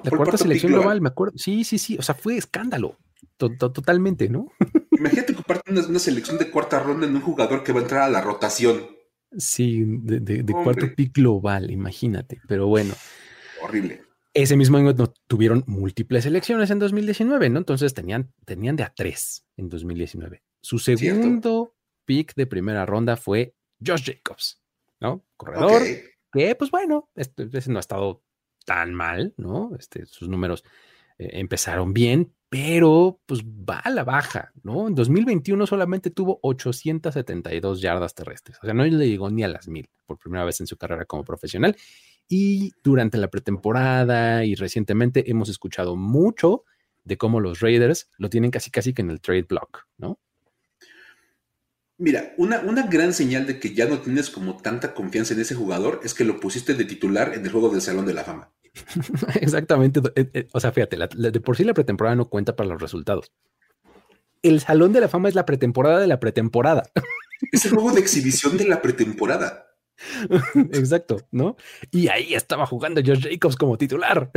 La 0.03 0.11
cuarta 0.11 0.37
selección 0.37 0.71
global, 0.71 1.01
me 1.01 1.09
acuerdo. 1.09 1.37
Sí, 1.37 1.63
sí, 1.63 1.77
sí. 1.77 1.97
O 1.97 2.01
sea, 2.01 2.15
fue 2.15 2.37
escándalo. 2.37 2.97
Totalmente, 3.37 4.29
¿no? 4.29 4.47
Imagínate 4.91 5.33
ocuparte 5.33 5.71
una, 5.71 5.85
una, 5.85 5.99
selección 5.99 6.37
de 6.37 6.51
cuarta 6.51 6.79
ronda 6.79 7.07
en 7.07 7.15
un 7.15 7.21
jugador 7.21 7.63
que 7.63 7.71
va 7.71 7.79
a 7.79 7.83
entrar 7.83 8.01
a 8.03 8.09
la 8.09 8.21
rotación. 8.21 8.85
Sí, 9.37 9.83
de, 9.85 10.43
cuarto 10.45 10.87
pick 10.95 11.15
global, 11.15 11.71
imagínate. 11.71 12.41
Pero 12.47 12.67
bueno. 12.67 12.93
Horrible. 13.61 14.01
Ese 14.33 14.55
mismo 14.55 14.77
año 14.77 14.93
tuvieron 15.27 15.63
múltiples 15.67 16.25
elecciones 16.25 16.69
en 16.71 16.79
2019, 16.79 17.49
¿no? 17.49 17.59
Entonces 17.59 17.93
tenían, 17.93 18.33
tenían 18.45 18.75
de 18.75 18.83
a 18.83 18.93
tres 18.93 19.45
en 19.57 19.69
2019. 19.69 20.43
Su 20.61 20.79
segundo 20.79 21.70
pick 22.05 22.35
de 22.35 22.47
primera 22.47 22.85
ronda 22.85 23.17
fue 23.17 23.55
Josh 23.85 24.05
Jacobs, 24.05 24.61
¿no? 24.99 25.25
Corredor, 25.37 25.81
que 26.31 26.55
pues 26.55 26.71
bueno, 26.71 27.09
este, 27.15 27.47
no 27.67 27.77
ha 27.77 27.79
estado 27.79 28.23
tan 28.65 28.93
mal, 28.93 29.33
¿no? 29.37 29.71
Este, 29.77 30.05
sus 30.05 30.29
números 30.29 30.63
eh, 31.17 31.29
empezaron 31.33 31.93
bien, 31.93 32.33
pero 32.49 33.19
pues 33.25 33.43
va 33.43 33.79
a 33.79 33.89
la 33.89 34.03
baja, 34.03 34.51
¿no? 34.63 34.87
En 34.87 34.95
2021 34.95 35.65
solamente 35.65 36.09
tuvo 36.09 36.39
872 36.43 37.81
yardas 37.81 38.13
terrestres, 38.13 38.57
o 38.61 38.65
sea, 38.65 38.73
no 38.73 38.83
le 38.83 39.07
llegó 39.07 39.29
ni 39.29 39.43
a 39.43 39.47
las 39.47 39.67
mil 39.67 39.89
por 40.05 40.17
primera 40.17 40.45
vez 40.45 40.59
en 40.59 40.67
su 40.67 40.77
carrera 40.77 41.05
como 41.05 41.23
profesional. 41.23 41.75
Y 42.27 42.71
durante 42.81 43.17
la 43.17 43.29
pretemporada 43.29 44.45
y 44.45 44.55
recientemente 44.55 45.29
hemos 45.29 45.49
escuchado 45.49 45.97
mucho 45.97 46.63
de 47.03 47.17
cómo 47.17 47.39
los 47.39 47.59
Raiders 47.59 48.09
lo 48.17 48.29
tienen 48.29 48.51
casi 48.51 48.71
casi 48.71 48.93
que 48.93 49.01
en 49.01 49.09
el 49.09 49.21
trade 49.21 49.43
block, 49.43 49.87
¿no? 49.97 50.19
Mira, 52.01 52.33
una, 52.37 52.61
una, 52.61 52.87
gran 52.87 53.13
señal 53.13 53.45
de 53.45 53.59
que 53.59 53.75
ya 53.75 53.85
no 53.85 53.99
tienes 53.99 54.31
como 54.31 54.57
tanta 54.57 54.95
confianza 54.95 55.35
en 55.35 55.41
ese 55.41 55.53
jugador 55.53 56.01
es 56.03 56.15
que 56.15 56.23
lo 56.23 56.39
pusiste 56.39 56.73
de 56.73 56.83
titular 56.83 57.35
en 57.35 57.45
el 57.45 57.51
juego 57.51 57.69
del 57.69 57.79
Salón 57.79 58.07
de 58.07 58.15
la 58.15 58.23
Fama. 58.23 58.51
Exactamente. 59.39 60.01
Eh, 60.15 60.27
eh, 60.33 60.47
o 60.51 60.59
sea, 60.59 60.71
fíjate, 60.71 60.97
de 60.97 61.39
por 61.41 61.55
sí 61.55 61.63
la 61.63 61.75
pretemporada 61.75 62.15
no 62.15 62.27
cuenta 62.27 62.55
para 62.55 62.69
los 62.69 62.81
resultados. 62.81 63.31
El 64.41 64.61
Salón 64.61 64.93
de 64.93 65.01
la 65.01 65.09
Fama 65.09 65.29
es 65.29 65.35
la 65.35 65.45
pretemporada 65.45 65.99
de 65.99 66.07
la 66.07 66.19
pretemporada. 66.19 66.89
Es 67.51 67.65
el 67.65 67.73
juego 67.73 67.91
de 67.91 68.01
exhibición 68.01 68.57
de 68.57 68.65
la 68.65 68.81
pretemporada. 68.81 69.70
Exacto, 70.71 71.21
¿no? 71.31 71.55
Y 71.91 72.07
ahí 72.07 72.33
estaba 72.33 72.65
jugando 72.65 73.01
Josh 73.05 73.27
Jacobs 73.29 73.55
como 73.55 73.77
titular. 73.77 74.31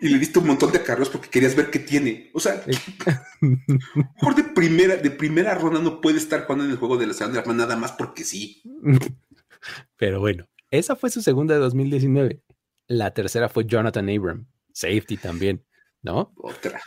Y 0.00 0.08
le 0.08 0.18
diste 0.18 0.38
un 0.38 0.48
montón 0.48 0.72
de 0.72 0.82
carros 0.82 1.08
porque 1.08 1.28
querías 1.28 1.54
ver 1.54 1.70
qué 1.70 1.78
tiene. 1.78 2.30
O 2.34 2.40
sea, 2.40 2.62
mejor 3.40 4.34
de 4.34 4.44
primera, 4.44 4.96
de 4.96 5.10
primera 5.10 5.54
ronda 5.54 5.80
no 5.80 6.00
puede 6.00 6.18
estar 6.18 6.44
jugando 6.44 6.64
en 6.64 6.70
el 6.70 6.76
juego 6.76 6.96
de 6.96 7.06
la 7.06 7.14
Fama 7.14 7.54
nada 7.54 7.76
más 7.76 7.92
porque 7.92 8.24
sí. 8.24 8.62
Pero 9.96 10.20
bueno, 10.20 10.48
esa 10.70 10.96
fue 10.96 11.10
su 11.10 11.22
segunda 11.22 11.54
de 11.54 11.60
2019. 11.60 12.42
La 12.88 13.12
tercera 13.12 13.48
fue 13.48 13.66
Jonathan 13.66 14.08
Abram, 14.08 14.46
safety 14.72 15.16
también, 15.16 15.64
¿no? 16.02 16.32
Otra. 16.36 16.80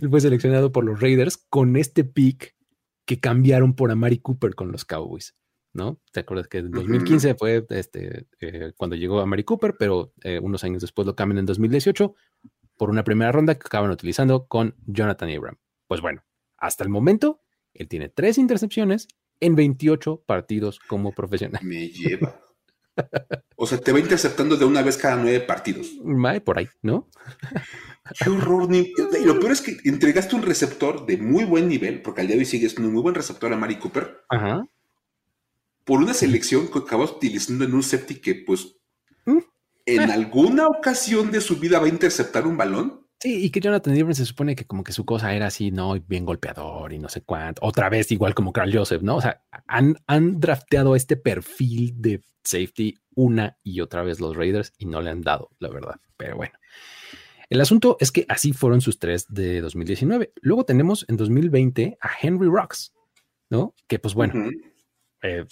Él 0.00 0.10
fue 0.10 0.20
seleccionado 0.20 0.70
por 0.70 0.84
los 0.84 1.00
Raiders 1.00 1.36
con 1.36 1.76
este 1.76 2.04
pick 2.04 2.54
que 3.06 3.20
cambiaron 3.20 3.74
por 3.74 3.90
Amari 3.90 4.18
Cooper 4.18 4.54
con 4.54 4.72
los 4.72 4.84
Cowboys. 4.84 5.34
¿No? 5.76 6.00
¿Te 6.10 6.20
acuerdas 6.20 6.48
que 6.48 6.58
en 6.58 6.70
2015 6.70 7.34
fue 7.34 7.64
este, 7.70 8.26
eh, 8.40 8.72
cuando 8.76 8.96
llegó 8.96 9.20
a 9.20 9.26
Mary 9.26 9.44
Cooper, 9.44 9.76
pero 9.78 10.12
eh, 10.22 10.40
unos 10.42 10.64
años 10.64 10.82
después 10.82 11.06
lo 11.06 11.14
cambian 11.14 11.38
en 11.38 11.46
2018 11.46 12.14
por 12.76 12.90
una 12.90 13.04
primera 13.04 13.30
ronda 13.30 13.54
que 13.54 13.66
acaban 13.66 13.90
utilizando 13.90 14.46
con 14.46 14.74
Jonathan 14.86 15.30
Abram? 15.30 15.56
Pues 15.86 16.00
bueno, 16.00 16.24
hasta 16.56 16.82
el 16.82 16.90
momento, 16.90 17.40
él 17.74 17.88
tiene 17.88 18.08
tres 18.08 18.38
intercepciones 18.38 19.06
en 19.38 19.54
28 19.54 20.24
partidos 20.26 20.80
como 20.80 21.12
profesional. 21.12 21.62
Me 21.62 21.88
lleva. 21.88 22.40
O 23.56 23.66
sea, 23.66 23.76
te 23.78 23.92
va 23.92 24.00
interceptando 24.00 24.56
de 24.56 24.64
una 24.64 24.80
vez 24.80 24.96
cada 24.96 25.16
nueve 25.16 25.40
partidos. 25.40 25.92
Por 26.40 26.58
ahí, 26.58 26.68
¿no? 26.80 27.10
Qué 28.24 28.30
horror. 28.30 28.74
Y 28.74 28.94
lo 29.24 29.38
peor 29.38 29.52
es 29.52 29.60
que 29.60 29.76
entregaste 29.84 30.34
un 30.34 30.42
receptor 30.42 31.04
de 31.04 31.18
muy 31.18 31.44
buen 31.44 31.68
nivel, 31.68 32.00
porque 32.00 32.22
al 32.22 32.26
día 32.28 32.36
de 32.36 32.40
hoy 32.40 32.46
sigues 32.46 32.78
un 32.78 32.90
muy 32.90 33.02
buen 33.02 33.14
receptor 33.14 33.52
a 33.52 33.56
Mari 33.56 33.76
Cooper. 33.76 34.22
Ajá 34.30 34.66
por 35.86 36.00
una 36.00 36.12
selección 36.12 36.68
que 36.68 36.80
acabas 36.80 37.12
utilizando 37.12 37.64
en 37.64 37.72
un 37.72 37.82
safety 37.82 38.16
que, 38.16 38.34
pues, 38.34 38.76
¿Mm? 39.24 39.38
en 39.86 40.10
alguna 40.10 40.66
ocasión 40.66 41.30
de 41.30 41.40
su 41.40 41.56
vida 41.56 41.78
va 41.78 41.86
a 41.86 41.90
interceptar 41.90 42.46
un 42.46 42.56
balón. 42.56 43.06
Sí, 43.20 43.44
y 43.44 43.50
que 43.50 43.60
Jonathan 43.60 43.96
Irving 43.96 44.14
se 44.14 44.26
supone 44.26 44.56
que 44.56 44.66
como 44.66 44.82
que 44.84 44.92
su 44.92 45.04
cosa 45.04 45.32
era 45.32 45.46
así, 45.46 45.70
¿no? 45.70 45.98
Bien 46.00 46.26
golpeador 46.26 46.92
y 46.92 46.98
no 46.98 47.08
sé 47.08 47.22
cuánto. 47.22 47.64
Otra 47.64 47.88
vez, 47.88 48.10
igual 48.10 48.34
como 48.34 48.52
Carl 48.52 48.76
Joseph, 48.76 49.02
¿no? 49.02 49.16
O 49.16 49.20
sea, 49.20 49.44
han, 49.68 49.96
han 50.08 50.40
drafteado 50.40 50.96
este 50.96 51.16
perfil 51.16 51.94
de 51.96 52.20
safety 52.44 52.98
una 53.14 53.56
y 53.62 53.80
otra 53.80 54.02
vez 54.02 54.20
los 54.20 54.36
Raiders 54.36 54.72
y 54.76 54.86
no 54.86 55.00
le 55.00 55.10
han 55.10 55.22
dado, 55.22 55.50
la 55.60 55.70
verdad. 55.70 56.00
Pero 56.16 56.36
bueno. 56.36 56.52
El 57.48 57.60
asunto 57.60 57.96
es 58.00 58.10
que 58.10 58.26
así 58.28 58.52
fueron 58.52 58.80
sus 58.80 58.98
tres 58.98 59.26
de 59.28 59.60
2019. 59.60 60.32
Luego 60.40 60.64
tenemos 60.64 61.06
en 61.08 61.16
2020 61.16 61.96
a 62.00 62.10
Henry 62.20 62.48
Rocks, 62.48 62.92
¿no? 63.48 63.72
Que 63.86 64.00
pues 64.00 64.14
bueno, 64.14 64.50
eh, 65.26 65.46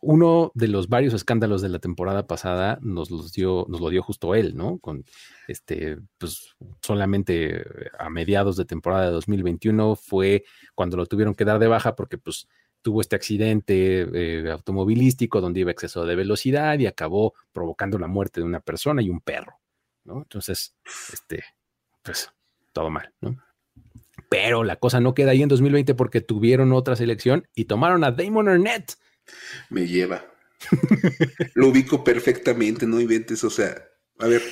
uno 0.00 0.52
de 0.54 0.68
los 0.68 0.88
varios 0.88 1.14
escándalos 1.14 1.62
de 1.62 1.68
la 1.68 1.78
temporada 1.78 2.26
pasada 2.26 2.78
nos 2.80 3.10
los 3.10 3.32
dio, 3.32 3.66
nos 3.68 3.80
lo 3.80 3.90
dio 3.90 4.02
justo 4.02 4.34
él, 4.34 4.56
¿no? 4.56 4.78
Con 4.78 5.04
este, 5.48 5.98
pues 6.18 6.56
solamente 6.80 7.64
a 7.98 8.08
mediados 8.08 8.56
de 8.56 8.64
temporada 8.64 9.06
de 9.06 9.12
2021 9.12 9.96
fue 9.96 10.44
cuando 10.74 10.96
lo 10.96 11.06
tuvieron 11.06 11.34
que 11.34 11.44
dar 11.44 11.58
de 11.58 11.68
baja 11.68 11.94
porque 11.94 12.18
pues 12.18 12.48
tuvo 12.82 13.00
este 13.00 13.16
accidente 13.16 14.06
eh, 14.14 14.50
automovilístico 14.50 15.40
donde 15.40 15.60
iba 15.60 15.72
exceso 15.72 16.06
de 16.06 16.14
velocidad 16.14 16.78
y 16.78 16.86
acabó 16.86 17.34
provocando 17.52 17.98
la 17.98 18.06
muerte 18.06 18.40
de 18.40 18.46
una 18.46 18.60
persona 18.60 19.02
y 19.02 19.10
un 19.10 19.20
perro, 19.20 19.58
¿no? 20.04 20.18
Entonces, 20.18 20.76
este, 21.12 21.42
pues 22.02 22.32
todo 22.72 22.90
mal, 22.90 23.12
¿no? 23.20 23.36
Pero 24.28 24.64
la 24.64 24.76
cosa 24.76 25.00
no 25.00 25.14
queda 25.14 25.32
ahí 25.32 25.42
en 25.42 25.48
2020 25.48 25.94
porque 25.94 26.20
tuvieron 26.20 26.72
otra 26.72 26.96
selección 26.96 27.48
y 27.54 27.64
tomaron 27.64 28.04
a 28.04 28.12
Damon 28.12 28.48
Arnett, 28.48 28.94
me 29.70 29.86
lleva. 29.86 30.24
Lo 31.54 31.68
ubico 31.68 32.02
perfectamente, 32.02 32.86
no 32.86 33.00
inventes, 33.00 33.44
o 33.44 33.50
sea, 33.50 33.76
a 34.18 34.26
ver. 34.26 34.42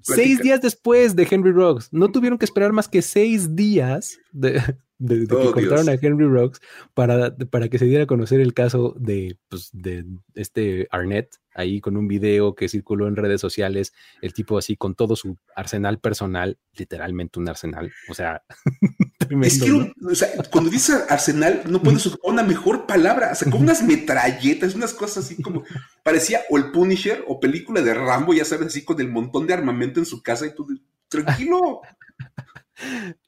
Seis 0.00 0.40
días 0.40 0.60
después 0.60 1.16
de 1.16 1.26
Henry 1.28 1.52
Rocks, 1.52 1.88
no 1.92 2.10
tuvieron 2.10 2.38
que 2.38 2.44
esperar 2.44 2.72
más 2.72 2.88
que 2.88 3.02
seis 3.02 3.54
días 3.54 4.18
de, 4.32 4.62
de, 4.98 5.26
que 5.26 5.34
oh, 5.34 5.52
contaron 5.52 5.88
a 5.88 5.94
Henry 5.94 6.26
Rocks 6.26 6.60
para, 6.94 7.34
para 7.36 7.68
que 7.68 7.78
se 7.78 7.84
diera 7.84 8.04
a 8.04 8.08
conocer 8.08 8.40
el 8.40 8.52
caso 8.52 8.94
de, 8.98 9.36
pues, 9.48 9.70
de 9.72 10.04
este 10.34 10.88
Arnett, 10.90 11.36
ahí 11.54 11.80
con 11.80 11.96
un 11.96 12.08
video 12.08 12.54
que 12.54 12.68
circuló 12.68 13.08
en 13.08 13.16
redes 13.16 13.40
sociales, 13.40 13.92
el 14.22 14.32
tipo 14.32 14.58
así 14.58 14.76
con 14.76 14.94
todo 14.94 15.16
su 15.16 15.36
arsenal 15.54 15.98
personal, 15.98 16.58
literalmente 16.74 17.38
un 17.38 17.48
arsenal, 17.48 17.92
o 18.08 18.14
sea, 18.14 18.42
es 19.42 19.62
que 19.62 19.72
o 19.72 20.14
sea, 20.14 20.28
cuando 20.50 20.70
dice 20.70 20.94
arsenal, 21.08 21.62
no 21.68 21.82
puedes 21.82 22.06
ocupar 22.06 22.32
una 22.32 22.42
mejor 22.42 22.86
palabra, 22.86 23.30
o 23.32 23.34
sea, 23.34 23.50
con 23.50 23.62
unas 23.62 23.82
metralletas, 23.84 24.74
unas 24.74 24.94
cosas 24.94 25.24
así 25.24 25.40
como, 25.40 25.64
parecía 26.02 26.40
o 26.50 26.58
el 26.58 26.70
Punisher 26.72 27.24
o 27.26 27.38
película 27.38 27.82
de 27.82 27.94
Rambo, 27.94 28.34
ya 28.34 28.44
sabes, 28.44 28.68
así 28.68 28.84
con 28.84 29.00
el 29.00 29.08
montón 29.08 29.46
de 29.46 29.54
armamento 29.54 30.00
en 30.00 30.06
su 30.06 30.22
casa 30.22 30.46
y 30.46 30.54
tú, 30.54 30.66
tranquilo. 31.08 31.82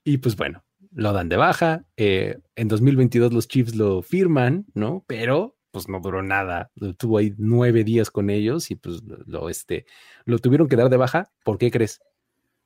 y 0.04 0.18
pues 0.18 0.36
bueno, 0.36 0.62
lo 0.90 1.12
dan 1.12 1.28
de 1.28 1.36
baja. 1.36 1.84
Eh, 1.96 2.38
en 2.56 2.68
2022 2.68 3.32
los 3.32 3.48
Chiefs 3.48 3.74
lo 3.74 4.02
firman, 4.02 4.66
¿no? 4.74 5.04
Pero 5.06 5.56
pues 5.70 5.88
no 5.88 6.00
duró 6.00 6.22
nada. 6.22 6.70
Tuvo 6.98 7.18
ahí 7.18 7.34
nueve 7.38 7.84
días 7.84 8.10
con 8.10 8.28
ellos 8.28 8.70
y 8.70 8.74
pues 8.76 9.02
lo, 9.04 9.48
este, 9.48 9.86
lo 10.24 10.38
tuvieron 10.38 10.68
que 10.68 10.76
dar 10.76 10.90
de 10.90 10.96
baja. 10.96 11.30
¿Por 11.44 11.58
qué 11.58 11.70
crees? 11.70 12.00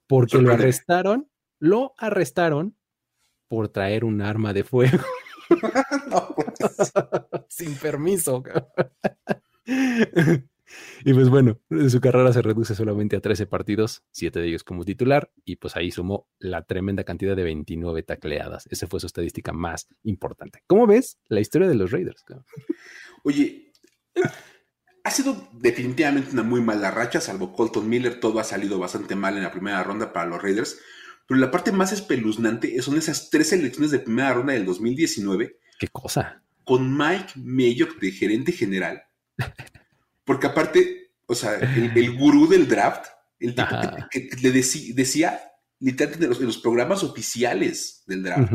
Porque 0.06 0.38
lo 0.38 0.52
arrestaron, 0.52 1.28
lo 1.58 1.94
arrestaron 1.98 2.76
por 3.48 3.68
traer 3.68 4.04
un 4.04 4.22
arma 4.22 4.52
de 4.52 4.64
fuego. 4.64 4.98
Pues. 6.34 6.92
Sin 7.48 7.74
permiso. 7.76 8.42
Y 11.04 11.12
pues 11.12 11.28
bueno, 11.28 11.60
su 11.88 12.00
carrera 12.00 12.32
se 12.32 12.42
reduce 12.42 12.74
solamente 12.74 13.16
a 13.16 13.20
13 13.20 13.46
partidos, 13.46 14.02
7 14.12 14.40
de 14.40 14.48
ellos 14.48 14.64
como 14.64 14.84
titular, 14.84 15.30
y 15.44 15.56
pues 15.56 15.76
ahí 15.76 15.90
sumó 15.90 16.28
la 16.38 16.62
tremenda 16.62 17.04
cantidad 17.04 17.36
de 17.36 17.44
29 17.44 18.02
tacleadas. 18.02 18.66
Esa 18.70 18.86
fue 18.86 19.00
su 19.00 19.06
estadística 19.06 19.52
más 19.52 19.88
importante. 20.02 20.62
¿Cómo 20.66 20.86
ves 20.86 21.18
la 21.28 21.40
historia 21.40 21.68
de 21.68 21.74
los 21.74 21.90
Raiders? 21.90 22.24
Oye, 23.22 23.72
ha 25.02 25.10
sido 25.10 25.48
definitivamente 25.52 26.30
una 26.32 26.42
muy 26.42 26.62
mala 26.62 26.90
racha, 26.90 27.20
salvo 27.20 27.52
Colton 27.52 27.88
Miller, 27.88 28.20
todo 28.20 28.40
ha 28.40 28.44
salido 28.44 28.78
bastante 28.78 29.14
mal 29.14 29.36
en 29.36 29.42
la 29.42 29.52
primera 29.52 29.82
ronda 29.82 30.12
para 30.12 30.26
los 30.26 30.42
Raiders, 30.42 30.80
pero 31.26 31.40
la 31.40 31.50
parte 31.50 31.72
más 31.72 31.92
espeluznante 31.92 32.80
son 32.82 32.96
esas 32.96 33.30
tres 33.30 33.52
elecciones 33.52 33.90
de 33.90 33.98
primera 33.98 34.32
ronda 34.32 34.52
del 34.54 34.66
2019. 34.66 35.58
¿Qué 35.78 35.88
cosa? 35.88 36.42
Con 36.64 36.96
Mike 36.96 37.34
Mayock 37.36 37.98
de 37.98 38.12
gerente 38.12 38.52
general 38.52 39.02
Porque 40.24 40.46
aparte, 40.46 41.12
o 41.26 41.34
sea, 41.34 41.54
el, 41.56 42.16
gurú 42.16 42.48
del 42.48 42.66
draft, 42.66 43.06
el 43.38 43.54
tipo 43.54 43.76
que, 44.10 44.28
le 44.42 44.50
decía, 44.50 45.40
literalmente 45.80 46.26
en 46.26 46.46
los, 46.46 46.58
programas 46.58 47.02
oficiales 47.02 48.02
del 48.06 48.22
draft, 48.22 48.52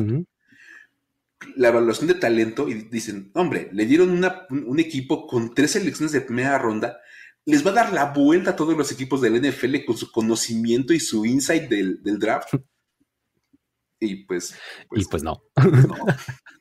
la 1.56 1.70
evaluación 1.70 2.08
de 2.08 2.16
talento, 2.16 2.68
y 2.68 2.74
dicen, 2.74 3.32
hombre, 3.36 3.70
le 3.72 3.86
dieron 3.86 4.22
un 4.50 4.80
equipo 4.80 5.28
con 5.28 5.54
tres 5.54 5.72
selecciones 5.72 6.12
de 6.12 6.22
primera 6.22 6.58
ronda, 6.58 7.00
les 7.46 7.66
va 7.66 7.72
a 7.72 7.76
dar 7.76 7.94
la 7.94 8.14
vuelta 8.14 8.52
a 8.52 8.56
todos 8.56 8.78
los 8.78 8.92
equipos 8.92 9.22
del 9.22 9.42
NFL 9.42 9.86
con 9.86 9.98
su 9.98 10.12
conocimiento 10.12 10.94
y 10.94 11.00
su 11.00 11.26
insight 11.26 11.70
del, 11.70 12.02
draft. 12.20 12.54
Y 14.02 14.24
pues, 14.24 14.56
pues, 14.88 15.02
Y 15.02 15.06
pues 15.10 15.24
no. 15.24 15.44
Pues 15.54 15.86
no. 15.86 15.96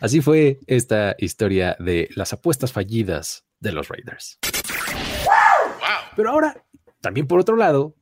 Así 0.00 0.20
fue 0.20 0.60
esta 0.66 1.14
historia 1.18 1.76
de 1.78 2.08
las 2.14 2.32
apuestas 2.32 2.72
fallidas 2.72 3.44
de 3.60 3.72
los 3.72 3.88
Raiders. 3.88 4.38
Pero 6.16 6.30
ahora, 6.30 6.64
también 7.00 7.26
por 7.26 7.40
otro 7.40 7.56
lado, 7.56 7.94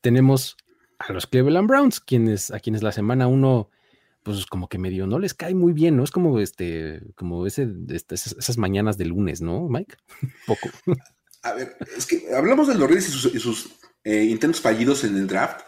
tenemos 0.00 0.56
a 0.98 1.12
los 1.12 1.26
Cleveland 1.26 1.68
Browns, 1.68 2.00
quienes, 2.00 2.50
a 2.50 2.60
quienes 2.60 2.82
la 2.82 2.92
semana 2.92 3.26
uno, 3.26 3.70
pues 4.22 4.46
como 4.46 4.68
que 4.68 4.78
medio 4.78 5.06
no 5.06 5.18
les 5.18 5.34
cae 5.34 5.54
muy 5.54 5.72
bien, 5.72 5.96
¿no? 5.96 6.04
Es 6.04 6.10
como 6.10 6.40
este, 6.40 7.02
como 7.14 7.46
ese, 7.46 7.68
este, 7.90 8.14
esas 8.14 8.58
mañanas 8.58 8.98
de 8.98 9.04
lunes, 9.04 9.40
¿no, 9.40 9.68
Mike? 9.68 9.96
Poco. 10.46 10.70
A 11.42 11.52
ver, 11.52 11.76
es 11.96 12.06
que 12.06 12.34
hablamos 12.34 12.68
de 12.68 12.74
los 12.74 12.88
Raiders 12.88 13.08
y 13.08 13.38
sus, 13.38 13.70
eh, 14.04 14.24
intentos 14.24 14.60
fallidos 14.60 15.04
en 15.04 15.16
el 15.16 15.26
draft. 15.26 15.60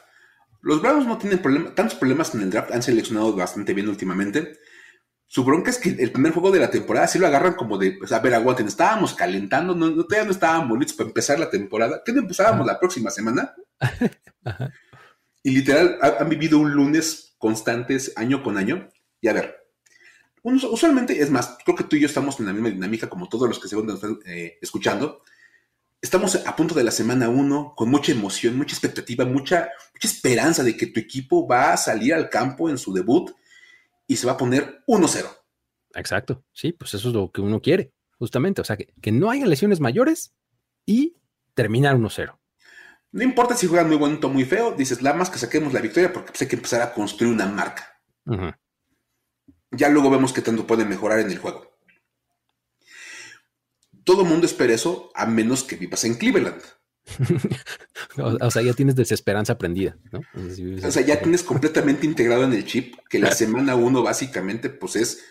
Los 0.63 0.83
Browns 0.83 1.07
no 1.07 1.17
tienen 1.17 1.41
tantos 1.75 1.95
problemas 1.95 2.35
en 2.35 2.43
el 2.43 2.51
draft, 2.51 2.73
han 2.73 2.83
seleccionado 2.83 3.35
bastante 3.35 3.73
bien 3.73 3.89
últimamente. 3.89 4.59
Su 5.33 5.45
bronca 5.45 5.71
es 5.71 5.79
que 5.79 5.91
el 5.91 6.11
primer 6.11 6.33
juego 6.33 6.51
de 6.51 6.59
la 6.59 6.73
temporada 6.73 7.07
sí 7.07 7.17
lo 7.17 7.29
agarran 7.29 7.55
como 7.55 7.79
de, 7.79 7.93
pues, 7.93 8.11
a 8.11 8.19
ver, 8.19 8.35
aguanten, 8.35 8.67
estábamos 8.67 9.15
calentando, 9.15 9.77
no, 9.77 9.89
todavía 10.05 10.25
no 10.25 10.33
estábamos 10.33 10.77
listos 10.77 10.97
para 10.97 11.09
empezar 11.09 11.39
la 11.39 11.49
temporada. 11.49 12.03
¿Qué 12.05 12.13
no 12.13 12.19
empezábamos 12.19 12.67
la 12.67 12.81
próxima 12.81 13.11
semana? 13.11 13.55
Y 15.43 15.53
literal, 15.53 15.99
han 16.03 16.29
vivido 16.29 16.59
un 16.59 16.73
lunes 16.73 17.35
constantes 17.39 18.13
año 18.17 18.43
con 18.43 18.59
año. 18.59 18.91
Y 19.23 19.29
a 19.29 19.33
ver, 19.33 19.57
usualmente, 20.43 21.19
es 21.19 21.31
más, 21.31 21.57
creo 21.65 21.75
que 21.75 21.85
tú 21.85 21.97
y 21.97 22.01
yo 22.01 22.07
estamos 22.07 22.39
en 22.39 22.45
la 22.45 22.53
misma 22.53 22.69
dinámica 22.69 23.09
como 23.09 23.27
todos 23.27 23.49
los 23.49 23.59
que 23.59 23.67
se 23.67 23.79
están 23.79 24.19
eh, 24.27 24.59
escuchando. 24.61 25.23
Estamos 26.03 26.35
a 26.45 26.57
punto 26.57 26.75
de 26.75 26.85
la 26.85 26.91
semana 26.91 27.31
uno, 27.31 27.73
con 27.75 27.89
mucha 27.89 28.13
emoción, 28.13 28.59
mucha 28.59 28.75
expectativa, 28.75 29.25
mucha, 29.25 29.71
mucha 29.95 30.09
esperanza 30.09 30.63
de 30.63 30.77
que 30.77 30.89
tu 30.89 31.01
equipo 31.01 31.49
va 31.49 31.73
a 31.73 31.79
salir 31.79 32.13
al 32.13 32.29
campo 32.29 32.69
en 32.69 32.77
su 32.77 32.93
debut 32.93 33.31
y 34.11 34.17
se 34.17 34.27
va 34.27 34.33
a 34.33 34.37
poner 34.37 34.83
1-0. 34.89 35.25
Exacto, 35.95 36.45
sí, 36.53 36.73
pues 36.73 36.95
eso 36.95 37.11
es 37.11 37.15
lo 37.15 37.31
que 37.31 37.41
uno 37.41 37.63
quiere, 37.63 37.93
justamente. 38.19 38.61
O 38.61 38.65
sea, 38.65 38.77
que, 38.77 39.13
no 39.13 39.31
haya 39.31 39.47
lesiones 39.47 39.79
mayores 39.79 40.35
y 40.85 41.17
terminar 41.55 41.97
1-0. 41.97 42.37
No 43.13 43.23
importa 43.23 43.55
si 43.55 43.69
juegan 43.69 43.87
muy 43.87 43.99
bonito 43.99 44.27
o 44.27 44.31
muy 44.31 44.45
feo, 44.45 44.73
dices, 44.73 45.01
la 45.01 45.15
más 45.15 45.31
que 45.31 45.39
saquemos 45.39 45.73
la 45.73 45.81
victoria 45.81 46.13
porque 46.13 46.33
pues, 46.33 46.43
hay 46.43 46.49
que 46.49 46.57
empezar 46.57 46.83
a 46.83 46.93
construir 46.93 47.33
una 47.33 47.47
marca. 47.47 48.03
Ya 49.71 49.89
luego 49.89 50.11
vemos 50.11 50.33
qué 50.33 50.43
tanto 50.43 50.67
pueden 50.67 50.89
mejorar 50.89 51.21
en 51.21 51.31
el 51.31 51.39
juego. 51.39 51.79
Todo 54.03 54.23
el 54.23 54.29
mundo 54.29 54.45
espera 54.45 54.75
eso, 54.75 55.13
a 55.15 55.25
menos 55.25 55.63
que 55.63 55.77
vivas 55.77 56.03
en 56.03 56.17
Cleveland. 56.17 56.61
o, 58.19 58.51
sea, 58.51 58.63
ya 58.63 58.73
tienes 58.73 58.97
desesperanza 58.97 59.55
aprendida, 59.55 59.97
¿no? 60.13 60.21
O 60.87 60.91
sea, 60.91 61.03
ya 61.03 61.21
tienes 61.21 61.43
completamente 61.43 62.07
integrado 62.07 62.45
en 62.45 62.53
el 62.53 62.65
chip 62.65 62.95
que 63.09 63.19
la 63.19 63.33
semana 63.33 63.75
uno 63.75 64.03
básicamente 64.03 64.71
pues 64.71 64.97
es 64.97 65.23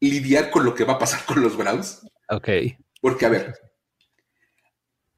lidiar 0.00 0.50
con 0.50 0.64
lo 0.64 0.74
que 0.74 0.84
va 0.84 0.94
a 0.94 0.98
pasar 0.98 1.24
con 1.24 1.42
los 1.42 1.56
Browns. 1.56 2.00
Ok. 2.28 2.48
Porque, 3.00 3.26
a 3.26 3.28
ver, 3.28 3.54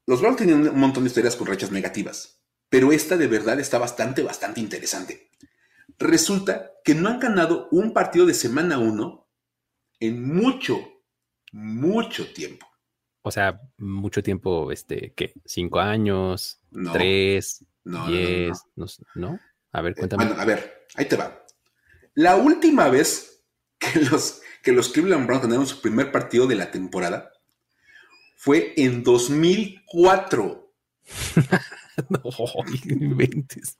los 0.06 0.20
Browns 0.20 0.38
tienen 0.38 0.68
un 0.68 0.78
montón 0.78 1.04
de 1.04 1.08
historias 1.08 1.36
con 1.36 1.46
rachas 1.46 1.70
negativas, 1.70 2.42
pero 2.68 2.92
esta 2.92 3.16
de 3.16 3.26
verdad 3.26 3.60
está 3.60 3.78
bastante, 3.78 4.22
bastante 4.22 4.60
interesante. 4.60 5.30
Resulta 5.98 6.72
que 6.84 6.94
no 6.94 7.08
han 7.08 7.20
ganado 7.20 7.68
un 7.70 7.92
partido 7.92 8.26
de 8.26 8.34
semana 8.34 8.78
uno 8.78 9.28
en 9.98 10.34
mucho, 10.34 10.80
mucho 11.52 12.32
tiempo. 12.32 12.69
O 13.22 13.30
sea, 13.30 13.60
mucho 13.78 14.22
tiempo, 14.22 14.72
este, 14.72 15.12
¿qué? 15.14 15.34
¿Cinco 15.44 15.80
años? 15.80 16.60
¿Tres? 16.92 17.64
¿Diez? 17.84 18.58
No, 19.14 19.38
A 19.72 19.82
ver, 19.82 19.94
cuéntame. 19.94 20.24
Bueno, 20.24 20.40
a 20.40 20.44
ver, 20.44 20.86
ahí 20.94 21.06
te 21.06 21.16
va. 21.16 21.44
La 22.14 22.36
última 22.36 22.88
vez 22.88 23.42
que 23.78 24.00
los, 24.00 24.40
que 24.62 24.72
los 24.72 24.88
Cleveland 24.88 25.26
Browns 25.26 25.42
ganaron 25.42 25.66
su 25.66 25.80
primer 25.80 26.12
partido 26.12 26.46
de 26.46 26.54
la 26.54 26.70
temporada 26.70 27.32
fue 28.36 28.72
en 28.76 29.02
2004. 29.02 30.72
no, 32.08 32.20
inventes. 32.88 33.78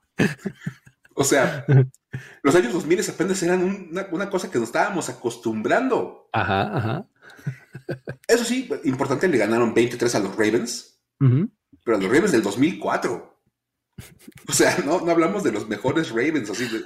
O 1.15 1.25
sea, 1.25 1.65
los 2.43 2.55
años 2.55 2.73
2000 2.73 3.11
apenas 3.11 3.43
eran 3.43 3.89
una, 4.11 4.31
cosa 4.31 4.51
que 4.51 4.59
nos 4.59 4.69
estábamos 4.69 5.09
acostumbrando. 5.09 6.29
Ajá, 6.33 6.77
ajá. 6.77 7.07
Eso 8.27 8.45
sí, 8.45 8.69
importante, 8.85 9.29
le 9.29 9.39
ganaron 9.39 9.75
23 9.75 10.15
a 10.15 10.21
los 10.21 10.37
Ravens, 10.37 11.01
pero 11.19 11.97
a 11.97 12.01
los 12.01 12.11
Ravens 12.11 12.33
del 12.33 12.43
2004. 12.43 13.31
O 14.49 14.53
sea, 14.53 14.79
no, 14.85 15.01
no 15.01 15.11
hablamos 15.11 15.43
de 15.43 15.53
los 15.53 15.69
mejores 15.69 16.11
Ravens, 16.11 16.51
así, 16.51 16.65
de, 16.69 16.81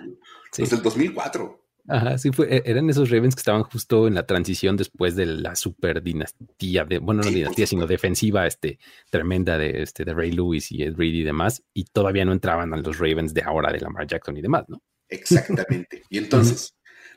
los 0.58 0.70
del 0.70 0.82
2004. 0.82 1.64
Ajá, 1.86 2.16
sí, 2.16 2.30
fue, 2.32 2.54
e-, 2.54 2.62
eran 2.64 2.88
esos 2.88 3.10
Ravens 3.10 3.34
que 3.34 3.40
estaban 3.40 3.62
justo 3.62 4.06
en 4.08 4.14
la 4.14 4.26
transición 4.26 4.76
después 4.76 5.16
de 5.16 5.26
la 5.26 5.54
super 5.54 6.02
dinastía, 6.02 6.84
de, 6.84 6.98
bueno, 6.98 7.22
no 7.22 7.30
dinastía, 7.30 7.66
sino 7.66 7.86
defensiva 7.86 8.46
este, 8.46 8.78
tremenda 9.10 9.58
de, 9.58 9.82
este, 9.82 10.04
de 10.04 10.14
Ray 10.14 10.32
Lewis 10.32 10.72
y 10.72 10.82
Ed 10.82 10.94
Reed 10.96 11.14
y 11.14 11.22
demás, 11.22 11.62
y 11.74 11.84
todavía 11.84 12.24
no 12.24 12.32
entraban 12.32 12.72
a 12.72 12.78
los 12.78 12.98
Ravens 12.98 13.34
de 13.34 13.42
ahora 13.42 13.70
de 13.70 13.80
Lamar 13.80 14.06
Jackson 14.06 14.36
y 14.36 14.42
demás, 14.42 14.64
¿no? 14.68 14.82
Exactamente. 15.08 16.02
Y 16.08 16.18
entonces, 16.18 16.76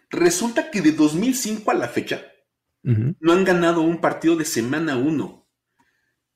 resulta 0.10 0.70
que 0.70 0.82
de 0.82 0.92
2005 0.92 1.72
a 1.72 1.74
la 1.74 1.88
fecha, 1.88 2.26
no 2.88 3.34
han 3.34 3.44
ganado 3.44 3.82
un 3.82 4.00
partido 4.00 4.38
de 4.38 4.46
semana 4.46 4.96
1 4.96 5.48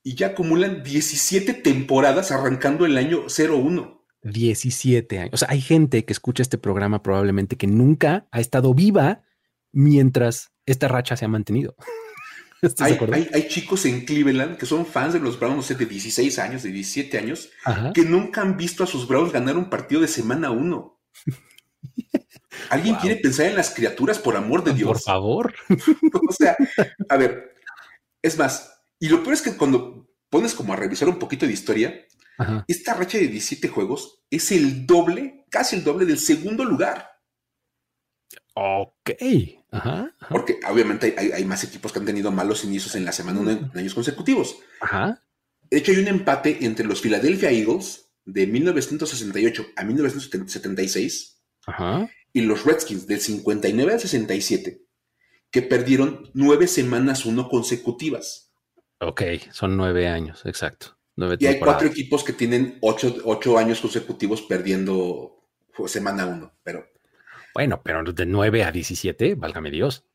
y 0.03 0.15
ya 0.15 0.27
acumulan 0.27 0.83
17 0.83 1.53
temporadas 1.53 2.31
arrancando 2.31 2.85
el 2.85 2.97
año 2.97 3.25
0-1. 3.25 4.01
17 4.23 5.19
años. 5.19 5.33
O 5.33 5.37
sea, 5.37 5.47
hay 5.49 5.61
gente 5.61 6.03
que 6.05 6.13
escucha 6.13 6.43
este 6.43 6.57
programa 6.57 7.01
probablemente 7.01 7.55
que 7.55 7.67
nunca 7.67 8.27
ha 8.31 8.39
estado 8.39 8.73
viva 8.73 9.23
mientras 9.71 10.51
esta 10.65 10.87
racha 10.87 11.15
se 11.15 11.25
ha 11.25 11.29
mantenido. 11.29 11.75
Hay, 12.79 13.47
chicos 13.47 13.87
en 13.87 14.05
Cleveland 14.05 14.55
que 14.55 14.67
son 14.67 14.85
fans 14.85 15.13
de 15.13 15.19
los 15.19 15.39
Browns 15.39 15.75
de 15.75 15.83
16 15.83 16.37
años, 16.37 16.61
de 16.61 16.71
17 16.71 17.17
años, 17.17 17.49
que 17.95 18.03
nunca 18.03 18.41
han 18.41 18.55
visto 18.55 18.83
a 18.83 18.87
sus 18.87 19.07
Browns 19.07 19.33
ganar 19.33 19.57
un 19.57 19.67
partido 19.67 20.01
de 20.01 20.07
semana 20.07 20.51
1. 20.51 20.99
¿Alguien 22.69 22.95
quiere 22.95 23.17
pensar 23.17 23.47
en 23.47 23.55
las 23.55 23.71
criaturas 23.71 24.19
por 24.19 24.35
amor 24.35 24.63
de 24.63 24.73
Dios? 24.73 24.87
Por 24.89 25.01
favor. 25.01 25.53
o 26.29 26.33
sea, 26.33 26.55
a 27.09 27.17
ver, 27.17 27.55
es 28.21 28.37
más, 28.37 28.83
y 28.99 29.09
lo 29.09 29.23
peor 29.23 29.33
es 29.33 29.41
que 29.41 29.55
cuando 29.55 30.09
pones 30.29 30.53
como 30.53 30.73
a 30.73 30.75
revisar 30.75 31.09
un 31.09 31.19
poquito 31.19 31.45
de 31.45 31.53
historia, 31.53 32.05
esta 32.67 32.95
racha 32.95 33.19
de 33.19 33.27
17 33.27 33.67
juegos 33.67 34.23
es 34.29 34.51
el 34.51 34.87
doble, 34.87 35.45
casi 35.49 35.75
el 35.75 35.83
doble 35.83 36.05
del 36.05 36.17
segundo 36.17 36.65
lugar. 36.65 37.07
Ok. 38.53 39.11
Ajá, 39.71 40.13
Porque 40.29 40.59
obviamente 40.69 41.15
hay, 41.17 41.45
más 41.45 41.63
equipos 41.63 41.93
que 41.93 41.99
han 41.99 42.05
tenido 42.05 42.31
malos 42.31 42.65
inicios 42.65 42.95
en 42.95 43.05
la 43.05 43.11
semana 43.13 43.51
en 43.51 43.71
años 43.73 43.93
consecutivos. 43.93 44.57
Ajá. 44.81 45.21
De 45.69 45.77
hecho, 45.77 45.91
hay 45.91 45.99
un 45.99 46.09
empate 46.09 46.65
entre 46.65 46.85
los 46.85 46.99
Philadelphia 46.99 47.51
Eagles 47.51 48.11
de 48.25 48.47
1968 48.47 49.67
a 49.77 49.83
1976 49.83 51.41
y 52.33 52.41
los 52.41 52.65
Redskins 52.65 53.07
del 53.07 53.19
59 53.19 53.93
al 53.93 53.99
67, 53.99 54.81
que 55.49 55.61
perdieron 55.61 56.29
nueve 56.33 56.67
semanas 56.67 57.25
uno 57.25 57.49
consecutivas. 57.49 58.53
Ok, 58.99 59.23
son 59.51 59.77
nueve 59.77 60.07
años, 60.07 60.45
exacto 60.45 61.01
y 61.39 61.45
hay 61.45 61.59
cuatro 61.59 61.87
equipos 61.87 62.23
que 62.23 62.33
tienen 62.33 62.77
ocho, 62.81 63.57
años 63.57 63.81
consecutivos 63.81 64.41
perdiendo 64.41 65.43
semana 65.87 66.25
uno, 66.25 66.53
pero... 66.63 66.85
Bueno, 67.53 67.81
pero 67.83 68.01
de 68.03 68.25
9 68.25 68.63
a 68.63 68.71
17, 68.71 69.35
válgame 69.35 69.71
Dios. 69.71 70.05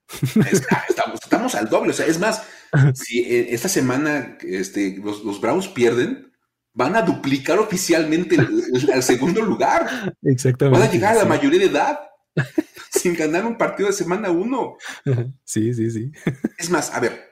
estamos, 1.20 1.55
al 1.55 1.68
doble. 1.68 1.90
O 1.90 1.92
sea, 1.92 2.07
es 2.07 2.18
más, 2.18 2.46
si 2.94 3.20
eh, 3.20 3.48
esta 3.50 3.68
semana 3.68 4.38
este, 4.40 4.98
los, 5.02 5.40
Browns 5.40 5.68
pierden, 5.68 6.33
van 6.77 6.95
a 6.95 7.01
duplicar 7.01 7.59
oficialmente 7.59 8.37
al 8.93 9.03
segundo 9.03 9.41
lugar. 9.41 10.15
Exactamente. 10.23 10.79
Van 10.79 10.89
a 10.89 10.93
llegar 10.93 11.17
a 11.17 11.21
la 11.21 11.25
mayoría 11.25 11.59
de 11.59 11.67
edad 11.67 12.01
sin 12.91 13.15
ganar 13.15 13.47
un 13.47 13.57
partido 13.57 13.89
de 13.89 13.95
semana 13.95 14.31
uno. 14.31 14.77
Sí, 15.45 15.73
sí, 15.73 15.91
sí. 15.91 16.12
Es 16.59 16.69
más, 16.69 16.93
a 16.93 17.01
ver, 17.01 17.31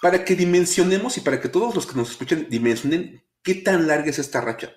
para 0.00 0.24
que 0.24 0.36
dimensionemos 0.36 1.18
y 1.18 1.20
para 1.20 1.40
que 1.40 1.48
todos 1.48 1.74
los 1.74 1.84
que 1.84 1.96
nos 1.96 2.12
escuchen 2.12 2.46
dimensionen 2.48 3.24
qué 3.42 3.56
tan 3.56 3.88
larga 3.88 4.10
es 4.10 4.20
esta 4.20 4.40
racha. 4.40 4.70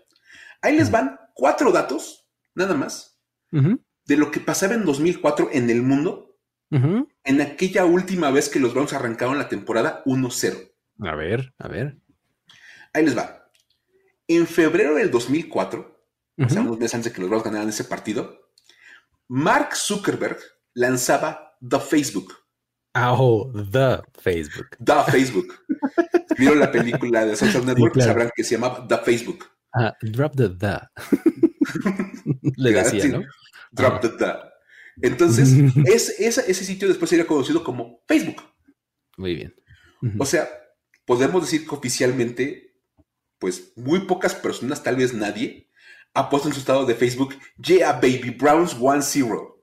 Ahí 0.62 0.75
les 0.75 0.89
van 0.89 1.19
cuatro 1.36 1.71
datos, 1.71 2.27
nada 2.55 2.73
más, 2.73 3.19
de 3.51 4.17
lo 4.17 4.31
que 4.31 4.39
pasaba 4.39 4.73
en 4.73 4.86
2004 4.86 5.49
en 5.51 5.69
el 5.69 5.84
mundo, 5.84 6.39
en 6.71 7.41
aquella 7.41 7.86
última 7.86 8.31
vez 8.31 8.49
que 8.49 8.60
los 8.60 8.73
Browns 8.73 8.93
arrancaron 8.93 9.38
la 9.38 9.49
temporada 9.49 10.03
1-0. 10.05 10.71
A 11.01 11.15
ver, 11.15 11.53
a 11.60 11.67
ver. 11.67 11.99
Ahí 12.95 13.05
les 13.05 13.17
va. 13.17 13.51
En 14.27 14.47
febrero 14.47 14.95
del 14.95 15.12
2004, 15.12 16.01
o 16.38 16.49
sea, 16.49 16.62
unos 16.62 16.79
meses 16.79 16.95
antes 16.95 17.12
de 17.12 17.15
que 17.15 17.21
los 17.21 17.29
Browns 17.29 17.45
ganaran 17.45 17.69
ese 17.69 17.84
partido, 17.84 18.51
Mark 19.27 19.75
Zuckerberg 19.75 20.39
lanzaba 20.73 21.58
The 21.67 21.79
Facebook. 21.79 22.34
Oh, 22.95 23.51
The 23.71 24.01
Facebook. 24.19 24.77
The 24.84 25.12
Facebook. 25.12 25.53
Vieron 26.38 26.60
la 26.60 26.71
película 26.71 27.25
de 27.25 27.36
Social 27.36 27.65
Network, 27.65 27.99
sabrán 28.01 28.31
que 28.34 28.43
se 28.43 28.55
llama 28.55 28.88
The 28.88 28.97
Facebook. 28.99 29.45
Ah, 29.73 29.93
drop 30.01 30.36
the 30.36 30.49
The. 30.49 30.79
Le 32.55 32.71
decía, 32.71 33.08
¿no? 33.10 33.23
Drop 33.71 34.01
the 34.01 34.10
The. 34.10 34.34
Entonces, 35.01 35.49
es, 35.86 36.17
ese 36.17 36.53
sitio 36.53 36.88
después 36.88 37.10
sería 37.10 37.27
conocido 37.27 37.63
como 37.63 38.01
Facebook. 38.08 38.41
Muy 39.17 39.36
bien. 39.36 39.55
O 40.19 40.25
sea, 40.25 40.47
podemos 41.05 41.41
decir 41.41 41.67
que 41.67 41.75
oficialmente, 41.75 42.64
pues 43.39 43.73
muy 43.75 44.01
pocas 44.01 44.33
personas, 44.33 44.83
tal 44.83 44.95
vez 44.95 45.13
nadie, 45.13 45.69
ha 46.13 46.29
puesto 46.29 46.47
en 46.47 46.53
su 46.53 46.59
estado 46.61 46.85
de 46.85 46.95
Facebook, 46.95 47.35
Yeah, 47.57 47.93
baby, 47.93 48.35
Browns 48.39 48.77
1-0. 48.77 49.55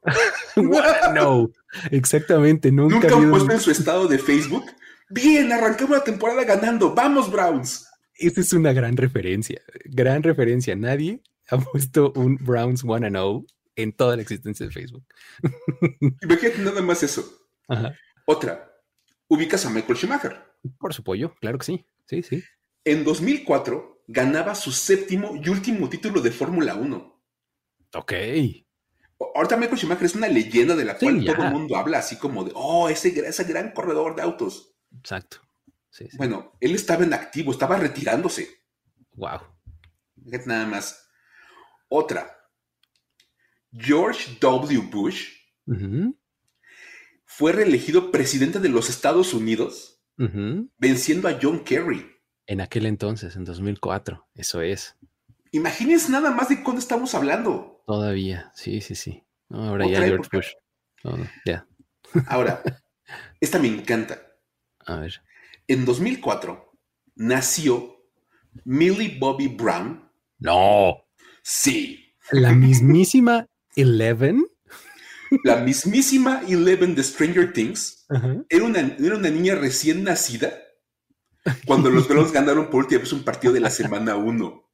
no, 1.14 1.50
exactamente, 1.90 2.70
nunca. 2.70 3.08
Nunca 3.08 3.16
han 3.16 3.30
puesto 3.30 3.52
en 3.52 3.60
su 3.60 3.70
estado 3.70 4.08
de 4.08 4.18
Facebook. 4.18 4.66
Bien, 5.08 5.52
arrancamos 5.52 5.98
la 5.98 6.04
temporada 6.04 6.44
ganando. 6.44 6.94
Vamos, 6.94 7.30
Browns. 7.30 7.88
Esa 8.14 8.40
es 8.40 8.52
una 8.52 8.72
gran 8.72 8.96
referencia. 8.96 9.60
Gran 9.84 10.22
referencia. 10.22 10.74
Nadie 10.76 11.22
ha 11.50 11.58
puesto 11.58 12.12
un 12.16 12.36
Browns 12.36 12.82
1 12.84 12.98
0 13.00 13.44
en 13.76 13.92
toda 13.92 14.16
la 14.16 14.22
existencia 14.22 14.66
de 14.66 14.72
Facebook. 14.72 15.04
Imagínate 16.22 16.58
nada 16.58 16.82
más 16.82 17.02
eso. 17.02 17.46
Otra. 18.26 18.70
Ubicas 19.28 19.64
a 19.64 19.70
Michael 19.70 19.96
Schumacher. 19.96 20.36
Por 20.78 20.92
su 20.92 21.02
pollo, 21.02 21.34
claro 21.40 21.58
que 21.58 21.64
sí. 21.64 21.86
Sí, 22.06 22.22
sí. 22.22 22.42
En 22.84 23.04
2004 23.04 24.04
ganaba 24.08 24.54
su 24.54 24.72
séptimo 24.72 25.36
y 25.42 25.48
último 25.48 25.88
título 25.88 26.20
de 26.20 26.30
Fórmula 26.30 26.74
1. 26.74 27.22
Ok. 27.94 28.12
Ahorita 29.34 29.56
Michael 29.56 29.78
Schumacher 29.78 30.04
es 30.04 30.14
una 30.14 30.28
leyenda 30.28 30.74
de 30.74 30.84
la 30.84 30.98
cual 30.98 31.24
todo 31.24 31.44
el 31.44 31.52
mundo 31.52 31.76
habla 31.76 31.98
así 31.98 32.16
como 32.16 32.44
de, 32.44 32.52
oh, 32.54 32.88
ese, 32.88 33.08
ese 33.26 33.44
gran 33.44 33.72
corredor 33.72 34.16
de 34.16 34.22
autos. 34.22 34.74
Exacto. 34.98 35.38
Bueno, 36.14 36.52
él 36.60 36.74
estaba 36.74 37.04
en 37.04 37.12
activo, 37.12 37.52
estaba 37.52 37.76
retirándose. 37.76 38.48
Wow. 39.14 39.40
Nada 40.46 40.66
más. 40.66 41.08
Otra. 41.88 42.36
George 43.72 44.38
W. 44.40 44.80
Bush 44.90 45.28
fue 47.24 47.52
reelegido 47.52 48.10
presidente 48.10 48.58
de 48.58 48.68
los 48.68 48.90
Estados 48.90 49.32
Unidos, 49.32 50.02
venciendo 50.76 51.28
a 51.28 51.38
John 51.40 51.64
Kerry. 51.64 52.11
En 52.46 52.60
aquel 52.60 52.86
entonces, 52.86 53.36
en 53.36 53.44
2004, 53.44 54.26
eso 54.34 54.60
es. 54.62 54.96
Imagínense 55.52 56.10
nada 56.10 56.30
más 56.30 56.48
de 56.48 56.62
cuándo 56.62 56.80
estamos 56.80 57.14
hablando. 57.14 57.82
Todavía, 57.86 58.50
sí, 58.54 58.80
sí, 58.80 58.94
sí. 58.94 59.22
ahora 59.50 59.86
ya 59.86 60.02
George 60.02 60.28
Bush. 60.32 60.52
ya. 61.44 61.66
Ahora, 62.26 62.62
esta 63.40 63.58
me 63.58 63.68
encanta. 63.68 64.20
A 64.86 64.96
ver. 64.96 65.22
En 65.66 65.84
2004 65.84 66.72
nació 67.14 68.04
Millie 68.64 69.18
Bobby 69.18 69.48
Brown. 69.48 70.10
No. 70.38 71.06
Sí. 71.42 72.14
La 72.30 72.52
mismísima 72.52 73.46
Eleven. 73.76 74.44
La 75.44 75.56
mismísima 75.56 76.42
Eleven 76.46 76.94
de 76.94 77.02
Stranger 77.02 77.52
Things. 77.52 78.06
era, 78.50 78.64
una, 78.64 78.80
era 78.80 79.16
una 79.16 79.30
niña 79.30 79.54
recién 79.54 80.04
nacida 80.04 80.52
cuando 81.66 81.90
los 81.90 82.08
Browns 82.08 82.32
ganaron 82.32 82.70
por 82.70 82.84
última 82.84 83.00
vez 83.00 83.12
un 83.12 83.24
partido 83.24 83.52
de 83.52 83.60
la 83.60 83.70
semana 83.70 84.16
1. 84.16 84.70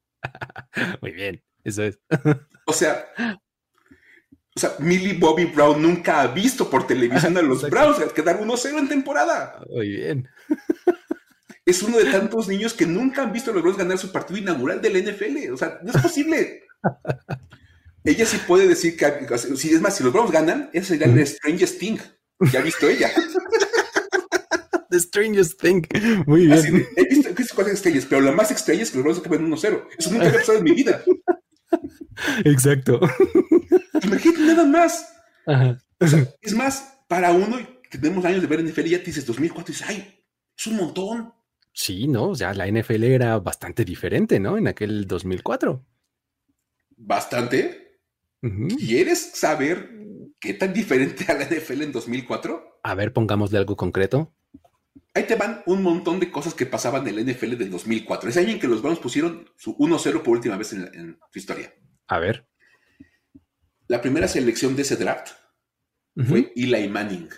Muy 1.03 1.13
bien, 1.13 1.43
eso 1.65 1.83
es. 1.83 1.99
o 2.67 2.73
sea, 2.73 3.07
o 4.59 4.61
sea, 4.61 4.75
Millie 4.81 5.19
Bobby 5.19 5.45
Brown 5.45 5.81
nunca 5.81 6.21
ha 6.21 6.27
visto 6.27 6.69
por 6.69 6.87
televisión 6.87 7.37
a 7.37 7.43
los 7.43 7.69
Browns 7.71 8.13
quedar 8.13 8.41
1-0 8.41 8.79
en 8.79 8.89
temporada. 8.89 9.61
Muy 9.71 9.89
bien. 9.89 10.29
Es 11.65 11.83
uno 11.83 11.99
de 11.99 12.11
tantos 12.11 12.49
niños 12.49 12.75
que 12.75 12.87
nunca 12.87 13.23
han 13.23 13.33
visto 13.33 13.51
a 13.51 13.55
los 13.55 13.63
Browns 13.63 13.79
ganar 13.79 13.99
su 13.99 14.11
partido 14.11 14.41
inaugural 14.41 14.81
del 14.81 15.01
NFL. 15.01 15.53
O 15.53 15.57
sea, 15.57 15.79
no 15.85 15.93
es 15.93 16.03
posible. 16.03 16.65
ella 18.05 18.27
sí 18.27 18.39
puede 18.49 18.67
decir 18.67 18.97
que, 18.97 19.39
si 19.39 19.75
es 19.75 19.81
más, 19.81 19.97
si 19.97 20.03
los 20.03 20.13
Browns 20.13 20.33
ganan, 20.33 20.71
ese 20.73 20.99
sería 20.99 21.07
el 21.07 21.25
Strangest 21.25 21.79
Thing. 21.79 21.99
Ya 22.51 22.59
ha 22.59 22.63
visto 22.63 22.89
ella. 22.89 23.13
The 24.99 25.07
Strangest 25.07 25.61
Thing. 25.61 25.83
Muy 26.27 26.47
bien. 26.47 26.87
he 26.97 27.35
visto 27.35 27.55
cosas 27.55 27.73
extrañas, 27.73 28.07
pero 28.09 28.21
la 28.21 28.33
más 28.33 28.51
extraña 28.51 28.83
es 28.83 28.91
que 28.91 28.99
los 28.99 29.05
Browns 29.05 29.21
acaban 29.21 29.51
1-0. 29.51 29.87
Eso 29.97 30.11
nunca 30.11 30.27
había 30.27 30.39
pasado 30.39 30.59
en 30.59 30.65
mi 30.65 30.73
vida. 30.73 31.03
Exacto. 32.45 33.01
Imagínate 34.03 34.41
nada 34.41 34.65
más. 34.65 35.15
es 36.41 36.55
más, 36.55 37.01
para 37.07 37.33
uno 37.33 37.59
que 37.89 37.99
tenemos 37.99 38.25
años 38.25 38.43
de 38.43 38.49
ver 38.49 38.63
NFL, 38.63 38.85
ya 38.85 38.99
te 38.99 39.07
dices 39.07 39.25
2004 39.27 39.71
y 39.71 39.75
dices, 39.75 39.89
ay, 39.89 40.25
es 40.57 40.67
un 40.67 40.77
montón. 40.77 41.33
Sí, 41.73 42.09
¿no? 42.09 42.31
O 42.31 42.35
sea, 42.35 42.53
la 42.55 42.67
NFL 42.67 43.05
era 43.05 43.39
bastante 43.39 43.85
diferente, 43.85 44.41
¿no? 44.41 44.59
En 44.59 44.67
aquel 44.67 45.07
2004. 45.07 45.85
Bastante. 46.97 48.01
¿Quieres 48.79 49.33
saber 49.35 49.91
qué 50.41 50.55
tan 50.55 50.73
diferente 50.73 51.25
a 51.29 51.35
la 51.35 51.45
NFL 51.45 51.83
en 51.83 51.93
2004? 51.93 52.81
A 52.83 52.95
ver, 52.95 53.13
pongámosle 53.13 53.59
algo 53.59 53.77
concreto. 53.77 54.33
Ahí 55.19 55.25
te 55.25 55.35
van 55.35 55.65
un 55.67 55.83
montón 55.83 56.21
de 56.21 56.31
cosas 56.31 56.55
que 56.55 56.65
pasaban 56.65 57.05
en 57.09 57.17
la 57.17 57.33
NFL 57.33 57.57
del 57.57 57.73
2004. 57.73 58.31
Ese 58.31 58.39
año 58.39 58.51
en 58.51 58.61
que 58.61 58.69
los 58.69 58.81
Browns 58.81 59.01
pusieron 59.01 59.51
su 59.57 59.77
1-0 59.77 60.23
por 60.23 60.37
última 60.37 60.57
vez 60.57 60.73
en, 60.73 61.19
su 61.33 61.39
historia. 61.41 61.75
A 62.07 62.21
ver. 62.21 62.47
La 63.89 64.01
primera 64.01 64.29
selección 64.29 64.77
de 64.77 64.83
ese 64.83 64.95
draft 64.95 65.33
fue 66.25 66.53
Eli 66.55 66.87
Manning. 66.87 67.29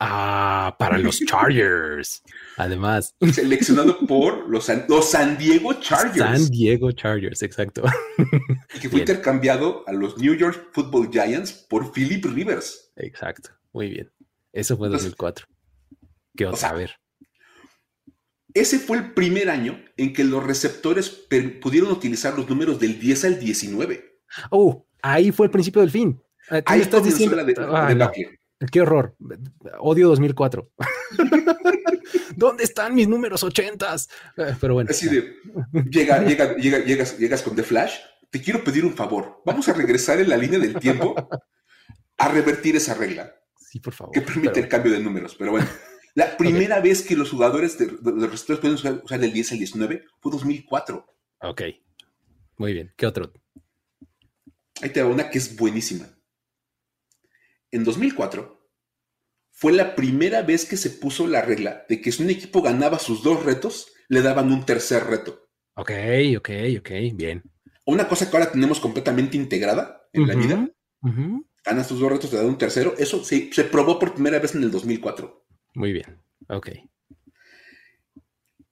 Ah, 0.00 0.74
para 0.78 0.96
los 0.96 1.20
Chargers. 1.26 2.22
Además. 2.56 3.14
Seleccionado 3.34 3.98
por 4.06 4.48
los 4.48 4.64
San, 4.64 4.86
los 4.88 5.10
San, 5.10 5.36
Diego 5.36 5.74
Chargers. 5.74 6.16
San 6.16 6.48
Diego 6.48 6.90
Chargers, 6.92 7.42
exacto. 7.42 7.82
Y 8.74 8.78
que 8.78 8.88
fue 8.88 9.00
intercambiado 9.00 9.84
a 9.86 9.92
los 9.92 10.16
New 10.16 10.34
York 10.34 10.70
Football 10.72 11.10
Giants 11.12 11.52
por 11.52 11.92
Philip 11.92 12.24
Rivers. 12.24 12.92
Exacto. 12.96 13.50
Muy 13.74 13.90
bien. 13.90 14.10
Eso 14.54 14.78
fue 14.78 14.86
en 14.86 14.94
2004. 14.94 15.46
¿Qué 16.36 16.46
os 16.46 16.64
a 16.64 16.72
ver? 16.72 16.92
Ese 18.54 18.78
fue 18.78 18.96
el 18.96 19.12
primer 19.12 19.50
año 19.50 19.84
en 19.96 20.12
que 20.12 20.24
los 20.24 20.42
receptores 20.44 21.10
pudieron 21.60 21.90
utilizar 21.90 22.36
los 22.36 22.48
números 22.48 22.80
del 22.80 22.98
10 22.98 23.24
al 23.24 23.38
19. 23.38 24.20
Oh, 24.50 24.86
ahí 25.02 25.30
fue 25.30 25.46
el 25.46 25.52
principio 25.52 25.82
del 25.82 25.90
fin. 25.90 26.22
Ah, 26.50 26.62
ahí 26.66 26.80
estás 26.80 27.04
diciendo. 27.04 27.36
de, 27.44 27.54
Qué 28.72 28.80
horror. 28.80 29.14
Odio 29.78 30.08
2004. 30.08 30.70
¿Dónde 32.36 32.64
están 32.64 32.94
mis 32.94 33.08
números 33.08 33.42
ochentas? 33.42 34.08
Eh, 34.36 34.54
pero 34.60 34.74
bueno. 34.74 34.90
Así 34.90 35.08
de, 35.08 35.36
llega, 35.90 36.22
llega, 36.22 36.56
llega, 36.56 36.78
llegas, 36.78 37.18
llegas 37.18 37.42
con 37.42 37.56
The 37.56 37.62
Flash. 37.62 37.96
Te 38.30 38.40
quiero 38.40 38.64
pedir 38.64 38.84
un 38.84 38.94
favor. 38.94 39.42
Vamos 39.44 39.68
a 39.68 39.72
regresar 39.72 40.20
en 40.20 40.30
la 40.30 40.36
línea 40.36 40.58
del 40.58 40.74
tiempo 40.78 41.14
a 42.18 42.28
revertir 42.28 42.76
esa 42.76 42.94
regla. 42.94 43.34
Sí, 43.58 43.80
por 43.80 43.92
favor. 43.92 44.14
Que 44.14 44.22
permite 44.22 44.60
el 44.60 44.68
cambio 44.68 44.92
de 44.92 45.00
números. 45.00 45.34
Pero 45.38 45.50
bueno, 45.52 45.66
la 46.16 46.36
primera 46.36 46.80
vez 46.80 47.02
que 47.02 47.14
los 47.14 47.30
jugadores 47.30 47.78
de, 47.78 47.86
los 47.86 48.30
receptores 48.30 48.60
pueden 48.60 48.74
usar, 48.74 49.20
del 49.20 49.32
10 49.32 49.52
al 49.52 49.58
19 49.58 50.04
fue 50.20 50.32
2004. 50.32 51.06
Ok. 51.42 51.62
Muy 52.56 52.72
bien. 52.72 52.92
¿Qué 52.96 53.06
otro? 53.06 53.32
Ahí 54.82 54.90
te 54.90 55.00
va 55.00 55.08
una 55.08 55.30
que 55.30 55.38
es 55.38 55.56
buenísima 55.56 56.16
en 57.76 57.84
2004 57.84 58.56
fue 59.50 59.72
la 59.72 59.94
primera 59.94 60.42
vez 60.42 60.66
que 60.66 60.76
se 60.76 60.90
puso 60.90 61.26
la 61.26 61.42
regla 61.42 61.86
de 61.88 62.00
que 62.00 62.12
si 62.12 62.22
un 62.22 62.30
equipo 62.30 62.60
ganaba 62.60 62.98
sus 62.98 63.22
dos 63.22 63.44
retos, 63.44 63.88
le 64.08 64.20
daban 64.20 64.52
un 64.52 64.66
tercer 64.66 65.04
reto. 65.04 65.48
Ok, 65.74 65.90
ok, 66.36 66.50
ok, 66.80 66.90
bien. 67.14 67.42
Una 67.86 68.06
cosa 68.06 68.28
que 68.28 68.36
ahora 68.36 68.52
tenemos 68.52 68.80
completamente 68.80 69.36
integrada 69.36 70.08
en 70.12 70.26
la 70.26 70.34
vida. 70.34 70.68
Ganas 71.64 71.88
tus 71.88 72.00
dos 72.00 72.12
retos, 72.12 72.30
te 72.30 72.36
dan 72.36 72.46
un 72.46 72.58
tercero. 72.58 72.94
Eso 72.98 73.24
sí, 73.24 73.50
se 73.52 73.64
probó 73.64 73.98
por 73.98 74.12
primera 74.12 74.38
vez 74.38 74.54
en 74.54 74.62
el 74.62 74.70
2004. 74.70 75.45
Muy 75.76 75.92
bien, 75.92 76.18
ok. 76.48 76.70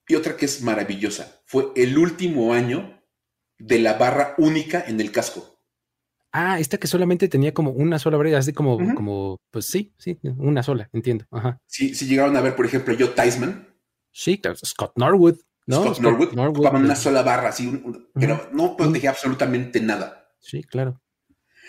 Y 0.09 0.14
otra 0.14 0.38
que 0.38 0.46
es 0.46 0.62
maravillosa, 0.62 1.42
fue 1.44 1.70
el 1.76 1.98
último 1.98 2.55
año 2.55 2.98
de 3.59 3.78
la 3.78 3.98
barra 3.98 4.34
única 4.38 4.82
en 4.86 4.98
el 5.02 5.12
casco. 5.12 5.61
Ah, 6.32 6.59
esta 6.59 6.78
que 6.78 6.86
solamente 6.86 7.28
tenía 7.28 7.52
como 7.52 7.72
una 7.72 7.98
sola 7.98 8.16
brida, 8.16 8.38
así 8.38 8.55
como, 8.55 8.78
como, 8.94 9.38
pues 9.50 9.66
sí, 9.66 9.92
sí, 9.98 10.18
una 10.38 10.62
sola, 10.62 10.88
entiendo. 10.94 11.26
Ajá. 11.30 11.61
Sí, 11.66 11.94
si 11.94 12.07
llegaron 12.07 12.38
a 12.38 12.40
ver, 12.40 12.57
por 12.57 12.64
ejemplo, 12.64 12.94
yo 12.94 13.11
Tyson. 13.11 13.68
Sí, 14.11 14.40
Scott 14.64 14.92
Norwood, 14.96 15.36
¿no? 15.66 15.82
Scott, 15.82 16.00
Norwood, 16.00 16.32
Norwood 16.32 16.74
una 16.74 16.96
sola 16.96 17.22
barra, 17.22 17.50
así, 17.50 17.82
pero 18.14 18.48
no 18.55 18.78
protegía 18.78 19.11
absolutamente 19.11 19.78
nada. 19.78 20.34
Sí, 20.40 20.62
claro. 20.62 21.02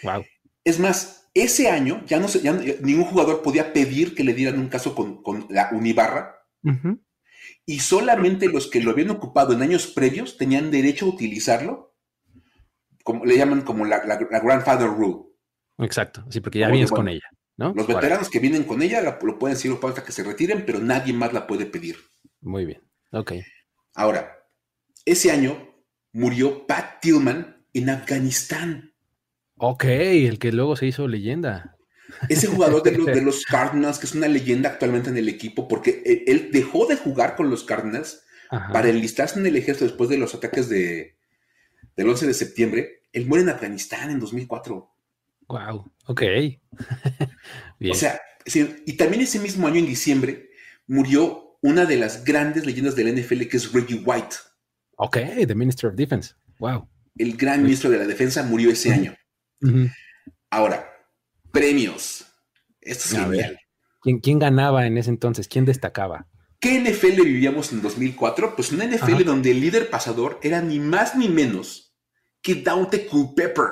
Wow. 0.02 0.24
Es 0.64 0.80
más, 0.80 1.25
ese 1.36 1.70
año 1.70 2.04
ya 2.08 2.20
no 2.20 2.28
se, 2.28 2.42
ya, 2.42 2.54
ningún 2.54 3.04
jugador 3.04 3.44
podía 3.44 3.74
pedir 3.74 4.16
que 4.16 4.24
le 4.24 4.34
dieran 4.34 4.60
un 4.60 4.70
caso 4.70 4.96
con, 4.96 5.46
la 5.50 5.70
unibarra. 5.72 6.42
Y 7.68 7.80
solamente 7.80 8.48
los 8.48 8.68
que 8.68 8.82
lo 8.82 8.90
habían 8.92 9.12
ocupado 9.12 9.54
en 9.54 9.62
años 9.62 9.86
previos 9.86 10.38
tenían 10.38 10.72
derecho 10.72 11.06
a 11.06 11.10
utilizarlo 11.10 11.96
como, 13.04 13.24
le 13.24 13.38
llaman 13.38 13.62
como 13.62 13.86
la, 13.86 14.00
grandfather 14.00 14.88
rule. 14.88 15.26
Exacto, 15.78 16.26
sí, 16.30 16.40
porque 16.40 16.60
ya 16.60 16.70
vienes 16.70 16.90
con 16.90 17.08
ella, 17.08 17.30
¿no? 17.58 17.74
Los 17.76 17.86
veteranos 17.86 18.30
que 18.30 18.40
vienen 18.40 18.64
con 18.64 18.82
ella 18.82 19.02
lo 19.02 19.38
pueden 19.38 19.56
decir 19.56 19.78
hasta 19.80 20.04
que 20.04 20.12
se 20.12 20.24
retiren, 20.24 20.66
pero 20.66 20.80
nadie 20.80 21.14
más 21.14 21.34
la 21.34 21.46
puede 21.46 21.66
pedir. 21.66 21.98
Muy 22.42 22.66
bien, 22.66 22.82
ok. 23.12 23.34
Ahora, 23.94 24.40
ese 25.04 25.32
año 25.32 25.84
murió 26.14 26.66
Pat 26.66 27.02
Tillman 27.02 27.68
en 27.74 27.90
Afganistán. 27.90 28.95
Ok, 29.58 29.86
el 29.86 30.40
que 30.40 30.52
luego 30.52 30.76
se 30.76 30.88
hizo 30.88 31.08
leyenda. 31.08 31.78
Ese 32.30 32.48
jugador 32.48 32.84
de 32.84 32.92
los, 32.92 33.06
de 33.06 33.22
los 33.24 33.44
Cardinals, 33.46 34.00
que 34.00 34.06
es 34.06 34.16
una 34.16 34.28
leyenda 34.28 34.70
actualmente 34.70 35.10
en 35.10 35.18
el 35.18 35.30
equipo, 35.30 35.68
porque 35.68 36.24
él, 36.28 36.50
dejó 36.52 36.86
de 36.86 36.98
jugar 36.98 37.36
con 37.36 37.50
los 37.50 37.64
Cardinals 37.64 38.22
para 38.72 38.90
enlistarse 38.90 39.40
en 39.40 39.46
el 39.46 39.56
ejército 39.56 39.86
después 39.86 40.10
de 40.10 40.18
los 40.18 40.34
ataques 40.34 40.70
de, 40.70 41.16
del 41.96 42.10
11 42.10 42.28
de 42.28 42.34
septiembre, 42.34 43.02
él 43.12 43.26
muere 43.26 43.44
en 43.44 43.50
Afganistán 43.50 44.10
en 44.10 44.20
2004. 44.20 44.92
Wow, 45.48 45.92
ok. 46.06 46.22
O 47.92 47.94
sea, 47.94 48.20
y 48.46 48.94
también 48.94 49.22
ese 49.22 49.40
mismo 49.40 49.68
año, 49.68 49.78
en 49.78 49.86
diciembre, 49.86 50.50
murió 50.88 51.58
una 51.62 51.86
de 51.86 51.98
las 51.98 52.24
grandes 52.24 52.66
leyendas 52.66 52.96
del 52.96 53.14
NFL, 53.14 53.48
que 53.48 53.58
es 53.58 53.72
Reggie 53.72 54.02
White. 54.04 54.36
Ok, 54.98 55.18
the 55.46 55.56
Minister 55.56 55.90
of 55.90 55.96
Defense. 55.96 56.34
Wow. 56.60 56.88
El 57.18 57.36
gran 57.38 57.64
ministro 57.64 57.90
de 57.90 57.98
la 57.98 58.06
defensa 58.06 58.44
murió 58.44 58.72
ese 58.72 58.92
año. 58.92 59.16
Ahora, 60.50 60.90
premios. 61.52 62.26
Esto 62.82 63.04
es 63.06 63.24
genial. 63.24 63.60
¿Quién, 64.02 64.20
¿Quién 64.20 64.40
ganaba 64.40 64.86
en 64.86 64.98
ese 64.98 65.10
entonces? 65.10 65.48
¿Quién 65.48 65.66
destacaba? 65.66 66.28
¿Qué 66.60 66.80
NFL 66.80 67.22
vivíamos 67.22 67.72
en 67.74 67.82
2004? 67.82 68.56
Pues 68.56 68.72
una 68.72 68.86
NFL 68.86 69.24
donde 69.24 69.52
el 69.52 69.62
líder 69.62 69.90
pasador 69.90 70.40
era 70.42 70.62
ni 70.62 70.80
más 70.80 71.16
ni 71.16 71.28
menos 71.30 71.96
que 72.42 72.56
Dante 72.56 73.06
Culpepper. 73.08 73.66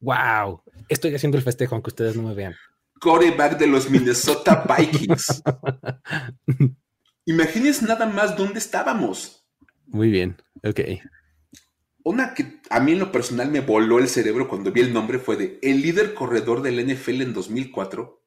¡Wow! 0.00 0.62
Estoy 0.88 1.14
haciendo 1.14 1.36
el 1.36 1.44
festejo, 1.44 1.74
aunque 1.74 1.90
ustedes 1.90 2.16
no 2.16 2.22
me 2.22 2.34
vean. 2.34 2.54
Coreback 3.00 3.58
de 3.58 3.66
los 3.66 3.90
Minnesota 3.90 4.64
Vikings. 4.78 5.42
Imagínense 7.24 7.84
nada 7.86 8.06
más 8.06 8.36
dónde 8.36 8.58
estábamos. 8.58 9.46
Muy 9.86 10.10
bien, 10.10 10.36
ok. 10.62 10.80
Una 12.04 12.34
que 12.34 12.60
a 12.70 12.80
mí 12.80 12.92
en 12.92 12.98
lo 12.98 13.12
personal 13.12 13.50
me 13.50 13.60
voló 13.60 13.98
el 13.98 14.08
cerebro 14.08 14.48
cuando 14.48 14.72
vi 14.72 14.80
el 14.80 14.92
nombre 14.92 15.18
fue 15.18 15.36
de 15.36 15.58
el 15.62 15.82
líder 15.82 16.14
corredor 16.14 16.62
del 16.62 16.84
NFL 16.86 17.22
en 17.22 17.34
2004 17.34 18.20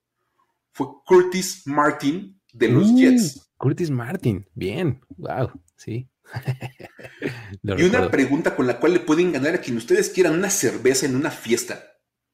fue 0.72 0.88
Curtis 1.06 1.64
Martin 1.66 2.42
de 2.52 2.68
los 2.68 2.90
uh, 2.90 2.98
Jets. 2.98 3.52
Curtis 3.58 3.90
Martin, 3.90 4.48
bien, 4.54 5.02
wow, 5.18 5.52
sí. 5.76 6.10
y 7.64 7.84
una 7.84 8.10
pregunta 8.10 8.56
con 8.56 8.68
la 8.68 8.80
cual 8.80 8.94
le 8.94 9.00
pueden 9.00 9.32
ganar 9.32 9.56
a 9.56 9.62
quien 9.62 9.78
ustedes 9.78 10.10
quieran 10.10 10.34
una 10.34 10.50
cerveza 10.50 11.06
en 11.06 11.16
una 11.16 11.32
fiesta. 11.32 11.84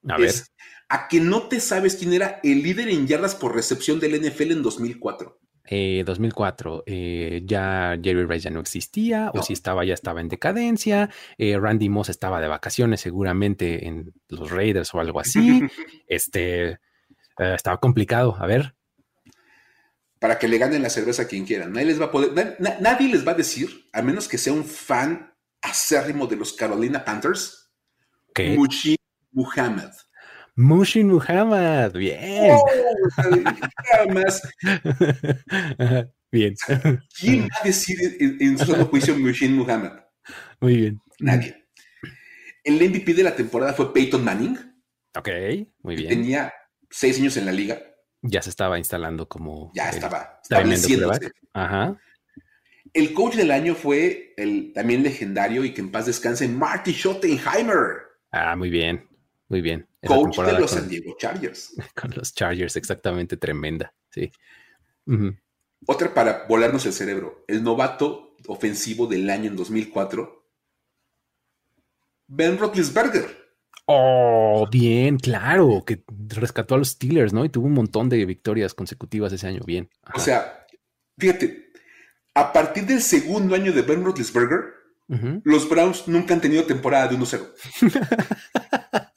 A 0.07 0.17
ver. 0.17 0.33
¿A 0.87 1.07
que 1.07 1.19
no 1.19 1.47
te 1.47 1.59
sabes 1.59 1.95
quién 1.95 2.13
era 2.13 2.39
el 2.43 2.63
líder 2.63 2.89
en 2.89 3.07
yardas 3.07 3.35
por 3.35 3.53
recepción 3.53 3.99
del 3.99 4.19
NFL 4.19 4.51
en 4.51 4.63
2004? 4.63 5.38
2004, 5.69 6.83
eh, 6.85 6.93
eh, 6.93 7.41
ya 7.45 7.97
Jerry 8.01 8.25
Rice 8.25 8.45
ya 8.45 8.49
no 8.49 8.59
existía, 8.59 9.31
o 9.33 9.43
si 9.43 9.53
estaba, 9.53 9.85
ya 9.85 9.93
estaba 9.93 10.21
en 10.21 10.29
decadencia. 10.29 11.09
Eh, 11.37 11.57
Randy 11.59 11.89
Moss 11.89 12.09
estaba 12.09 12.41
de 12.41 12.47
vacaciones, 12.47 13.01
seguramente 13.01 13.87
en 13.87 14.13
los 14.29 14.49
Raiders 14.49 14.93
o 14.93 14.99
algo 14.99 15.19
así. 15.19 15.61
este 16.07 16.79
estaba 17.37 17.79
complicado. 17.79 18.35
A 18.39 18.47
ver, 18.47 18.75
para 20.19 20.37
que 20.37 20.47
le 20.47 20.57
ganen 20.57 20.81
la 20.81 20.89
cerveza 20.89 21.23
a 21.23 21.27
quien 21.27 21.45
quieran. 21.45 21.71
Nadie 21.71 21.87
les 21.87 22.01
va 22.01 22.05
a 22.05 22.11
poder, 22.11 22.57
nadie 22.59 23.07
les 23.07 23.25
va 23.25 23.31
a 23.31 23.35
decir, 23.35 23.87
a 23.93 24.01
menos 24.01 24.27
que 24.27 24.37
sea 24.37 24.53
un 24.53 24.65
fan 24.65 25.33
acérrimo 25.61 26.27
de 26.27 26.35
los 26.35 26.53
Carolina 26.53 27.03
Panthers, 27.05 27.71
¿Qué? 28.33 28.57
Muhammad. 29.31 29.91
Mushin 30.59 31.07
Muhammad, 31.07 31.93
bien. 31.93 32.51
Oh, 32.51 32.65
bien. 36.31 36.55
¿Quién 37.19 37.43
va 37.43 37.57
a 37.61 37.65
decir 37.65 37.97
en, 38.19 38.57
su 38.57 38.73
juicio 38.85 39.17
Mushin 39.17 39.55
Muhammad? 39.55 40.03
Muy 40.59 40.75
bien. 40.75 41.01
Nadie. 41.19 41.65
El 42.63 42.75
MVP 42.75 43.13
de 43.13 43.23
la 43.23 43.35
temporada 43.35 43.73
fue 43.73 43.93
Peyton 43.93 44.23
Manning. 44.23 44.57
Ok, 45.17 45.29
muy 45.81 45.95
bien. 45.95 46.09
Tenía 46.09 46.53
seis 46.89 47.19
años 47.19 47.37
en 47.37 47.45
la 47.45 47.51
liga 47.51 47.79
ya 48.21 48.41
se 48.41 48.49
estaba 48.49 48.77
instalando 48.77 49.27
como. 49.27 49.71
Ya 49.73 49.89
estaba 49.89 50.39
estableciéndose. 50.41 51.31
Ajá. 51.53 51.97
El 52.93 53.13
coach 53.13 53.35
del 53.35 53.51
año 53.51 53.75
fue 53.75 54.33
el 54.35 54.73
también 54.73 55.03
legendario 55.03 55.63
y 55.63 55.73
que 55.73 55.81
en 55.81 55.91
paz 55.91 56.07
descanse 56.07 56.47
Marty 56.47 56.91
Schottenheimer. 56.91 57.97
Ah, 58.31 58.55
muy 58.55 58.69
bien, 58.69 59.07
muy 59.49 59.61
bien. 59.61 59.87
Coach 60.05 60.37
de 60.37 60.59
los 60.59 60.71
San 60.71 60.87
Diego 60.87 61.15
Chargers. 61.17 61.75
Con 61.95 62.11
los 62.15 62.33
Chargers, 62.33 62.75
exactamente, 62.75 63.35
tremenda, 63.35 63.93
sí. 64.09 64.31
Otra 65.85 66.13
para 66.13 66.45
volarnos 66.47 66.85
el 66.85 66.93
cerebro. 66.93 67.43
El 67.47 67.63
novato 67.63 68.35
ofensivo 68.47 69.07
del 69.07 69.29
año 69.29 69.49
en 69.49 69.55
2004, 69.55 70.45
Ben 72.27 72.57
Roethlisberger. 72.57 73.39
Oh, 73.85 74.67
bien, 74.71 75.17
claro, 75.17 75.83
que 75.83 76.03
rescató 76.27 76.75
a 76.75 76.77
los 76.77 76.89
Steelers, 76.89 77.33
¿no? 77.33 77.43
Y 77.43 77.49
tuvo 77.49 77.65
un 77.65 77.73
montón 77.73 78.07
de 78.07 78.23
victorias 78.23 78.75
consecutivas 78.75 79.33
ese 79.33 79.47
año, 79.47 79.61
bien. 79.65 79.89
O 80.13 80.19
sea, 80.19 80.67
fíjate, 81.17 81.71
a 82.35 82.53
partir 82.53 82.85
del 82.85 83.01
segundo 83.01 83.55
año 83.55 83.73
de 83.73 83.81
Ben 83.81 84.03
Roethlisberger, 84.03 84.79
los 85.43 85.67
Browns 85.67 86.07
nunca 86.07 86.35
han 86.35 86.41
tenido 86.41 86.65
temporada 86.65 87.07
de 87.07 87.17
1-0. 87.17 87.47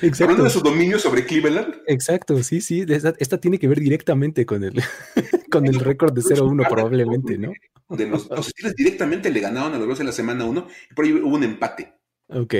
Exacto. 0.02 0.24
Hablando 0.24 0.44
de 0.44 0.50
su 0.50 0.60
dominio 0.60 0.98
sobre 0.98 1.24
Cleveland. 1.24 1.82
Exacto, 1.86 2.42
sí, 2.42 2.60
sí. 2.60 2.84
Esta, 2.88 3.40
tiene 3.40 3.58
que 3.58 3.68
ver 3.68 3.80
directamente 3.80 4.46
con 4.46 4.64
el, 4.64 4.82
con 5.50 5.66
el 5.66 5.78
récord 5.80 6.12
de 6.12 6.22
0-1, 6.22 6.68
probablemente, 6.68 7.38
¿no? 7.38 7.52
De 7.88 8.06
los, 8.06 8.24
Steelers 8.24 8.76
directamente 8.76 9.30
le 9.30 9.40
ganaron 9.40 9.74
a 9.74 9.78
los 9.78 9.86
Browns 9.86 10.00
en 10.00 10.06
la 10.06 10.12
semana 10.12 10.44
1 10.44 10.68
y 10.90 10.94
por 10.94 11.04
ahí 11.04 11.12
hubo 11.12 11.34
un 11.34 11.44
empate. 11.44 11.94
Ok. 12.28 12.54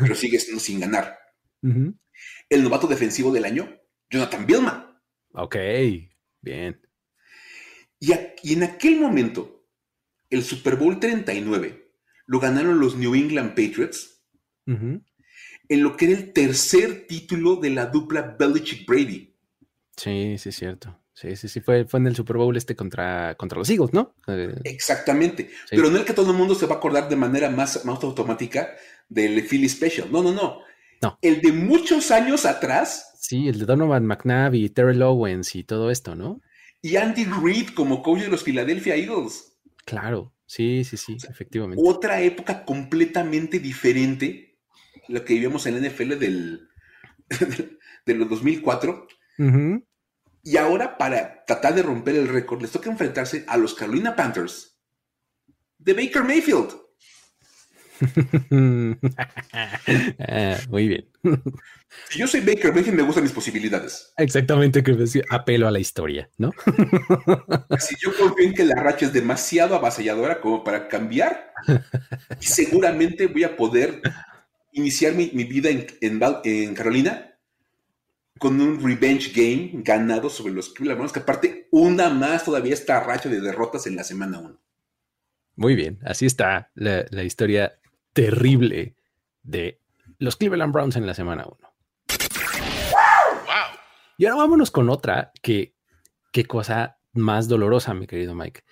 pero 0.00 0.14
sigue 0.14 0.38
sin 0.38 0.80
ganar. 0.80 1.16
El 2.48 2.62
novato 2.62 2.86
defensivo 2.86 3.32
del 3.32 3.44
año, 3.44 3.68
Jonathan 4.10 4.46
Billman. 4.46 5.00
Ok, 5.32 5.56
bien. 6.40 6.80
Y, 7.98 8.12
en 8.52 8.62
aquel 8.62 9.00
momento, 9.00 9.66
el 10.30 10.42
Super 10.42 10.76
Bowl 10.76 11.00
39 11.00 11.92
lo 12.26 12.38
ganaron 12.38 12.78
los 12.78 12.96
New 12.96 13.14
England 13.14 13.50
Patriots 13.50 14.22
en 15.68 15.82
lo 15.82 15.96
que 15.96 16.06
era 16.06 16.18
el 16.18 16.32
tercer 16.32 17.06
título 17.06 17.56
de 17.56 17.70
la 17.70 17.86
dupla 17.86 18.36
Belichick-Brady. 18.38 19.34
Sí, 19.96 20.38
sí, 20.38 20.48
es 20.48 20.56
cierto. 20.56 20.98
Sí, 21.14 21.36
sí, 21.36 21.48
sí, 21.48 21.60
fue, 21.60 21.84
fue 21.84 22.00
en 22.00 22.08
el 22.08 22.16
Super 22.16 22.36
Bowl 22.36 22.56
este 22.56 22.74
contra, 22.74 23.36
contra 23.36 23.58
los 23.58 23.70
Eagles, 23.70 23.92
¿no? 23.92 24.16
Eh, 24.26 24.54
Exactamente. 24.64 25.48
Pero 25.70 25.88
no 25.88 25.98
es 25.98 26.04
que 26.04 26.12
todo 26.12 26.32
el 26.32 26.36
mundo 26.36 26.56
se 26.56 26.66
va 26.66 26.74
a 26.74 26.78
acordar 26.78 27.08
de 27.08 27.14
manera 27.14 27.48
más, 27.50 27.84
más 27.84 28.02
automática 28.02 28.70
del 29.08 29.42
Philly 29.46 29.68
Special. 29.68 30.10
No, 30.10 30.22
no, 30.22 30.32
no. 30.32 30.58
No. 31.00 31.18
El 31.22 31.40
de 31.40 31.52
muchos 31.52 32.10
años 32.10 32.44
atrás. 32.44 33.12
Sí, 33.20 33.46
el 33.46 33.60
de 33.60 33.66
Donovan 33.66 34.06
McNabb 34.06 34.54
y 34.54 34.68
Terrell 34.70 35.02
Owens 35.02 35.54
y 35.54 35.62
todo 35.62 35.90
esto, 35.90 36.16
¿no? 36.16 36.40
Y 36.82 36.96
Andy 36.96 37.24
Reid 37.24 37.70
como 37.70 38.02
coach 38.02 38.22
de 38.22 38.28
los 38.28 38.42
Philadelphia 38.42 38.96
Eagles. 38.96 39.56
Claro, 39.84 40.34
sí, 40.46 40.82
sí, 40.84 40.96
sí, 40.96 41.16
efectivamente. 41.28 41.82
Otra 41.86 42.20
época 42.20 42.64
completamente 42.64 43.58
diferente, 43.60 44.43
lo 45.08 45.24
que 45.24 45.34
vivíamos 45.34 45.66
en 45.66 45.80
la 45.80 45.88
NFL 45.88 46.18
del, 46.18 46.68
de 48.06 48.14
los 48.14 48.28
2004. 48.28 49.06
Y 50.42 50.56
ahora, 50.58 50.98
para 50.98 51.44
tratar 51.46 51.74
de 51.74 51.82
romper 51.82 52.16
el 52.16 52.28
récord, 52.28 52.60
les 52.60 52.70
toca 52.70 52.90
enfrentarse 52.90 53.44
a 53.48 53.56
los 53.56 53.74
Carolina 53.74 54.14
Panthers 54.14 54.78
de 55.78 55.94
Baker 55.94 56.22
Mayfield. 56.22 56.84
Ah, 60.18 60.58
muy 60.68 60.88
bien. 60.88 61.08
Si 62.08 62.18
yo 62.18 62.26
soy 62.26 62.40
Baker 62.40 62.74
Mayfield, 62.74 62.96
me 62.96 63.02
gustan 63.02 63.22
mis 63.22 63.32
posibilidades. 63.32 64.12
Exactamente, 64.16 64.82
que 64.82 64.92
decir, 64.92 65.24
apelo 65.30 65.68
a 65.68 65.70
la 65.70 65.78
historia, 65.78 66.28
¿no? 66.38 66.50
Si 67.78 67.96
yo 68.00 68.16
confío 68.16 68.46
en 68.46 68.54
que 68.54 68.64
la 68.64 68.82
racha 68.82 69.06
es 69.06 69.12
demasiado 69.12 69.74
avasalladora 69.76 70.40
como 70.40 70.64
para 70.64 70.88
cambiar, 70.88 71.52
y 72.40 72.44
seguramente 72.44 73.26
voy 73.26 73.44
a 73.44 73.56
poder 73.56 74.02
iniciar 74.74 75.14
mi, 75.14 75.28
vida 75.28 75.70
en, 75.70 75.86
en, 76.00 76.74
Carolina 76.74 77.38
con 78.38 78.60
un 78.60 78.82
revenge 78.82 79.32
game 79.34 79.82
ganado 79.82 80.28
sobre 80.28 80.52
los 80.52 80.70
Cleveland 80.70 81.10
que 81.12 81.20
aparte 81.20 81.68
una 81.70 82.10
más 82.10 82.44
todavía 82.44 82.74
esta 82.74 83.00
racha 83.00 83.28
de 83.28 83.40
derrotas 83.40 83.86
en 83.86 83.96
la 83.96 84.04
semana 84.04 84.38
1. 84.40 84.60
Muy 85.56 85.76
bien, 85.76 86.00
así 86.04 86.26
está 86.26 86.70
la, 86.74 87.06
la 87.10 87.22
historia 87.22 87.78
terrible 88.12 88.96
de 89.42 89.80
los 90.18 90.36
Cleveland 90.36 90.72
Browns 90.72 90.96
en 90.96 91.06
la 91.06 91.14
semana 91.14 91.46
1. 91.46 91.74
Y 94.16 94.26
ahora 94.26 94.42
vámonos 94.42 94.70
con 94.70 94.90
otra 94.90 95.32
que, 95.42 95.74
qué 96.32 96.44
cosa 96.44 96.98
más 97.12 97.48
dolorosa, 97.48 97.94
mi 97.94 98.06
querido 98.06 98.34
Mike. 98.34 98.62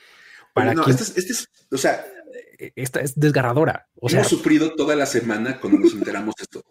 Para 0.55 0.75
no, 0.75 0.87
este, 0.87 1.03
este 1.03 1.33
es, 1.33 1.49
o 1.71 1.77
sea, 1.77 2.05
esta 2.77 3.01
es 3.01 3.19
desgarradora. 3.19 3.89
O 3.95 4.11
hemos 4.11 4.29
sufrido 4.29 4.75
toda 4.75 4.97
la 4.97 5.07
semana 5.07 5.59
cuando 5.61 5.81
nos 5.81 5.95
enteramos 5.95 6.35
de 6.37 6.43
esto. 6.43 6.65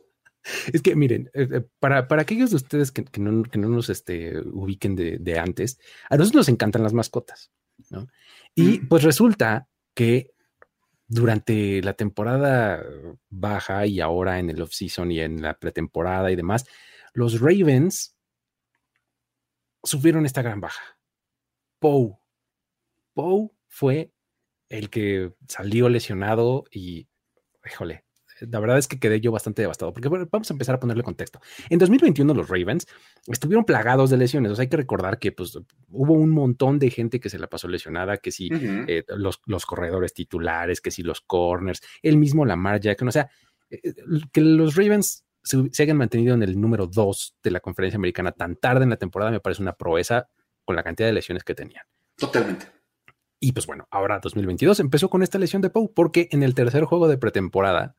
Es 0.73 0.81
que 0.81 0.95
miren, 0.95 1.29
eh, 1.35 1.47
eh, 1.51 1.61
para, 1.79 2.07
para 2.07 2.23
aquellos 2.23 2.49
de 2.49 2.55
ustedes 2.55 2.91
que, 2.91 3.03
no, 3.19 3.43
que 3.43 3.59
no, 3.59 3.69
nos 3.69 3.89
este, 3.89 4.39
ubiquen 4.39 4.95
de, 4.95 5.19
de, 5.19 5.37
antes, 5.37 5.77
a 6.09 6.17
nosotros 6.17 6.39
nos 6.39 6.49
encantan 6.49 6.81
las 6.81 6.93
mascotas, 6.93 7.51
¿no? 7.91 8.07
Y 8.55 8.79
mm. 8.79 8.87
pues 8.87 9.03
resulta 9.03 9.67
que 9.93 10.31
durante 11.07 11.81
la 11.83 11.93
temporada 11.93 12.83
baja 13.29 13.85
y 13.85 13.99
ahora 13.99 14.39
en 14.39 14.49
el 14.49 14.61
off-season 14.61 15.11
y 15.11 15.19
en 15.19 15.41
la 15.41 15.59
pretemporada 15.59 16.31
y 16.31 16.35
demás, 16.35 16.65
los 17.13 17.39
Ravens 17.39 18.15
sufrieron 19.83 20.25
esta 20.25 20.41
gran 20.41 20.61
baja. 20.61 20.81
Poe. 21.79 22.17
Poe 23.13 23.49
fue 23.67 24.13
el 24.71 24.89
que 24.89 25.33
salió 25.47 25.89
lesionado 25.89 26.63
y, 26.71 27.07
híjole, 27.65 28.05
la 28.39 28.59
verdad 28.59 28.77
es 28.77 28.87
que 28.87 28.99
quedé 28.99 29.19
yo 29.19 29.31
bastante 29.31 29.61
devastado, 29.61 29.93
porque 29.93 30.09
vamos 30.09 30.49
a 30.49 30.53
empezar 30.53 30.75
a 30.75 30.79
ponerle 30.79 31.03
contexto. 31.03 31.39
En 31.69 31.77
2021 31.77 32.33
los 32.33 32.49
Ravens 32.49 32.87
estuvieron 33.27 33.65
plagados 33.65 34.09
de 34.09 34.17
lesiones, 34.17 34.51
o 34.51 34.55
sea, 34.55 34.63
hay 34.63 34.69
que 34.69 34.77
recordar 34.77 35.19
que 35.19 35.31
pues, 35.31 35.59
hubo 35.89 36.13
un 36.13 36.31
montón 36.31 36.79
de 36.79 36.89
gente 36.89 37.19
que 37.19 37.29
se 37.29 37.37
la 37.37 37.47
pasó 37.47 37.67
lesionada, 37.67 38.17
que 38.17 38.31
si 38.31 38.49
eh, 38.51 39.03
los, 39.09 39.65
corredores 39.65 40.13
titulares, 40.13 40.81
que 40.81 40.89
si 40.89 41.03
los 41.03 41.21
corners, 41.21 41.81
el 42.01 42.17
mismo 42.17 42.45
Lamar 42.45 42.79
Jackson, 42.79 43.09
o 43.09 43.11
sea, 43.11 43.29
eh, 43.69 43.79
eh, 43.83 43.93
que 44.31 44.41
los 44.41 44.75
Ravens 44.75 45.25
se, 45.43 45.69
se 45.71 45.83
hayan 45.83 45.97
mantenido 45.97 46.33
en 46.33 46.43
el 46.43 46.59
número 46.59 46.87
2 46.87 47.37
de 47.43 47.51
la 47.51 47.59
conferencia 47.59 47.97
americana 47.97 48.31
tan 48.31 48.55
tarde 48.55 48.83
en 48.83 48.89
la 48.89 48.97
temporada 48.97 49.31
me 49.31 49.39
parece 49.39 49.61
una 49.61 49.73
proeza 49.73 50.29
con 50.63 50.75
la 50.75 50.83
cantidad 50.83 51.07
de 51.07 51.13
lesiones 51.13 51.43
que 51.43 51.53
tenían. 51.53 51.83
Totalmente. 52.15 52.80
Y 53.43 53.53
pues 53.53 53.65
bueno, 53.65 53.87
ahora 53.89 54.19
2022 54.19 54.79
empezó 54.79 55.09
con 55.09 55.23
esta 55.23 55.39
lesión 55.39 55.63
de 55.63 55.71
Poe 55.71 55.89
porque 55.93 56.29
en 56.31 56.43
el 56.43 56.53
tercer 56.53 56.83
juego 56.85 57.07
de 57.07 57.17
pretemporada 57.17 57.97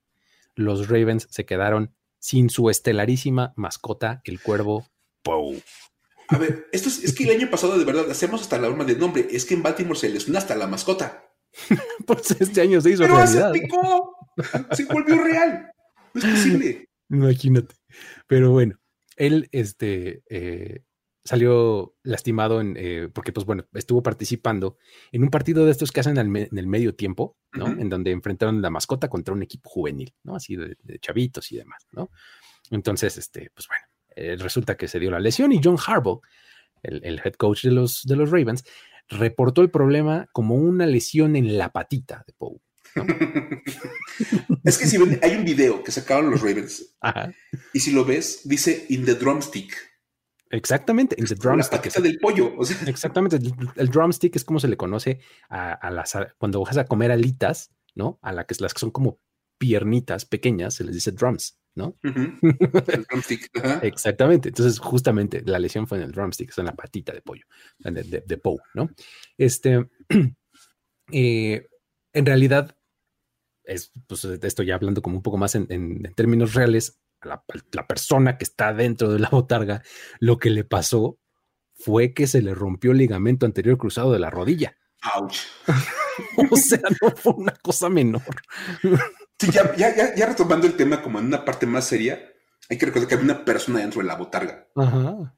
los 0.54 0.88
Ravens 0.88 1.26
se 1.30 1.44
quedaron 1.44 1.94
sin 2.20 2.48
su 2.48 2.70
estelarísima 2.70 3.52
mascota, 3.56 4.22
el 4.24 4.40
cuervo 4.40 4.86
Poe. 5.22 5.60
A 6.28 6.38
ver, 6.38 6.68
esto 6.70 6.88
es, 6.88 7.12
que 7.12 7.24
el 7.24 7.30
año 7.30 7.50
pasado 7.50 7.76
de 7.76 7.84
verdad 7.84 8.08
hacemos 8.08 8.40
hasta 8.40 8.56
la 8.56 8.68
norma 8.68 8.84
de 8.84 8.94
nombre. 8.94 9.26
Es 9.32 9.44
que 9.44 9.54
en 9.54 9.64
Baltimore 9.64 9.98
se 9.98 10.08
les 10.08 10.28
hasta 10.30 10.54
la 10.54 10.68
mascota. 10.68 11.28
pues 12.06 12.30
este 12.38 12.60
año 12.60 12.80
se 12.80 12.90
hizo 12.90 13.02
Pero 13.02 13.16
realidad. 13.16 13.52
se 13.52 13.60
picó. 13.60 14.16
Se 14.70 14.84
volvió 14.84 15.22
real. 15.22 15.72
No 16.14 16.20
es 16.20 16.26
posible. 16.26 16.88
Imagínate. 17.10 17.74
Pero 18.28 18.52
bueno, 18.52 18.78
él 19.16 19.48
este, 19.50 20.22
eh, 20.30 20.84
salió 21.24 21.94
lastimado 22.02 22.60
en, 22.60 22.76
eh, 22.76 23.08
porque, 23.12 23.32
pues 23.32 23.46
bueno, 23.46 23.64
estuvo 23.74 24.02
participando 24.02 24.76
en 25.12 25.22
un 25.22 25.30
partido 25.30 25.64
de 25.64 25.70
estos 25.70 25.92
que 25.92 26.00
hacen 26.00 26.18
en 26.18 26.58
el 26.58 26.66
medio 26.66 26.94
tiempo, 26.94 27.36
¿no? 27.52 27.66
En 27.66 27.88
donde 27.88 28.10
enfrentaron 28.10 28.60
la 28.60 28.70
mascota 28.70 29.08
contra 29.08 29.34
un 29.34 29.42
equipo 29.42 29.70
juvenil, 29.70 30.14
¿no? 30.24 30.34
Así 30.34 30.56
de, 30.56 30.76
chavitos 31.00 31.52
y 31.52 31.56
demás, 31.56 31.86
¿no? 31.92 32.10
Entonces, 32.70 33.16
este, 33.18 33.50
pues 33.54 33.68
bueno, 33.68 33.84
eh, 34.16 34.36
resulta 34.36 34.76
que 34.76 34.88
se 34.88 34.98
dio 34.98 35.10
la 35.10 35.20
lesión 35.20 35.52
y 35.52 35.60
John 35.62 35.76
Harbaugh, 35.84 36.20
el, 36.82 37.20
head 37.24 37.34
coach 37.34 37.62
de 37.64 37.70
los, 37.70 38.02
de 38.04 38.16
los 38.16 38.30
Ravens, 38.30 38.64
reportó 39.08 39.62
el 39.62 39.70
problema 39.70 40.26
como 40.32 40.56
una 40.56 40.86
lesión 40.86 41.36
en 41.36 41.56
la 41.56 41.70
patita 41.70 42.24
de 42.26 42.32
Poe. 42.32 42.58
es 44.64 44.78
que 44.78 44.86
si 44.86 44.98
ven, 44.98 45.18
hay 45.22 45.36
un 45.36 45.44
video 45.44 45.82
que 45.82 45.92
sacaron 45.92 46.30
los 46.30 46.42
Ravens 46.42 46.94
y 47.72 47.80
si 47.80 47.92
lo 47.92 48.04
ves, 48.04 48.40
dice 48.44 48.86
in 48.88 49.04
the 49.04 49.14
drumstick. 49.14 49.91
Exactamente, 50.52 51.16
el 51.18 51.26
drumstick. 51.26 51.96
La 51.96 52.02
del 52.02 52.18
pollo. 52.18 52.52
Exactamente, 52.86 53.38
el, 53.76 53.88
drumstick 53.88 54.36
es 54.36 54.44
como 54.44 54.60
se 54.60 54.68
le 54.68 54.76
conoce 54.76 55.20
a, 55.48 55.90
las, 55.90 56.14
cuando 56.36 56.62
vas 56.62 56.76
a 56.76 56.84
comer 56.84 57.10
alitas, 57.10 57.72
¿no? 57.94 58.18
A 58.20 58.32
la 58.32 58.44
que, 58.44 58.54
las 58.60 58.74
que 58.74 58.80
son 58.80 58.90
como 58.90 59.18
piernitas 59.56 60.26
pequeñas, 60.26 60.74
se 60.74 60.84
les 60.84 60.94
dice 60.94 61.12
drums, 61.12 61.58
¿no? 61.74 61.96
el 62.02 63.04
drumstick. 63.08 63.48
Exactamente, 63.82 64.50
entonces 64.50 64.78
justamente 64.78 65.42
la 65.46 65.58
lesión 65.58 65.86
fue 65.86 65.96
en 65.96 66.04
el 66.04 66.12
drumstick, 66.12 66.50
es 66.50 66.58
en 66.58 66.66
la 66.66 66.76
patita 66.76 67.14
de 67.14 67.22
pollo, 67.22 67.46
de, 67.78 68.02
de, 68.02 68.40
¿no? 68.74 68.90
Este, 69.38 69.88
eh, 71.12 71.66
en 72.12 72.26
realidad, 72.26 72.76
es, 73.64 73.90
pues 74.06 74.22
esto 74.26 74.62
ya 74.62 74.74
hablando 74.74 75.00
como 75.00 75.16
un 75.16 75.22
poco 75.22 75.38
más 75.38 75.54
en 75.54 76.12
términos 76.14 76.52
reales, 76.52 77.01
la, 77.24 77.86
persona 77.86 78.36
que 78.38 78.44
está 78.44 78.72
dentro 78.72 79.12
de 79.12 79.18
la 79.18 79.28
botarga, 79.28 79.82
lo 80.20 80.38
que 80.38 80.50
le 80.50 80.64
pasó 80.64 81.18
fue 81.74 82.14
que 82.14 82.26
se 82.26 82.42
le 82.42 82.54
rompió 82.54 82.92
el 82.92 82.98
ligamento 82.98 83.46
anterior 83.46 83.78
cruzado 83.78 84.12
de 84.12 84.18
la 84.18 84.30
rodilla. 84.30 84.76
¡Auch! 85.02 85.34
o 86.50 86.56
sea, 86.56 86.80
no 87.00 87.10
fue 87.10 87.32
una 87.32 87.52
cosa 87.62 87.88
menor. 87.88 88.22
Sí, 89.38 89.50
ya, 89.50 89.74
ya, 89.74 90.14
ya, 90.14 90.26
retomando 90.26 90.66
el 90.66 90.74
tema 90.74 91.02
como 91.02 91.18
en 91.18 91.26
una 91.26 91.44
parte 91.44 91.66
más 91.66 91.86
seria, 91.86 92.32
hay 92.70 92.78
que 92.78 92.86
recordar 92.86 93.08
que 93.08 93.14
había 93.14 93.32
una 93.32 93.44
persona 93.44 93.80
dentro 93.80 94.00
de 94.00 94.06
la 94.06 94.14
botarga. 94.14 94.68
Ajá. 94.76 95.36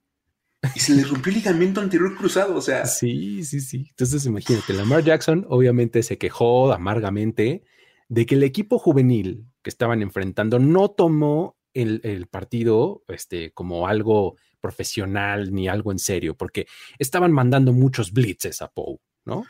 Y 0.74 0.80
se 0.80 0.94
le 0.94 1.04
rompió 1.04 1.30
el 1.30 1.38
ligamento 1.38 1.80
anterior 1.80 2.14
cruzado, 2.16 2.56
o 2.56 2.60
sea. 2.60 2.86
Sí, 2.86 3.44
sí, 3.44 3.60
sí. 3.60 3.86
Entonces 3.90 4.24
imagínate, 4.26 4.72
Lamar 4.72 5.02
Jackson 5.02 5.46
obviamente 5.48 6.02
se 6.02 6.18
quejó 6.18 6.72
amargamente 6.72 7.64
de 8.08 8.26
que 8.26 8.34
el 8.34 8.42
equipo 8.42 8.78
juvenil 8.78 9.46
que 9.62 9.70
estaban 9.70 10.02
enfrentando 10.02 10.58
no 10.58 10.90
tomó 10.90 11.56
el, 11.74 12.00
el, 12.04 12.26
partido 12.26 13.02
este, 13.08 13.52
como 13.52 13.86
algo 13.86 14.36
profesional 14.60 15.52
ni 15.52 15.68
algo 15.68 15.92
en 15.92 15.98
serio, 15.98 16.36
porque 16.36 16.66
estaban 16.98 17.32
mandando 17.32 17.72
muchos 17.72 18.12
blitzes 18.12 18.62
a 18.62 18.68
Poe, 18.68 18.98
¿no? 19.24 19.44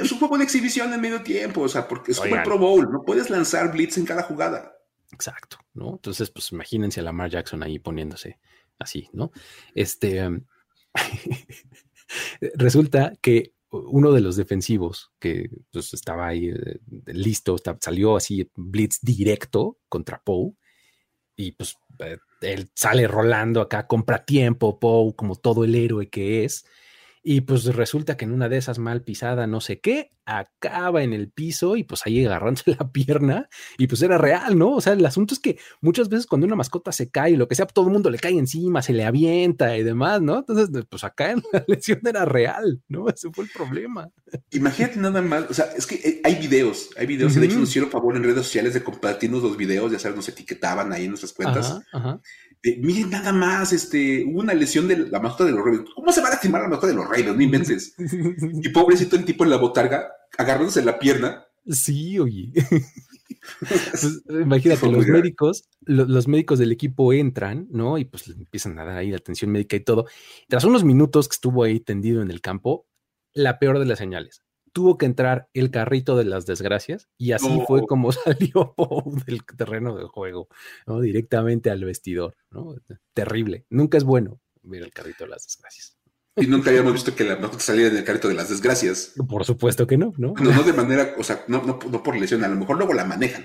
Es 0.00 0.12
un 0.12 0.18
juego 0.18 0.38
de 0.38 0.44
exhibición 0.44 0.92
en 0.92 1.00
medio 1.00 1.22
tiempo, 1.22 1.62
o 1.62 1.68
sea, 1.68 1.88
porque 1.88 2.12
es 2.12 2.20
como 2.20 2.36
el 2.36 2.42
Pro 2.42 2.58
Bowl, 2.58 2.90
no 2.90 3.02
puedes 3.02 3.30
lanzar 3.30 3.72
blitz 3.72 3.96
en 3.98 4.04
cada 4.04 4.22
jugada. 4.22 4.76
Exacto, 5.10 5.58
¿no? 5.74 5.92
Entonces, 5.92 6.30
pues 6.30 6.52
imagínense 6.52 7.00
a 7.00 7.02
Lamar 7.02 7.30
Jackson 7.30 7.62
ahí 7.62 7.78
poniéndose 7.78 8.38
así, 8.78 9.08
¿no? 9.12 9.32
Este, 9.74 10.28
resulta 12.54 13.12
que 13.20 13.54
uno 13.70 14.12
de 14.12 14.20
los 14.20 14.36
defensivos 14.36 15.12
que 15.18 15.48
pues, 15.70 15.94
estaba 15.94 16.28
ahí 16.28 16.48
eh, 16.48 16.78
listo, 17.06 17.56
salió 17.80 18.16
así 18.16 18.50
blitz 18.54 18.98
directo 19.00 19.78
contra 19.88 20.22
Poe 20.22 20.52
y 21.46 21.52
pues 21.52 21.76
eh, 21.98 22.18
él 22.40 22.70
sale 22.74 23.06
rolando 23.06 23.60
acá, 23.60 23.86
compra 23.86 24.24
tiempo, 24.24 24.78
Poe, 24.78 25.14
como 25.14 25.36
todo 25.36 25.64
el 25.64 25.74
héroe 25.74 26.08
que 26.08 26.44
es, 26.44 26.66
y 27.22 27.42
pues 27.42 27.64
resulta 27.66 28.16
que 28.16 28.24
en 28.24 28.32
una 28.32 28.48
de 28.48 28.56
esas 28.56 28.78
mal 28.78 29.02
pisada, 29.02 29.46
no 29.46 29.60
sé 29.60 29.80
qué, 29.80 30.10
acaba 30.24 31.02
en 31.02 31.12
el 31.12 31.30
piso 31.30 31.76
y 31.76 31.84
pues 31.84 32.02
ahí 32.04 32.24
agarrándose 32.24 32.76
la 32.78 32.90
pierna 32.90 33.48
y 33.78 33.86
pues 33.86 34.02
era 34.02 34.18
real, 34.18 34.58
¿no? 34.58 34.72
O 34.72 34.80
sea, 34.80 34.92
el 34.94 35.06
asunto 35.06 35.34
es 35.34 35.40
que 35.40 35.58
muchas 35.80 36.08
veces 36.08 36.26
cuando 36.26 36.46
una 36.46 36.56
mascota 36.56 36.90
se 36.90 37.10
cae, 37.10 37.36
lo 37.36 37.46
que 37.48 37.54
sea, 37.54 37.66
todo 37.66 37.86
el 37.86 37.92
mundo 37.92 38.10
le 38.10 38.18
cae 38.18 38.32
encima, 38.32 38.82
se 38.82 38.92
le 38.92 39.04
avienta 39.04 39.76
y 39.76 39.82
demás, 39.82 40.20
¿no? 40.20 40.38
Entonces, 40.38 40.68
pues 40.88 41.04
acá 41.04 41.34
la 41.52 41.64
lesión 41.68 42.00
era 42.04 42.24
real, 42.24 42.82
¿no? 42.88 43.08
Ese 43.08 43.30
fue 43.30 43.44
el 43.44 43.50
problema. 43.50 44.08
Imagínate 44.50 44.98
nada 44.98 45.22
más, 45.22 45.44
o 45.48 45.54
sea, 45.54 45.66
es 45.76 45.86
que 45.86 45.96
eh, 45.96 46.20
hay 46.24 46.36
videos, 46.36 46.90
hay 46.96 47.06
videos, 47.06 47.36
y 47.36 47.40
de 47.40 47.46
hecho 47.46 47.58
nos 47.58 47.68
hicieron 47.68 47.90
favor 47.90 48.16
en 48.16 48.24
redes 48.24 48.44
sociales 48.44 48.74
de 48.74 48.82
compartirnos 48.82 49.42
los 49.42 49.56
videos, 49.56 49.92
ya 49.92 49.98
sabes, 49.98 50.16
nos 50.16 50.28
etiquetaban 50.28 50.92
ahí 50.92 51.04
en 51.04 51.10
nuestras 51.10 51.32
cuentas. 51.32 51.80
ajá 51.92 52.20
miren 52.78 53.10
nada 53.10 53.32
más, 53.32 53.72
este, 53.72 54.24
hubo 54.24 54.40
una 54.40 54.54
lesión 54.54 54.88
de 54.88 54.96
la 55.08 55.20
mascota 55.20 55.44
de 55.44 55.52
los 55.52 55.64
Ravens. 55.64 55.90
¿Cómo 55.94 56.12
se 56.12 56.20
va 56.20 56.28
a 56.28 56.30
lastimar 56.30 56.62
la 56.62 56.68
mascota 56.68 56.88
de 56.88 56.94
los 56.94 57.08
Ravens? 57.08 57.36
No 57.36 57.42
inventes. 57.42 57.94
y 58.62 58.68
pobrecito 58.70 59.16
el 59.16 59.24
tipo 59.24 59.44
en 59.44 59.50
la 59.50 59.56
botarga, 59.56 60.12
agarrándose 60.38 60.84
la 60.84 60.98
pierna. 60.98 61.46
Sí, 61.68 62.18
oye. 62.18 62.52
Pues, 63.58 64.22
imagínate, 64.28 64.88
los 64.88 65.06
médicos, 65.08 65.68
los 65.80 66.28
médicos 66.28 66.60
del 66.60 66.70
equipo 66.70 67.12
entran, 67.12 67.66
¿no? 67.70 67.98
Y 67.98 68.04
pues 68.04 68.28
empiezan 68.28 68.78
a 68.78 68.84
dar 68.84 68.96
ahí 68.96 69.10
la 69.10 69.16
atención 69.16 69.50
médica 69.50 69.74
y 69.74 69.80
todo. 69.80 70.06
Tras 70.48 70.62
unos 70.62 70.84
minutos 70.84 71.26
que 71.28 71.34
estuvo 71.34 71.64
ahí 71.64 71.80
tendido 71.80 72.22
en 72.22 72.30
el 72.30 72.40
campo, 72.40 72.86
la 73.34 73.58
peor 73.58 73.80
de 73.80 73.86
las 73.86 73.98
señales 73.98 74.44
tuvo 74.72 74.98
que 74.98 75.06
entrar 75.06 75.48
el 75.54 75.70
carrito 75.70 76.16
de 76.16 76.24
las 76.24 76.46
desgracias 76.46 77.08
y 77.18 77.32
así 77.32 77.62
fue 77.66 77.86
como 77.86 78.12
salió 78.12 78.74
del 79.26 79.44
terreno 79.44 79.96
de 79.96 80.04
juego, 80.04 80.48
¿no? 80.86 81.00
Directamente 81.00 81.70
al 81.70 81.84
vestidor, 81.84 82.36
¿no? 82.50 82.74
Terrible. 83.14 83.66
Nunca 83.70 83.98
es 83.98 84.04
bueno 84.04 84.40
ver 84.62 84.82
el 84.82 84.92
carrito 84.92 85.24
de 85.24 85.30
las 85.30 85.44
desgracias. 85.44 85.96
Y 86.36 86.46
nunca 86.46 86.70
habíamos 86.70 86.94
visto 86.94 87.14
que 87.14 87.24
la 87.24 87.36
mascota 87.36 87.62
saliera 87.62 87.90
en 87.90 87.98
el 87.98 88.04
carrito 88.04 88.28
de 88.28 88.34
las 88.34 88.48
desgracias. 88.48 89.12
Por 89.28 89.44
supuesto 89.44 89.86
que 89.86 89.98
no, 89.98 90.14
¿no? 90.16 90.32
No, 90.40 90.50
no 90.50 90.62
de 90.62 90.72
manera, 90.72 91.14
o 91.18 91.22
sea, 91.22 91.44
no, 91.46 91.62
no, 91.62 91.78
por 91.78 92.16
lesión, 92.16 92.42
a 92.42 92.48
lo 92.48 92.56
mejor 92.56 92.78
luego 92.78 92.94
la 92.94 93.04
manejan. 93.04 93.42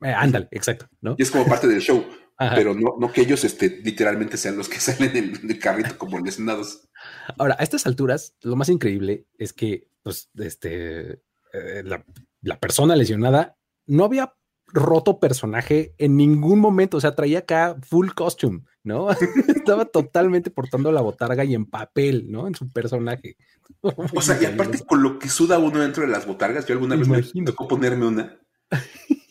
Eh, 0.00 0.14
ándale, 0.16 0.48
exacto, 0.50 0.88
¿no? 1.02 1.14
Y 1.18 1.22
es 1.22 1.30
como 1.30 1.46
parte 1.46 1.68
del 1.68 1.80
show, 1.80 2.04
pero 2.38 2.74
no, 2.74 2.96
no 2.98 3.12
que 3.12 3.20
ellos 3.20 3.44
este, 3.44 3.80
literalmente 3.84 4.38
sean 4.38 4.56
los 4.56 4.68
que 4.68 4.80
salen 4.80 5.14
en 5.14 5.50
el 5.50 5.58
carrito 5.58 5.98
como 5.98 6.18
lesionados. 6.18 6.88
Ahora, 7.38 7.56
a 7.58 7.62
estas 7.62 7.86
alturas, 7.86 8.34
lo 8.40 8.56
más 8.56 8.70
increíble 8.70 9.26
es 9.36 9.52
que 9.52 9.91
pues, 10.02 10.30
este, 10.34 11.22
eh, 11.52 11.82
la, 11.84 12.60
persona 12.60 12.96
lesionada 12.96 13.56
no 13.86 14.04
había 14.04 14.34
roto 14.68 15.20
personaje 15.20 15.94
en 15.98 16.16
ningún 16.16 16.60
momento, 16.60 16.96
o 16.96 17.00
sea, 17.00 17.14
traía 17.14 17.40
acá 17.40 17.76
full 17.82 18.10
costume, 18.14 18.62
¿no? 18.84 19.08
Estaba 19.48 19.84
totalmente 19.84 20.50
portando 20.50 20.90
la 20.92 21.00
botarga 21.00 21.44
y 21.44 21.54
en 21.54 21.66
papel, 21.66 22.30
¿no? 22.30 22.46
En 22.46 22.54
su 22.54 22.70
personaje. 22.70 23.36
o 24.14 24.22
sea, 24.22 24.40
y 24.40 24.46
aparte 24.46 24.78
con 24.84 25.02
lo 25.02 25.18
que 25.18 25.28
suda 25.28 25.58
uno 25.58 25.80
dentro 25.80 26.02
de 26.02 26.08
las 26.08 26.26
botargas, 26.26 26.66
yo 26.66 26.74
alguna 26.74 26.96
vez 26.96 27.34
me 27.34 27.44
tocó 27.44 27.68
ponerme 27.68 28.06
una 28.06 28.38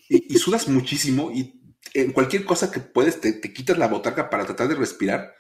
y, 0.10 0.38
sudas 0.38 0.68
muchísimo 0.68 1.32
y 1.32 1.62
en 1.94 2.12
cualquier 2.12 2.46
cosa 2.46 2.72
que 2.72 2.80
puedes 2.80 3.22
te, 3.22 3.34
te, 3.34 3.54
quitas 3.54 3.78
la 3.78 3.88
botarga 3.88 4.30
para 4.30 4.46
tratar 4.46 4.68
de 4.68 4.76
respirar 4.76 5.36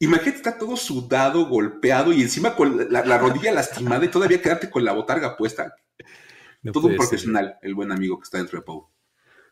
Imagínate, 0.00 0.36
está 0.36 0.58
todo 0.58 0.76
sudado, 0.76 1.46
golpeado 1.46 2.12
y 2.12 2.22
encima 2.22 2.56
con 2.56 2.92
la, 2.92 3.18
rodilla 3.18 3.52
lastimada 3.52 4.04
y 4.04 4.08
todavía 4.08 4.42
quedarte 4.42 4.68
con 4.68 4.84
la 4.84 4.92
botarga 4.92 5.36
puesta. 5.36 5.74
todo 6.72 6.88
un 6.88 6.96
profesional, 6.96 7.58
el 7.62 7.74
buen 7.74 7.92
amigo 7.92 8.18
que 8.18 8.24
está 8.24 8.38
dentro 8.38 8.58
de 8.58 8.64
Poe. 8.64 8.86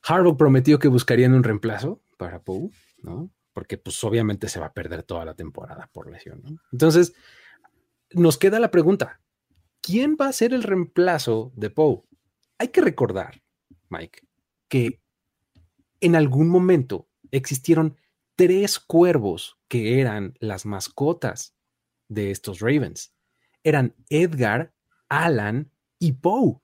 Harbaugh 0.03 0.37
prometió 0.37 0.79
que 0.79 0.89
buscarían 0.89 1.35
un 1.35 1.45
reemplazo 1.45 2.03
para 2.17 2.43
Poe, 2.43 2.71
¿no? 3.03 3.31
Porque 3.53 3.79
pues 3.79 4.03
obviamente 4.03 4.49
se 4.49 4.59
va 4.59 4.67
a 4.67 4.73
perder 4.73 5.05
toda 5.05 5.25
la 5.25 5.35
temporada 5.35 5.89
por 5.93 6.11
lesión, 6.11 6.43
¿no? 6.43 6.59
Entonces, 6.73 7.15
nos 8.11 8.37
queda 8.37 8.59
la 8.59 8.71
pregunta, 8.71 9.21
¿quién 9.81 10.17
va 10.21 10.27
a 10.27 10.33
ser 10.33 10.53
el 10.55 10.65
reemplazo 10.65 11.53
de 11.55 11.71
Poe? 11.71 12.03
Hay 12.59 12.69
que 12.69 12.81
recordar, 12.81 13.43
Mike, 13.91 14.27
que 14.69 15.01
en 16.01 16.17
algún 16.17 16.49
momento 16.49 17.09
existieron 17.31 17.97
tres 18.35 18.81
cuervos 18.81 19.59
que 19.73 20.01
eran 20.01 20.35
las 20.39 20.67
mascotas 20.67 21.57
de 22.07 22.31
estos 22.31 22.61
Ravens. 22.61 23.15
Eran 23.65 23.95
Edgar, 24.11 24.75
Alan 25.09 25.73
y 25.99 26.13
Poe. 26.13 26.59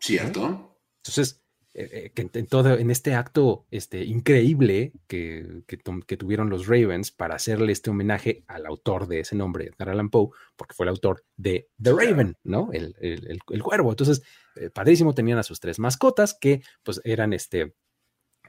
¿Cierto? 0.00 0.76
Entonces, 0.96 1.40
eh, 1.72 2.10
eh, 2.16 2.28
en, 2.34 2.46
todo, 2.48 2.76
en 2.76 2.90
este 2.90 3.14
acto 3.14 3.68
este, 3.70 4.04
increíble 4.04 4.92
que, 5.06 5.62
que, 5.68 6.16
tuvieron 6.16 6.50
los 6.50 6.66
Ravens 6.66 7.12
para 7.12 7.36
hacerle 7.36 7.70
este 7.70 7.90
homenaje 7.90 8.42
al 8.48 8.66
autor 8.66 9.06
de 9.06 9.20
ese 9.20 9.36
nombre, 9.36 9.66
Edgar 9.66 9.90
Allan 9.90 10.10
Poe, 10.10 10.30
porque 10.56 10.74
fue 10.74 10.86
el 10.86 10.90
autor 10.90 11.24
de 11.36 11.70
The 11.80 11.92
Raven, 11.92 12.38
¿no? 12.42 12.70
El, 12.72 12.96
el, 12.98 13.62
cuervo. 13.62 13.90
Entonces, 13.90 14.24
eh, 14.56 14.68
padrísimo, 14.68 15.14
tenían 15.14 15.38
a 15.38 15.44
sus 15.44 15.60
tres 15.60 15.78
mascotas 15.78 16.34
que 16.34 16.64
pues 16.82 17.00
eran 17.04 17.34
este 17.34 17.76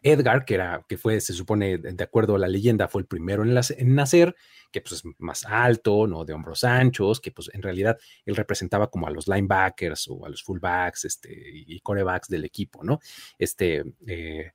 Edgar, 0.04 0.44
que 0.44 0.56
era, 0.56 0.86
que 0.88 0.98
fue, 0.98 1.22
se 1.22 1.34
supone, 1.34 1.78
de 1.78 2.04
acuerdo 2.04 2.36
a 2.36 2.40
la 2.40 2.50
leyenda, 2.50 2.90
fue 2.90 3.02
el 3.02 3.08
primero 3.08 3.44
en, 3.44 3.96
nacer, 3.96 4.36
que 4.72 4.82
pues 4.82 4.94
es 4.94 5.04
más 5.18 5.46
alto, 5.46 6.06
¿no? 6.08 6.26
De 6.26 6.34
hombros 6.34 6.66
anchos, 6.66 7.22
que 7.22 7.32
pues 7.32 7.50
en 7.54 7.62
realidad 7.62 7.98
él 8.26 8.36
representaba 8.36 8.90
como 8.90 9.08
a 9.08 9.12
los 9.12 9.28
linebackers 9.28 10.10
o 10.10 10.26
a 10.26 10.30
los 10.30 10.44
fullbacks, 10.44 11.06
este, 11.06 11.32
y 11.32 11.80
corebacks 11.80 12.28
del 12.28 12.44
equipo, 12.44 12.84
¿no? 12.84 13.00
Este, 13.38 13.84
eh, 14.06 14.52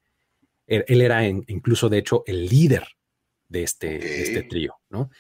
él, 0.67 1.01
era 1.01 1.27
incluso, 1.27 1.89
de 1.89 1.99
hecho, 1.99 2.23
el 2.27 2.47
líder 2.47 2.87
de 3.49 3.63
este, 3.63 4.23
este 4.23 4.43
trío, 4.43 4.75
¿no? 4.91 5.11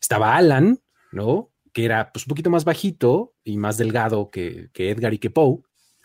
Estaba 0.00 0.36
Alan, 0.36 0.80
¿no? 1.10 1.50
Que 1.72 1.84
era 1.84 2.12
pues 2.12 2.26
un 2.26 2.28
poquito 2.28 2.48
más 2.48 2.64
bajito 2.64 3.34
y 3.42 3.56
más 3.56 3.76
delgado 3.76 4.30
que, 4.30 4.70
que 4.72 4.90
Edgar 4.90 5.12
y 5.12 5.18
que 5.18 5.30
Poe, 5.30 5.62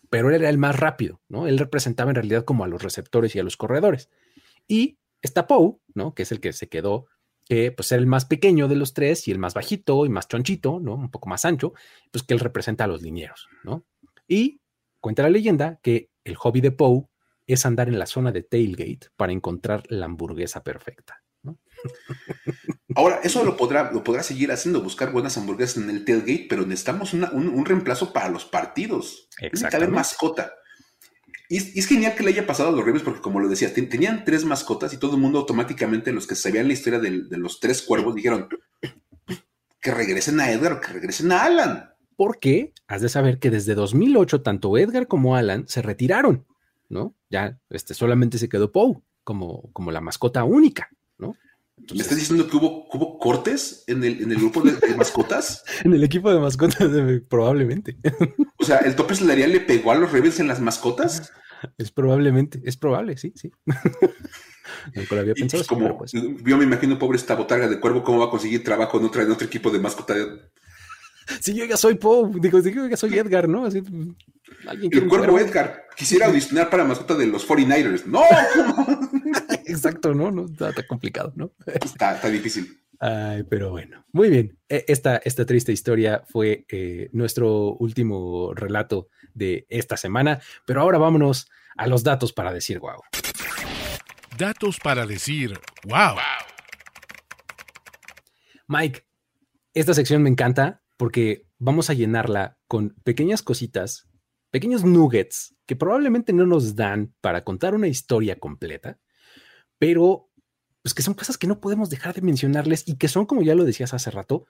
pero 0.09 0.29
él 0.29 0.35
era 0.35 0.49
el 0.49 0.57
más 0.57 0.79
rápido, 0.79 1.21
¿no? 1.27 1.47
Él 1.47 1.59
representaba 1.59 2.11
en 2.11 2.15
realidad 2.15 2.45
como 2.45 2.63
a 2.63 2.67
los 2.67 2.81
receptores 2.81 3.35
y 3.35 3.39
a 3.39 3.43
los 3.43 3.57
corredores. 3.57 4.09
Y 4.67 4.97
está 5.21 5.47
Poe, 5.47 5.77
¿no? 5.93 6.13
Que 6.13 6.23
es 6.23 6.31
el 6.31 6.39
que 6.39 6.53
se 6.53 6.69
quedó, 6.69 7.05
que 7.45 7.71
pues 7.71 7.91
era 7.91 8.01
el 8.01 8.07
más 8.07 8.25
pequeño 8.25 8.67
de 8.67 8.75
los 8.75 8.93
tres 8.93 9.27
y 9.27 9.31
el 9.31 9.39
más 9.39 9.53
bajito 9.53 10.05
y 10.05 10.09
más 10.09 10.27
chonchito, 10.27 10.79
¿no? 10.79 10.95
Un 10.95 11.11
poco 11.11 11.29
más 11.29 11.45
ancho, 11.45 11.73
pues 12.11 12.23
que 12.23 12.33
él 12.33 12.39
representa 12.39 12.83
a 12.83 12.87
los 12.87 13.01
linieros, 13.01 13.47
¿no? 13.63 13.85
Y 14.27 14.61
cuenta 14.99 15.23
la 15.23 15.29
leyenda 15.29 15.79
que 15.81 16.09
el 16.23 16.35
hobby 16.35 16.61
de 16.61 16.71
Poe 16.71 17.07
es 17.47 17.65
andar 17.65 17.87
en 17.87 17.97
la 17.97 18.05
zona 18.05 18.31
de 18.31 18.43
tailgate 18.43 19.07
para 19.15 19.31
encontrar 19.31 19.83
la 19.89 20.05
hamburguesa 20.05 20.63
perfecta. 20.63 21.23
Ahora, 22.95 23.19
eso 23.23 23.43
lo 23.43 23.55
podrá, 23.55 23.91
lo 23.91 24.03
podrá 24.03 24.23
seguir 24.23 24.51
haciendo, 24.51 24.81
buscar 24.81 25.11
buenas 25.11 25.37
hamburguesas 25.37 25.77
en 25.77 25.89
el 25.89 26.03
tailgate, 26.03 26.47
pero 26.49 26.65
necesitamos 26.65 27.13
un, 27.13 27.65
reemplazo 27.65 28.11
para 28.11 28.29
los 28.29 28.45
partidos. 28.45 29.29
Tiene 29.37 29.69
que 29.69 29.75
haber 29.75 29.91
mascota. 29.91 30.53
Y 31.51 31.57
es, 31.57 31.87
genial 31.87 32.13
que 32.15 32.23
le 32.23 32.29
haya 32.29 32.45
pasado 32.45 32.69
a 32.69 32.71
los 32.71 32.81
Ravens 32.81 33.03
porque, 33.03 33.21
como 33.21 33.39
lo 33.39 33.47
decías, 33.47 33.73
tenían 33.73 34.23
tres 34.23 34.45
mascotas 34.45 34.93
y 34.93 34.97
todo 34.97 35.15
el 35.15 35.21
mundo 35.21 35.39
automáticamente, 35.39 36.11
los 36.11 36.27
que 36.27 36.35
sabían 36.35 36.67
la 36.67 36.73
historia 36.73 36.99
de, 36.99 37.09
los 37.37 37.59
tres 37.59 37.81
cuervos, 37.81 38.13
dijeron 38.13 38.47
que 39.81 39.91
regresen 39.91 40.39
a 40.39 40.51
Edgar, 40.51 40.79
que 40.79 40.93
regresen 40.93 41.31
a 41.31 41.45
Alan. 41.45 41.89
Porque 42.15 42.73
has 42.87 43.01
de 43.01 43.09
saber 43.09 43.39
que 43.39 43.49
desde 43.49 43.75
2008 43.75 44.41
tanto 44.41 44.77
Edgar 44.77 45.07
como 45.07 45.35
Alan 45.35 45.67
se 45.67 45.81
retiraron, 45.81 46.45
¿no? 46.89 47.15
Ya 47.29 47.59
este, 47.69 47.93
solamente 47.93 48.37
se 48.37 48.49
quedó 48.49 48.71
Poe 48.71 49.01
como, 49.23 49.71
como 49.71 49.91
la 49.91 50.01
mascota 50.01 50.43
única. 50.43 50.89
¿Me 51.19 52.01
estás 52.01 52.17
diciendo 52.17 52.47
que 52.47 52.57
hubo, 52.57 53.17
cortes 53.19 53.83
en 53.87 54.03
el, 54.03 54.21
en 54.21 54.31
el 54.31 54.37
grupo 54.37 54.61
de, 54.61 54.95
mascotas? 54.95 55.63
en 55.83 55.93
el 55.93 56.03
equipo 56.03 56.31
de 56.31 56.39
mascotas, 56.39 56.89
probablemente. 57.29 57.97
o 58.57 58.65
sea, 58.65 58.77
¿el 58.79 58.95
tope 58.95 59.15
salarial 59.15 59.51
le 59.51 59.61
pegó 59.61 59.91
a 59.91 59.95
los 59.95 60.11
Rebels 60.11 60.39
en 60.39 60.47
las 60.47 60.59
mascotas? 60.59 61.31
Es 61.77 61.91
probablemente, 61.91 62.61
es 62.63 62.77
probable, 62.77 63.17
sí, 63.17 63.33
sí. 63.35 63.51
Nunca 64.95 65.15
lo 65.15 65.21
había 65.21 65.33
pensado. 65.33 65.63
como, 65.65 65.97
pues 65.97 66.11
Yo 66.11 66.57
me 66.57 66.63
imagino, 66.63 66.99
pobre 66.99 67.17
esta 67.17 67.35
botarga 67.35 67.67
de 67.67 67.79
cuervo, 67.79 68.03
cómo 68.03 68.19
va 68.19 68.25
a 68.25 68.29
conseguir 68.29 68.63
trabajo 68.63 68.99
en, 68.99 69.05
otra, 69.05 69.23
en 69.23 69.31
otro 69.31 69.47
equipo 69.47 69.71
de 69.71 69.79
mascota. 69.79 70.15
Si 71.39 71.53
yo 71.53 71.65
ya 71.65 71.77
soy 71.77 71.95
Poe, 71.95 72.31
digo, 72.39 72.61
si 72.61 72.73
yo 72.73 72.87
ya 72.87 72.97
soy 72.97 73.17
Edgar, 73.17 73.47
¿no? 73.47 73.65
Así, 73.65 73.81
el 74.91 75.07
cuervo 75.07 75.39
Edgar 75.39 75.85
quisiera 75.95 76.27
audicionar 76.27 76.69
para 76.69 76.83
mascota 76.83 77.15
de 77.15 77.27
los 77.27 77.47
49ers. 77.47 78.05
¡No! 78.05 78.23
Exacto, 79.65 80.13
¿no? 80.13 80.31
no 80.31 80.45
está, 80.45 80.73
complicado, 80.87 81.33
¿no? 81.35 81.51
Está, 81.65 82.15
está 82.15 82.29
difícil. 82.29 82.79
Ay, 82.99 83.43
pero 83.43 83.71
bueno, 83.71 84.05
muy 84.11 84.29
bien. 84.29 84.57
E, 84.67 84.85
esta, 84.87 85.17
esta 85.23 85.45
triste 85.45 85.71
historia 85.71 86.23
fue 86.27 86.65
eh, 86.69 87.09
nuestro 87.13 87.73
último 87.75 88.53
relato 88.53 89.07
de 89.33 89.65
esta 89.69 89.95
semana, 89.95 90.41
pero 90.65 90.81
ahora 90.81 90.97
vámonos 90.97 91.49
a 91.77 91.87
los 91.87 92.03
datos 92.03 92.33
para 92.33 92.51
decir 92.51 92.79
wow. 92.79 93.01
Datos 94.37 94.79
para 94.79 95.05
decir 95.05 95.57
wow. 95.85 96.17
Mike, 98.67 99.05
esta 99.73 99.93
sección 99.93 100.21
me 100.21 100.29
encanta 100.29 100.78
porque 100.99 101.47
vamos 101.59 101.89
a 101.89 101.93
llenarla 101.93 102.59
con 102.67 102.89
pequeñas 103.05 103.41
cositas, 103.41 104.09
pequeños 104.51 104.83
nuggets 104.83 105.55
que 105.65 105.77
probablemente 105.77 106.33
no 106.33 106.45
nos 106.45 106.75
dan 106.75 107.15
para 107.21 107.45
contar 107.45 107.73
una 107.73 107.87
historia 107.87 108.37
completa, 108.37 108.99
pero 109.77 110.29
pues 110.81 110.93
que 110.93 111.01
son 111.01 111.13
cosas 111.13 111.37
que 111.37 111.47
no 111.47 111.61
podemos 111.61 111.89
dejar 111.89 112.13
de 112.15 112.21
mencionarles 112.21 112.85
y 112.85 112.97
que 112.97 113.07
son, 113.07 113.25
como 113.25 113.43
ya 113.43 113.55
lo 113.55 113.63
decías 113.63 113.93
hace 113.93 114.11
rato, 114.11 114.45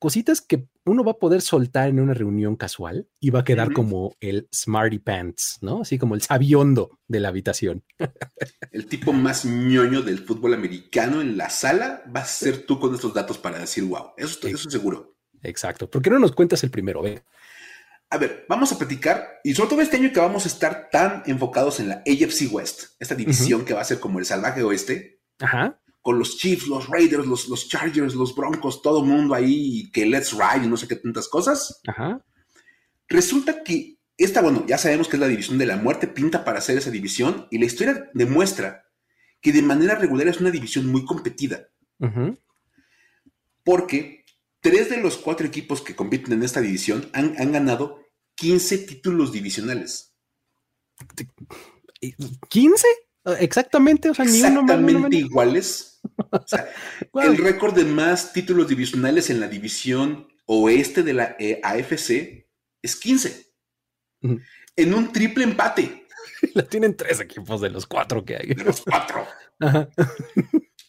cositas 0.00 0.40
que 0.40 0.66
uno 0.84 1.04
va 1.04 1.12
a 1.12 1.18
poder 1.18 1.42
soltar 1.42 1.88
en 1.88 2.00
una 2.00 2.12
reunión 2.12 2.56
casual 2.56 3.08
y 3.20 3.30
va 3.30 3.40
a 3.40 3.44
quedar 3.44 3.72
como 3.72 4.16
el 4.18 4.48
smarty 4.52 4.98
pants, 4.98 5.58
¿no? 5.60 5.82
Así 5.82 5.96
como 5.96 6.16
el 6.16 6.22
sabiondo 6.22 6.98
de 7.06 7.20
la 7.20 7.28
habitación. 7.28 7.84
El 8.72 8.86
tipo 8.86 9.12
más 9.12 9.44
ñoño 9.44 10.02
del 10.02 10.18
fútbol 10.18 10.54
americano 10.54 11.20
en 11.20 11.36
la 11.36 11.48
sala 11.50 12.02
va 12.14 12.22
a 12.22 12.26
ser 12.26 12.66
tú 12.66 12.80
con 12.80 12.92
estos 12.92 13.14
datos 13.14 13.38
para 13.38 13.60
decir, 13.60 13.84
wow, 13.84 14.08
eso, 14.16 14.48
eso 14.48 14.68
seguro. 14.68 15.13
Exacto. 15.44 15.88
¿Por 15.88 16.02
qué 16.02 16.10
no 16.10 16.18
nos 16.18 16.32
cuentas 16.32 16.62
el 16.64 16.70
primero? 16.70 17.02
Ve? 17.02 17.22
A 18.10 18.18
ver, 18.18 18.44
vamos 18.48 18.72
a 18.72 18.78
platicar, 18.78 19.40
y 19.42 19.54
sobre 19.54 19.70
todo 19.70 19.80
este 19.80 19.96
año 19.96 20.12
que 20.12 20.20
vamos 20.20 20.44
a 20.44 20.48
estar 20.48 20.88
tan 20.90 21.22
enfocados 21.26 21.80
en 21.80 21.88
la 21.88 22.02
AFC 22.06 22.52
West, 22.52 22.94
esta 23.00 23.14
división 23.14 23.64
que 23.64 23.74
va 23.74 23.80
a 23.80 23.84
ser 23.84 23.98
como 23.98 24.18
el 24.18 24.24
salvaje 24.24 24.62
oeste, 24.62 25.20
Ajá. 25.40 25.80
Con 26.00 26.18
los 26.18 26.36
Chiefs, 26.36 26.66
los 26.66 26.88
Raiders, 26.88 27.26
los, 27.26 27.48
los 27.48 27.68
Chargers, 27.68 28.14
los 28.14 28.34
Broncos, 28.34 28.82
todo 28.82 29.02
el 29.02 29.08
mundo 29.08 29.34
ahí, 29.34 29.90
que 29.90 30.04
Let's 30.04 30.32
Ride 30.32 30.66
y 30.66 30.68
no 30.68 30.76
sé 30.76 30.86
qué 30.86 30.96
tantas 30.96 31.28
cosas. 31.28 31.80
Ajá. 31.86 32.22
Resulta 33.08 33.62
que 33.62 33.98
esta, 34.16 34.42
bueno, 34.42 34.64
ya 34.66 34.78
sabemos 34.78 35.08
que 35.08 35.16
es 35.16 35.20
la 35.20 35.28
división 35.28 35.58
de 35.58 35.66
la 35.66 35.76
muerte, 35.76 36.06
pinta 36.06 36.44
para 36.44 36.58
hacer 36.58 36.78
esa 36.78 36.90
división, 36.90 37.48
y 37.50 37.58
la 37.58 37.64
historia 37.64 38.10
demuestra 38.12 38.84
que 39.40 39.52
de 39.52 39.62
manera 39.62 39.94
regular 39.94 40.28
es 40.28 40.40
una 40.40 40.50
división 40.50 40.86
muy 40.86 41.04
competida. 41.04 41.68
Porque 43.64 44.23
tres 44.64 44.88
de 44.88 44.96
los 44.96 45.18
cuatro 45.18 45.46
equipos 45.46 45.82
que 45.82 45.94
compiten 45.94 46.32
en 46.32 46.42
esta 46.42 46.62
división 46.62 47.10
han, 47.12 47.36
han 47.38 47.52
ganado 47.52 48.02
15 48.36 48.78
títulos 48.78 49.30
divisionales. 49.30 50.16
¿15? 52.00 52.82
Exactamente, 53.40 54.08
o 54.08 54.14
sea, 54.14 54.24
ni 54.24 54.38
Exactamente 54.38 55.16
iguales. 55.16 56.00
El 57.14 57.36
récord 57.36 57.74
de 57.74 57.84
más 57.84 58.32
títulos 58.32 58.66
divisionales 58.66 59.28
en 59.28 59.38
la 59.38 59.48
división 59.48 60.28
oeste 60.46 61.02
de 61.02 61.12
la 61.12 61.36
eh, 61.38 61.60
AFC 61.62 62.48
es 62.82 62.96
15. 62.96 63.52
En 64.76 64.94
un 64.94 65.12
triple 65.12 65.44
empate. 65.44 66.06
La 66.54 66.62
tienen 66.62 66.96
tres 66.96 67.20
equipos 67.20 67.60
de 67.60 67.68
los 67.68 67.86
cuatro 67.86 68.24
que 68.24 68.36
hay. 68.36 68.54
De 68.54 68.64
los 68.64 68.80
cuatro. 68.80 69.26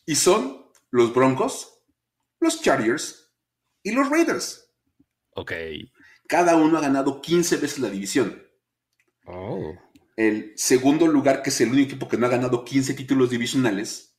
Y 0.05 0.15
son 0.15 0.71
los 0.91 1.13
Broncos, 1.13 1.83
los 2.39 2.61
Chargers 2.61 3.24
y 3.85 3.91
los 3.91 4.09
Raiders. 4.09 4.73
Ok. 5.35 5.53
Cada 6.27 6.55
uno 6.55 6.79
ha 6.79 6.81
ganado 6.81 7.21
15 7.21 7.57
veces 7.57 7.79
la 7.79 7.89
división. 7.89 8.43
Oh. 9.27 9.75
El 10.17 10.53
segundo 10.55 11.07
lugar, 11.07 11.43
que 11.43 11.51
es 11.51 11.61
el 11.61 11.69
único 11.69 11.91
equipo 11.91 12.07
que 12.07 12.17
no 12.17 12.25
ha 12.25 12.29
ganado 12.29 12.65
15 12.65 12.95
títulos 12.95 13.29
divisionales, 13.29 14.17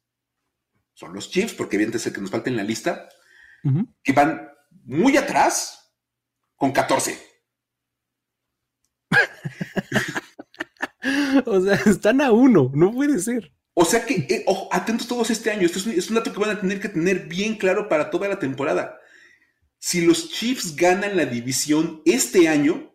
son 0.94 1.12
los 1.12 1.30
Chiefs, 1.30 1.54
porque 1.54 1.76
evidentemente 1.76 1.98
es 1.98 2.06
el 2.06 2.12
que 2.12 2.20
nos 2.20 2.30
falta 2.30 2.48
en 2.48 2.56
la 2.56 2.62
lista, 2.62 3.08
que 4.04 4.12
van 4.12 4.48
muy 4.84 5.16
atrás 5.16 5.92
con 6.54 6.70
14. 6.70 7.18
o 11.46 11.60
sea, 11.60 11.74
están 11.86 12.20
a 12.20 12.30
uno, 12.30 12.70
no 12.72 12.92
puede 12.92 13.18
ser. 13.18 13.52
O 13.74 13.84
sea 13.84 14.06
que, 14.06 14.14
eh, 14.14 14.44
atentos 14.70 15.08
todos 15.08 15.28
este 15.30 15.50
año, 15.50 15.66
esto 15.66 15.80
es, 15.80 15.88
es, 15.88 16.08
un 16.08 16.14
dato 16.14 16.32
que 16.32 16.38
van 16.38 16.50
a 16.50 16.60
tener 16.60 16.80
que 16.80 16.88
tener 16.88 17.26
bien 17.26 17.56
claro 17.56 17.88
para 17.88 18.10
toda 18.10 18.28
la 18.28 18.38
temporada. 18.38 19.00
Si 19.86 20.04
los 20.04 20.30
Chiefs 20.30 20.74
ganan 20.74 21.16
la 21.16 21.26
división 21.26 22.02
este 22.04 22.48
año, 22.48 22.92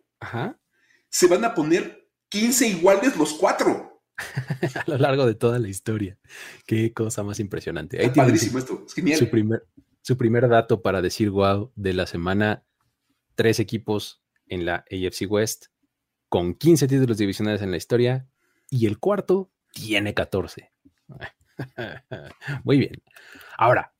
se 1.08 1.26
van 1.26 1.42
a 1.42 1.54
poner 1.54 2.06
15 2.28 2.68
iguales 2.68 3.16
los 3.16 3.32
cuatro. 3.32 4.02
a 4.74 4.84
lo 4.86 4.98
largo 4.98 5.24
de 5.24 5.34
toda 5.34 5.58
la 5.58 5.68
historia. 5.68 6.18
Qué 6.66 6.92
cosa 6.92 7.22
más 7.22 7.40
impresionante. 7.40 7.98
Ahí 7.98 8.10
padrísimo 8.10 8.58
esto. 8.58 8.84
Es 8.86 8.92
genial. 8.92 9.18
Su 9.18 9.30
primer, 9.30 9.66
su 10.02 10.18
primer 10.18 10.46
dato 10.50 10.82
para 10.82 11.00
decir 11.00 11.30
wow 11.30 11.72
de 11.76 11.94
la 11.94 12.06
semana: 12.06 12.62
tres 13.36 13.58
equipos 13.58 14.22
en 14.46 14.66
la 14.66 14.84
AFC 14.90 15.22
West 15.30 15.68
con 16.28 16.52
15 16.52 16.88
títulos 16.88 17.16
divisionales 17.16 17.62
en 17.62 17.70
la 17.70 17.78
historia 17.78 18.28
y 18.68 18.84
el 18.84 18.98
cuarto 18.98 19.50
tiene 19.72 20.12
14. 20.12 20.70
Muy 22.64 22.76
bien. 22.76 23.02
Ahora, 23.56 23.94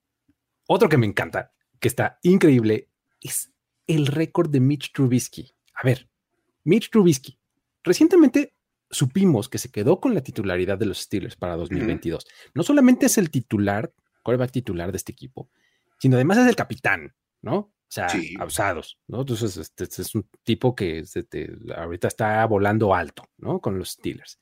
otro 0.66 0.90
que 0.90 0.98
me 0.98 1.06
encanta, 1.06 1.52
que 1.82 1.88
está 1.88 2.18
increíble, 2.22 2.88
es 3.20 3.52
el 3.86 4.06
récord 4.06 4.48
de 4.48 4.60
Mitch 4.60 4.92
Trubisky. 4.92 5.52
A 5.74 5.84
ver, 5.84 6.08
Mitch 6.64 6.88
Trubisky, 6.88 7.38
Recientemente 7.84 8.54
supimos 8.90 9.48
que 9.48 9.58
se 9.58 9.70
quedó 9.70 10.00
con 10.00 10.14
la 10.14 10.22
titularidad 10.22 10.78
de 10.78 10.86
los 10.86 10.98
Steelers 10.98 11.36
para 11.36 11.56
2022. 11.56 12.26
No 12.54 12.62
solamente 12.62 13.06
es 13.06 13.18
el 13.18 13.30
titular, 13.30 13.92
quarterback 14.22 14.52
titular 14.52 14.92
de 14.92 14.98
este 14.98 15.12
equipo, 15.12 15.50
sino 15.98 16.16
además 16.16 16.38
es 16.38 16.48
el 16.48 16.56
capitán, 16.56 17.14
¿no? 17.40 17.56
O 17.56 17.74
sea, 17.88 18.08
abusados, 18.38 18.98
¿no? 19.06 19.20
Entonces, 19.20 19.56
este, 19.56 19.84
este, 19.84 20.02
es 20.02 20.14
un 20.14 20.26
tipo 20.44 20.74
que 20.74 21.00
este, 21.00 21.52
ahorita 21.76 22.08
está 22.08 22.46
volando 22.46 22.94
alto, 22.94 23.24
¿no? 23.36 23.60
Con 23.60 23.78
los 23.78 23.90
Steelers. 23.90 24.38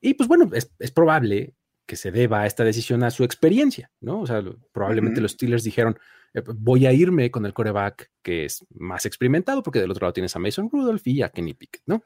Y 0.00 0.14
pues 0.14 0.28
bueno, 0.28 0.50
es, 0.52 0.70
probable 0.92 1.54
que 1.92 1.96
se 1.96 2.10
deba 2.10 2.40
a 2.40 2.46
esta 2.46 2.64
decisión 2.64 3.02
a 3.02 3.10
su 3.10 3.22
experiencia, 3.22 3.90
¿no? 4.00 4.22
O 4.22 4.26
sea, 4.26 4.42
probablemente 4.72 5.20
los 5.20 5.32
Steelers 5.32 5.62
dijeron, 5.62 5.98
eh, 6.32 6.40
voy 6.56 6.86
a 6.86 6.92
irme 6.94 7.30
con 7.30 7.44
el 7.44 7.52
coreback 7.52 8.10
que 8.22 8.46
es 8.46 8.64
más 8.70 9.04
experimentado, 9.04 9.62
porque 9.62 9.78
del 9.78 9.90
otro 9.90 10.06
lado 10.06 10.14
tienes 10.14 10.34
a 10.34 10.38
Mason 10.38 10.70
Rudolph 10.72 11.06
y 11.06 11.20
a 11.20 11.28
Kenny 11.28 11.52
Pickett, 11.52 11.82
¿no? 11.84 12.02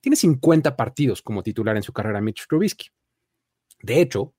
Tiene 0.00 0.16
50 0.16 0.74
partidos 0.78 1.20
como 1.20 1.42
titular 1.42 1.76
en 1.76 1.82
su 1.82 1.92
carrera 1.92 2.22
Mitch 2.22 2.46
Trubisky. 2.48 2.86
De 3.82 4.00
hecho, 4.00 4.34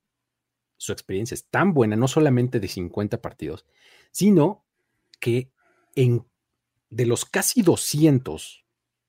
su 0.76 0.92
experiencia 0.92 1.36
es 1.36 1.46
tan 1.46 1.76
buena, 1.76 1.96
no 1.96 2.08
solamente 2.08 2.60
de 2.60 2.68
50 2.68 3.22
partidos, 3.22 3.68
sino 4.10 4.66
que 5.20 5.52
en, 5.94 6.26
de 6.90 7.06
los 7.06 7.26
casi 7.26 7.62
200 7.62 8.66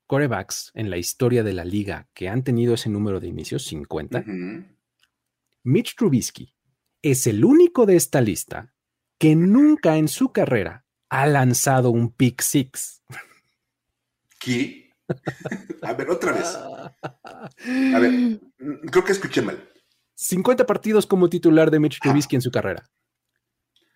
corebacks 0.07 0.73
en 0.75 0.91
la 0.91 0.99
historia 0.99 1.43
de 1.43 1.55
la 1.55 1.65
liga 1.65 2.11
que 2.13 2.29
han 2.29 2.45
tenido 2.45 2.75
ese 2.75 2.91
número 2.91 3.19
de 3.19 3.29
inicios, 3.29 3.65
50, 3.65 4.27
Mitch 5.63 5.95
Trubisky 5.95 6.55
es 7.03 7.27
el 7.27 7.45
único 7.45 7.87
de 7.87 7.97
esta 7.97 8.21
lista 8.21 8.73
que 9.19 9.37
nunca 9.37 9.97
en 9.97 10.09
su 10.09 10.33
carrera 10.33 10.87
ha 11.11 11.27
lanzado 11.27 11.91
un 11.91 12.13
pick 12.13 12.41
six. 12.41 13.03
¿Qué? 14.39 14.91
A 15.83 15.93
ver, 15.93 16.09
otra 16.09 16.33
vez. 16.33 16.47
A 16.55 17.99
ver, 17.99 18.11
mm, 18.11 18.87
creo 18.91 19.05
que 19.05 19.13
escuché 19.13 19.43
mal. 19.43 19.69
50 20.15 20.67
partidos 20.67 21.07
como 21.07 21.29
titular 21.29 21.71
de 21.71 21.81
Mitch 21.81 21.97
ah. 21.97 22.05
Trubisky 22.05 22.37
en 22.37 22.43
su 22.43 22.51
carrera. 22.51 22.89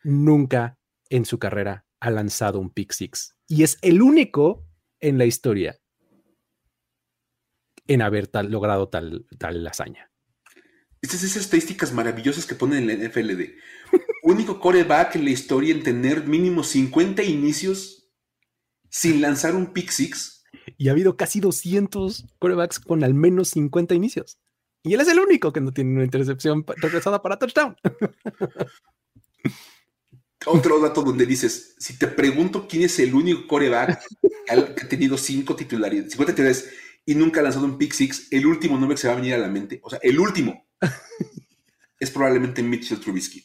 Nunca 0.02 0.78
en 1.08 1.24
su 1.24 1.38
carrera 1.38 1.86
ha 2.00 2.10
lanzado 2.10 2.60
un 2.60 2.70
pick 2.70 2.92
six. 2.92 3.36
Y 3.46 3.62
es 3.62 3.78
el 3.80 4.02
único 4.02 4.66
en 5.00 5.16
la 5.16 5.24
historia 5.24 5.78
en 7.86 8.02
haber 8.02 8.30
logrado 8.48 8.88
tal, 8.88 9.26
tal 9.38 9.66
hazaña. 9.66 10.10
Estas 11.04 11.22
esas 11.22 11.42
estadísticas 11.42 11.92
maravillosas 11.92 12.46
que 12.46 12.54
ponen 12.54 12.88
en 12.88 12.98
la 12.98 13.08
NFLD. 13.08 13.58
Único 14.22 14.58
coreback 14.58 15.16
en 15.16 15.24
la 15.24 15.32
historia 15.32 15.74
en 15.74 15.82
tener 15.82 16.26
mínimo 16.26 16.64
50 16.64 17.22
inicios 17.22 18.08
sin 18.88 19.20
lanzar 19.20 19.54
un 19.54 19.74
pick 19.74 19.90
six 19.90 20.42
y 20.78 20.88
ha 20.88 20.92
habido 20.92 21.18
casi 21.18 21.40
200 21.40 22.24
corebacks 22.38 22.80
con 22.80 23.04
al 23.04 23.12
menos 23.12 23.50
50 23.50 23.94
inicios. 23.94 24.38
Y 24.82 24.94
él 24.94 25.02
es 25.02 25.08
el 25.08 25.18
único 25.18 25.52
que 25.52 25.60
no 25.60 25.72
tiene 25.72 25.92
una 25.92 26.04
intercepción 26.04 26.64
regresada 26.76 27.20
para 27.20 27.38
touchdown. 27.38 27.76
Otro 30.46 30.80
dato 30.80 31.02
donde 31.02 31.26
dices, 31.26 31.74
si 31.78 31.98
te 31.98 32.06
pregunto 32.06 32.66
quién 32.66 32.84
es 32.84 32.98
el 32.98 33.14
único 33.14 33.46
coreback 33.46 34.02
que 34.46 34.54
ha 34.54 34.88
tenido 34.88 35.18
cinco 35.18 35.54
titularidades, 35.54 36.12
50 36.12 36.32
titularidades 36.32 36.70
y 37.04 37.14
nunca 37.14 37.40
ha 37.40 37.42
lanzado 37.42 37.66
un 37.66 37.76
pick 37.76 37.92
six, 37.92 38.28
el 38.30 38.46
último 38.46 38.78
nombre 38.78 38.94
que 38.94 39.02
se 39.02 39.08
va 39.08 39.12
a 39.12 39.16
venir 39.16 39.34
a 39.34 39.38
la 39.38 39.48
mente, 39.48 39.80
o 39.82 39.90
sea, 39.90 39.98
el 40.02 40.18
último, 40.18 40.64
es 41.98 42.10
probablemente 42.10 42.62
Mitchell 42.62 43.00
Trubisky. 43.00 43.44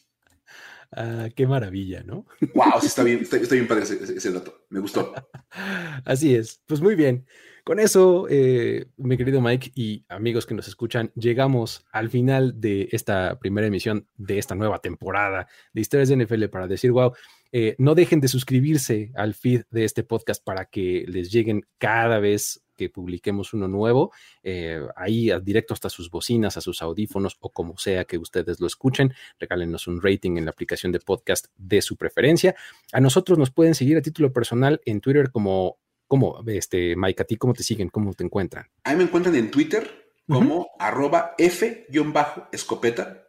Ah, 0.92 1.28
qué 1.34 1.46
maravilla, 1.46 2.02
¿no? 2.02 2.26
Wow, 2.54 2.80
sí 2.80 2.86
está 2.86 3.04
bien, 3.04 3.20
está, 3.20 3.36
bien 3.36 3.68
padre 3.68 3.84
ese, 3.84 4.32
dato. 4.32 4.64
Me 4.70 4.80
gustó. 4.80 5.14
Así 6.04 6.34
es. 6.34 6.60
Pues 6.66 6.80
muy 6.80 6.94
bien. 6.94 7.26
Con 7.62 7.78
eso, 7.78 8.26
eh, 8.28 8.86
mi 8.96 9.16
querido 9.16 9.40
Mike 9.40 9.70
y 9.74 10.04
amigos 10.08 10.46
que 10.46 10.54
nos 10.54 10.66
escuchan, 10.66 11.12
llegamos 11.14 11.84
al 11.92 12.10
final 12.10 12.60
de 12.60 12.88
esta 12.90 13.38
primera 13.38 13.66
emisión 13.66 14.08
de 14.16 14.38
esta 14.38 14.54
nueva 14.54 14.80
temporada 14.80 15.46
de 15.72 15.80
Historias 15.80 16.08
de 16.08 16.16
NFL 16.16 16.46
para 16.46 16.66
decir, 16.66 16.90
wow, 16.90 17.12
eh, 17.52 17.76
no 17.78 17.94
dejen 17.94 18.20
de 18.20 18.28
suscribirse 18.28 19.12
al 19.14 19.34
feed 19.34 19.64
de 19.70 19.84
este 19.84 20.02
podcast 20.02 20.42
para 20.42 20.64
que 20.64 21.04
les 21.06 21.30
lleguen 21.30 21.66
cada 21.78 22.18
vez 22.18 22.62
que 22.80 22.88
publiquemos 22.88 23.52
uno 23.52 23.68
nuevo, 23.68 24.10
eh, 24.42 24.80
ahí 24.96 25.30
directo 25.42 25.74
hasta 25.74 25.90
sus 25.90 26.10
bocinas, 26.10 26.56
a 26.56 26.62
sus 26.62 26.80
audífonos 26.80 27.36
o 27.40 27.50
como 27.50 27.76
sea 27.76 28.06
que 28.06 28.16
ustedes 28.16 28.58
lo 28.58 28.66
escuchen. 28.66 29.12
Regálenos 29.38 29.86
un 29.86 30.00
rating 30.00 30.38
en 30.38 30.46
la 30.46 30.52
aplicación 30.52 30.90
de 30.90 30.98
podcast 30.98 31.48
de 31.58 31.82
su 31.82 31.98
preferencia. 31.98 32.54
A 32.92 33.00
nosotros 33.00 33.36
nos 33.36 33.50
pueden 33.50 33.74
seguir 33.74 33.98
a 33.98 34.00
título 34.00 34.32
personal 34.32 34.80
en 34.86 35.02
Twitter 35.02 35.30
como, 35.30 35.78
como 36.06 36.42
este, 36.46 36.96
Mike, 36.96 37.22
a 37.22 37.26
ti 37.26 37.36
cómo 37.36 37.52
te 37.52 37.62
siguen, 37.62 37.90
cómo 37.90 38.14
te 38.14 38.24
encuentran. 38.24 38.70
A 38.84 38.92
mí 38.92 38.96
me 38.96 39.02
encuentran 39.02 39.34
en 39.34 39.50
Twitter 39.50 40.14
como 40.26 40.70
arroba 40.78 41.34
F-escopeta. 41.36 43.26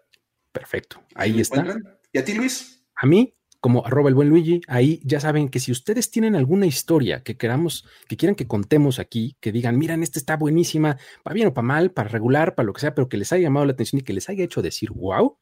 Perfecto, 0.53 1.03
ahí, 1.13 1.41
está. 1.41 1.75
¿Y 2.13 2.19
a 2.19 2.23
ti, 2.23 2.35
Luis? 2.35 2.85
A 2.95 3.05
mí, 3.05 3.35
como 3.62 3.86
arroba 3.86 4.09
el 4.09 4.16
buen 4.16 4.28
Luigi, 4.28 4.62
ahí 4.68 4.99
ya 5.03 5.20
saben 5.20 5.47
que 5.47 5.59
si 5.59 5.72
ustedes 5.72 6.09
tienen 6.09 6.36
alguna 6.36 6.66
historia 6.66 7.22
que 7.22 7.38
queramos, 7.38 7.88
que 8.09 8.18
quieran 8.18 8.36
que 8.36 8.47
contemos 8.47 8.97
aquí, 8.97 9.38
que 9.39 9.51
digan, 9.51 9.78
miren, 9.78 10.01
esta 10.01 10.18
está 10.18 10.36
buenísima, 10.36 10.97
para 11.24 11.36
bien 11.36 11.47
o 11.47 11.53
para 11.53 11.66
mal, 11.66 11.91
para 11.91 12.09
regular, 12.09 12.55
para 12.55 12.66
lo 12.66 12.74
que 12.74 12.82
sea, 12.82 12.95
pero 12.95 13.07
que 13.07 13.18
les 13.18 13.32
haya 13.32 13.43
llamado 13.43 13.68
la 13.68 13.74
atención 13.74 13.99
y 13.99 14.03
que 14.03 14.14
les 14.14 14.28
haya 14.30 14.43
hecho 14.43 14.64
decir, 14.64 14.89
wow, 14.91 15.38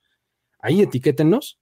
ahí 0.59 0.81
etiquétenos, 0.81 1.59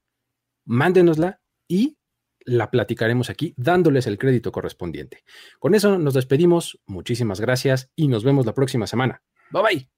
mándenosla 0.64 1.40
y 1.68 1.96
la 2.40 2.70
platicaremos 2.70 3.30
aquí 3.30 3.54
dándoles 3.56 4.08
el 4.08 4.18
crédito 4.18 4.50
correspondiente. 4.50 5.22
Con 5.60 5.74
eso 5.76 5.96
nos 5.98 6.14
despedimos, 6.14 6.80
muchísimas 6.86 7.40
gracias 7.40 7.90
y 7.94 8.08
nos 8.08 8.24
vemos 8.24 8.46
la 8.46 8.54
próxima 8.54 8.86
semana. 8.88 9.22
Bye 9.50 9.62
bye. 9.62 9.97